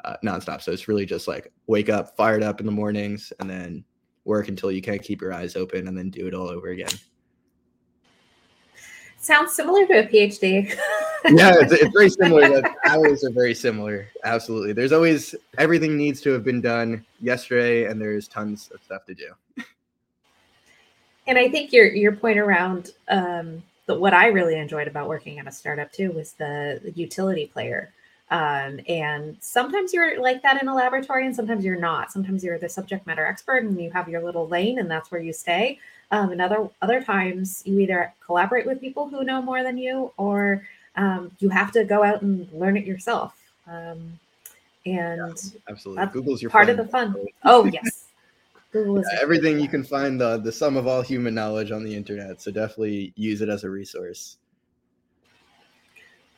uh, 0.04 0.16
nonstop. 0.24 0.60
So 0.60 0.72
it's 0.72 0.88
really 0.88 1.06
just 1.06 1.28
like 1.28 1.52
wake 1.66 1.88
up, 1.88 2.16
fired 2.16 2.42
up 2.42 2.60
in 2.60 2.66
the 2.66 2.72
mornings, 2.72 3.32
and 3.40 3.48
then 3.48 3.84
work 4.24 4.48
until 4.48 4.70
you 4.70 4.82
can't 4.82 5.02
keep 5.02 5.20
your 5.20 5.32
eyes 5.32 5.56
open, 5.56 5.88
and 5.88 5.96
then 5.96 6.10
do 6.10 6.26
it 6.26 6.34
all 6.34 6.48
over 6.48 6.68
again. 6.68 6.90
Sounds 9.18 9.54
similar 9.54 9.86
to 9.86 10.00
a 10.00 10.06
PhD. 10.06 10.68
yeah, 11.30 11.54
it's, 11.58 11.72
it's 11.72 11.92
very 11.94 12.10
similar. 12.10 12.46
The 12.48 12.70
hours 12.86 13.24
are 13.24 13.30
very 13.30 13.54
similar. 13.54 14.08
Absolutely. 14.24 14.74
There's 14.74 14.92
always 14.92 15.34
everything 15.56 15.96
needs 15.96 16.20
to 16.22 16.30
have 16.30 16.44
been 16.44 16.60
done 16.60 17.06
yesterday, 17.20 17.86
and 17.86 18.00
there's 18.00 18.28
tons 18.28 18.70
of 18.74 18.82
stuff 18.82 19.06
to 19.06 19.14
do. 19.14 19.32
And 21.26 21.38
I 21.38 21.48
think 21.48 21.72
your 21.72 21.86
your 21.86 22.12
point 22.12 22.38
around 22.38 22.90
um, 23.08 23.62
the, 23.86 23.94
what 23.94 24.14
I 24.14 24.28
really 24.28 24.56
enjoyed 24.56 24.88
about 24.88 25.08
working 25.08 25.38
at 25.38 25.46
a 25.46 25.52
startup 25.52 25.92
too 25.92 26.10
was 26.12 26.32
the, 26.32 26.80
the 26.82 26.92
utility 26.92 27.46
player. 27.46 27.92
Um, 28.30 28.80
and 28.88 29.36
sometimes 29.40 29.92
you're 29.92 30.20
like 30.20 30.42
that 30.42 30.60
in 30.60 30.66
a 30.66 30.74
laboratory, 30.74 31.26
and 31.26 31.36
sometimes 31.36 31.64
you're 31.64 31.76
not. 31.78 32.10
Sometimes 32.10 32.42
you're 32.42 32.58
the 32.58 32.68
subject 32.68 33.06
matter 33.06 33.24
expert, 33.24 33.62
and 33.62 33.80
you 33.80 33.90
have 33.90 34.08
your 34.08 34.22
little 34.22 34.48
lane, 34.48 34.78
and 34.78 34.90
that's 34.90 35.10
where 35.10 35.20
you 35.20 35.32
stay. 35.32 35.78
Um, 36.10 36.32
and 36.32 36.40
other 36.40 36.68
other 36.80 37.02
times, 37.02 37.62
you 37.66 37.78
either 37.80 38.12
collaborate 38.24 38.66
with 38.66 38.80
people 38.80 39.08
who 39.08 39.24
know 39.24 39.42
more 39.42 39.62
than 39.62 39.76
you, 39.76 40.10
or 40.16 40.66
um, 40.96 41.30
you 41.38 41.50
have 41.50 41.70
to 41.72 41.84
go 41.84 42.02
out 42.02 42.22
and 42.22 42.50
learn 42.52 42.76
it 42.76 42.86
yourself. 42.86 43.38
Um, 43.66 44.18
and 44.86 45.18
yeah, 45.18 45.60
absolutely, 45.68 46.06
Google's 46.06 46.42
your 46.42 46.50
part 46.50 46.66
friend. 46.66 46.80
of 46.80 46.86
the 46.86 46.90
fun. 46.90 47.14
Oh 47.44 47.66
yes, 47.66 48.03
yeah, 48.74 49.18
everything 49.22 49.60
you 49.60 49.68
can 49.68 49.84
find 49.84 50.20
the 50.20 50.38
the 50.38 50.52
sum 50.52 50.76
of 50.76 50.86
all 50.86 51.02
human 51.02 51.34
knowledge 51.34 51.70
on 51.70 51.84
the 51.84 51.94
internet. 51.94 52.42
So 52.42 52.50
definitely 52.50 53.12
use 53.16 53.40
it 53.40 53.48
as 53.48 53.64
a 53.64 53.70
resource. 53.70 54.38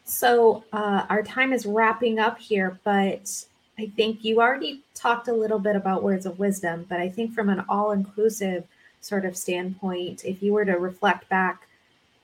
So 0.05 0.65
uh, 0.73 1.05
our 1.09 1.23
time 1.23 1.53
is 1.53 1.67
wrapping 1.67 2.21
up 2.21 2.39
here, 2.39 2.79
but 2.85 3.45
I 3.79 3.93
think 3.97 4.25
you 4.25 4.41
already 4.41 4.83
talked 4.95 5.27
a 5.27 5.33
little 5.33 5.59
bit 5.59 5.75
about 5.75 6.05
words 6.05 6.27
of 6.27 6.39
wisdom, 6.39 6.87
but 6.89 7.01
I 7.01 7.09
think 7.09 7.35
from 7.35 7.49
an 7.49 7.65
all 7.69 7.91
inclusive 7.91 8.65
sort 9.01 9.25
of 9.25 9.37
standpoint, 9.37 10.25
if 10.25 10.43
you 10.43 10.53
were 10.53 10.65
to 10.65 10.75
reflect 10.75 11.29
back 11.29 11.67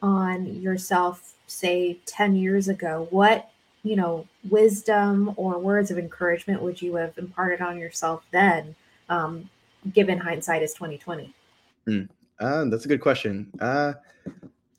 on 0.00 0.60
yourself, 0.60 1.34
say 1.46 1.98
10 2.06 2.36
years 2.36 2.68
ago, 2.68 3.08
what, 3.10 3.50
you 3.82 3.96
know, 3.96 4.26
wisdom 4.48 5.32
or 5.36 5.58
words 5.58 5.90
of 5.90 5.98
encouragement 5.98 6.62
would 6.62 6.80
you 6.80 6.94
have 6.94 7.18
imparted 7.18 7.60
on 7.60 7.78
yourself 7.78 8.24
then, 8.30 8.74
um, 9.08 9.50
given 9.92 10.18
hindsight 10.18 10.62
is 10.62 10.74
2020? 10.74 11.34
Mm, 11.88 12.08
uh, 12.40 12.64
that's 12.66 12.84
a 12.84 12.88
good 12.88 13.00
question. 13.00 13.50
Uh, 13.60 13.94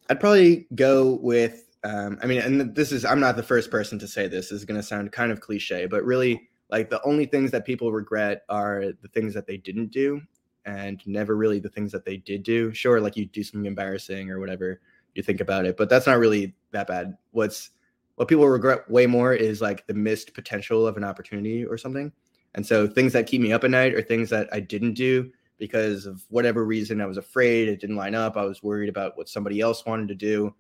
I'd 0.09 0.19
probably 0.19 0.67
go 0.75 1.13
with 1.21 1.63
um, 1.83 2.17
I 2.21 2.27
mean, 2.27 2.39
and 2.39 2.73
this 2.73 2.91
is, 2.91 3.03
I'm 3.03 3.19
not 3.19 3.35
the 3.35 3.43
first 3.43 3.69
person 3.69 3.99
to 3.99 4.07
say 4.07 4.27
this. 4.27 4.49
this 4.49 4.59
is 4.59 4.65
going 4.65 4.79
to 4.79 4.85
sound 4.85 5.11
kind 5.11 5.31
of 5.31 5.41
cliche, 5.41 5.85
but 5.85 6.03
really, 6.03 6.49
like 6.69 6.89
the 6.89 7.03
only 7.03 7.25
things 7.25 7.51
that 7.51 7.65
people 7.65 7.91
regret 7.91 8.43
are 8.49 8.93
the 9.01 9.07
things 9.09 9.33
that 9.33 9.45
they 9.45 9.57
didn't 9.57 9.91
do 9.91 10.21
and 10.65 11.05
never 11.05 11.35
really 11.35 11.59
the 11.59 11.69
things 11.69 11.91
that 11.91 12.05
they 12.05 12.17
did 12.17 12.41
do. 12.41 12.73
Sure, 12.73 13.01
like 13.01 13.17
you 13.17 13.25
do 13.25 13.43
something 13.43 13.65
embarrassing 13.65 14.31
or 14.31 14.39
whatever, 14.39 14.79
you 15.13 15.21
think 15.21 15.41
about 15.41 15.65
it, 15.65 15.75
but 15.75 15.89
that's 15.89 16.07
not 16.07 16.19
really 16.19 16.55
that 16.71 16.87
bad. 16.87 17.17
What's, 17.31 17.71
what 18.15 18.29
people 18.29 18.47
regret 18.47 18.89
way 18.89 19.05
more 19.05 19.33
is 19.33 19.61
like 19.61 19.85
the 19.85 19.93
missed 19.93 20.33
potential 20.33 20.87
of 20.87 20.95
an 20.95 21.03
opportunity 21.03 21.65
or 21.65 21.77
something. 21.77 22.13
And 22.55 22.65
so 22.65 22.87
things 22.87 23.13
that 23.13 23.27
keep 23.27 23.41
me 23.41 23.51
up 23.51 23.63
at 23.63 23.71
night 23.71 23.93
are 23.93 24.01
things 24.01 24.29
that 24.29 24.47
I 24.51 24.59
didn't 24.59 24.93
do 24.93 25.31
because 25.57 26.05
of 26.05 26.23
whatever 26.29 26.65
reason. 26.65 27.01
I 27.01 27.05
was 27.05 27.17
afraid 27.17 27.67
it 27.67 27.79
didn't 27.79 27.95
line 27.95 28.15
up. 28.15 28.37
I 28.37 28.45
was 28.45 28.61
worried 28.61 28.89
about 28.89 29.17
what 29.17 29.29
somebody 29.29 29.59
else 29.59 29.85
wanted 29.85 30.07
to 30.09 30.15
do 30.15 30.53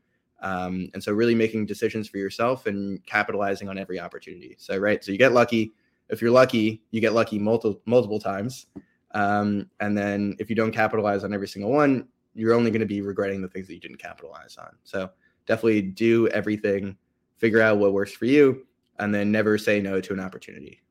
um, 0.43 0.89
and 0.93 1.01
so 1.01 1.13
really 1.13 1.33
making 1.33 1.65
decisions 1.65 2.09
for 2.09 2.17
yourself 2.17 2.67
and 2.67 3.03
capitalizing 3.05 3.69
on 3.69 3.77
every 3.77 3.99
opportunity. 3.99 4.55
So, 4.59 4.77
right. 4.77 5.03
So 5.03 5.11
you 5.13 5.17
get 5.17 5.31
lucky. 5.31 5.71
If 6.09 6.21
you're 6.21 6.31
lucky, 6.31 6.83
you 6.91 6.99
get 6.99 7.13
lucky 7.13 7.39
multiple, 7.39 7.81
multiple 7.85 8.19
times. 8.19 8.67
Um, 9.11 9.69
and 9.79 9.97
then 9.97 10.35
if 10.39 10.49
you 10.49 10.55
don't 10.55 10.73
capitalize 10.73 11.23
on 11.23 11.33
every 11.33 11.47
single 11.47 11.71
one, 11.71 12.09
you're 12.35 12.53
only 12.53 12.71
going 12.71 12.81
to 12.81 12.85
be 12.85 13.01
regretting 13.01 13.41
the 13.41 13.47
things 13.47 13.67
that 13.67 13.73
you 13.73 13.79
didn't 13.79 13.99
capitalize 13.99 14.57
on. 14.57 14.75
So 14.83 15.09
definitely 15.45 15.81
do 15.81 16.27
everything, 16.29 16.97
figure 17.37 17.61
out 17.61 17.77
what 17.77 17.93
works 17.93 18.11
for 18.11 18.25
you, 18.25 18.67
and 18.99 19.15
then 19.15 19.31
never 19.31 19.57
say 19.57 19.79
no 19.79 20.01
to 20.01 20.13
an 20.13 20.19
opportunity. 20.19 20.82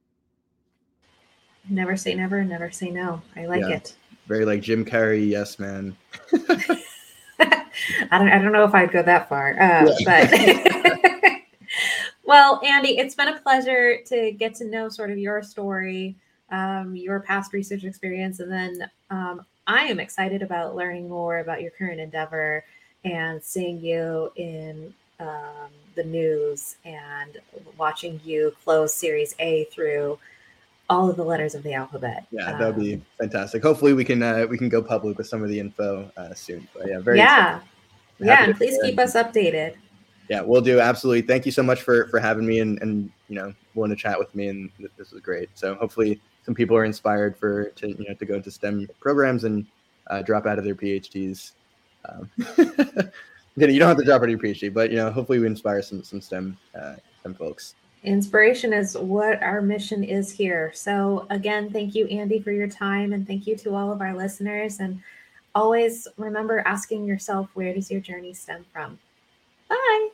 Never 1.69 1.97
say 1.97 2.15
never, 2.15 2.45
never 2.45 2.71
say 2.71 2.91
no. 2.91 3.23
I 3.37 3.47
like 3.47 3.63
yeah. 3.63 3.77
it. 3.77 3.95
Very 4.27 4.45
like 4.45 4.63
Jim 4.63 4.85
Carrey, 4.85 5.29
yes, 5.29 5.59
man. 5.59 5.97
I 6.33 8.19
don't 8.19 8.29
I 8.29 8.39
don't 8.39 8.53
know 8.53 8.65
if 8.65 8.75
I'd 8.75 8.93
go 8.93 9.03
that 9.03 9.29
far, 9.29 9.51
uh, 9.61 9.93
yeah. 9.99 10.29
but 11.21 11.43
well, 12.25 12.61
Andy, 12.65 12.99
it's 12.99 13.15
been 13.15 13.29
a 13.29 13.39
pleasure 13.41 13.99
to 14.07 14.33
get 14.33 14.55
to 14.57 14.65
know 14.65 14.89
sort 14.89 15.11
of 15.11 15.19
your 15.19 15.43
story, 15.43 16.17
um, 16.51 16.95
your 16.95 17.21
past 17.21 17.53
research 17.53 17.85
experience, 17.85 18.41
and 18.41 18.51
then 18.51 18.91
um, 19.11 19.45
I 19.67 19.85
am 19.85 20.01
excited 20.01 20.43
about 20.43 20.77
learning 20.77 21.09
more 21.09 21.39
about 21.39 21.63
your 21.63 21.71
current 21.71 22.01
endeavor 22.01 22.65
and 23.05 23.43
seeing 23.43 23.81
you 23.81 24.33
in 24.37 24.95
um, 25.19 25.71
the 25.95 26.05
news 26.05 26.77
and 26.85 27.39
watching 27.77 28.21
you 28.25 28.55
close 28.65 28.95
Series 28.95 29.35
A 29.39 29.65
through 29.65 30.19
all 30.93 31.09
of 31.09 31.17
the 31.17 31.25
letters 31.25 31.55
of 31.55 31.63
the 31.63 31.73
alphabet. 31.73 32.27
Yeah, 32.31 32.57
that 32.59 32.77
would 32.77 32.85
be 32.85 32.95
um, 32.95 33.07
fantastic. 33.19 33.63
Hopefully, 33.63 33.95
we 33.95 34.05
can 34.05 34.23
uh, 34.23 34.47
we 34.49 34.59
can 34.59 34.69
go 34.69 34.83
public 34.83 35.17
with 35.17 35.27
some 35.27 35.43
of 35.43 35.49
the 35.49 35.59
info 35.59 36.11
uh, 36.17 36.35
soon. 36.35 36.69
But 36.75 36.89
yeah, 36.89 36.99
very 37.01 37.19
yeah, 37.19 37.61
yeah. 38.19 38.45
And 38.45 38.57
please 38.57 38.79
keep 38.83 38.99
us 38.99 39.15
updated. 39.15 39.77
Yeah, 40.29 40.43
we'll 40.43 40.61
do 40.61 40.81
absolutely. 40.81 41.23
Thank 41.23 41.47
you 41.47 41.53
so 41.53 41.63
much 41.63 41.83
for 41.83 42.09
for 42.09 42.21
having 42.21 42.47
me 42.47 42.61
and 42.61 42.81
and 42.83 43.11
you 43.29 43.37
know 43.37 43.55
willing 43.75 43.91
to 43.91 43.97
chat 43.97 44.19
with 44.19 44.35
me, 44.35 44.49
and 44.49 44.71
this 44.99 45.13
was 45.13 45.21
great. 45.23 45.49
So 45.55 45.75
hopefully, 45.77 46.21
some 46.45 46.55
people 46.55 46.77
are 46.77 46.85
inspired 46.85 47.39
for 47.39 47.65
to 47.71 47.89
you 47.89 48.05
know 48.07 48.15
to 48.15 48.25
go 48.27 48.35
into 48.35 48.51
STEM 48.51 48.89
programs 49.01 49.45
and 49.45 49.67
uh, 50.09 50.21
drop 50.23 50.47
out 50.47 50.59
of 50.59 50.65
their 50.65 50.75
PhDs. 50.75 51.53
Um, 52.09 52.31
you 53.57 53.79
don't 53.79 53.89
have 53.89 53.97
to 53.97 54.05
drop 54.05 54.21
out 54.21 54.25
of 54.25 54.31
your 54.31 54.39
PhD, 54.39 54.73
but 54.73 54.91
you 54.91 54.97
know 54.97 55.11
hopefully 55.11 55.39
we 55.39 55.47
inspire 55.47 55.81
some 55.81 56.03
some 56.05 56.21
STEM 56.21 56.59
uh, 56.79 56.97
STEM 57.21 57.35
folks. 57.35 57.75
Inspiration 58.05 58.73
is 58.73 58.97
what 58.97 59.43
our 59.43 59.63
mission 59.63 60.03
is 60.03 60.33
here. 60.33 60.73
So, 60.75 61.27
again, 61.31 61.71
thank 61.71 61.95
you, 61.95 62.07
Andy, 62.07 62.41
for 62.41 62.51
your 62.51 62.69
time. 62.69 63.13
And 63.13 63.27
thank 63.27 63.47
you 63.47 63.57
to 63.59 63.75
all 63.75 63.93
of 63.93 64.01
our 64.01 64.15
listeners. 64.15 64.81
And 64.81 65.01
always 65.55 66.09
remember 66.17 66.61
asking 66.67 67.05
yourself, 67.05 67.49
where 67.55 67.73
does 67.73 67.91
your 67.91 68.01
journey 68.01 68.35
stem 68.35 68.67
from? 68.73 68.99
Bye. 69.69 70.09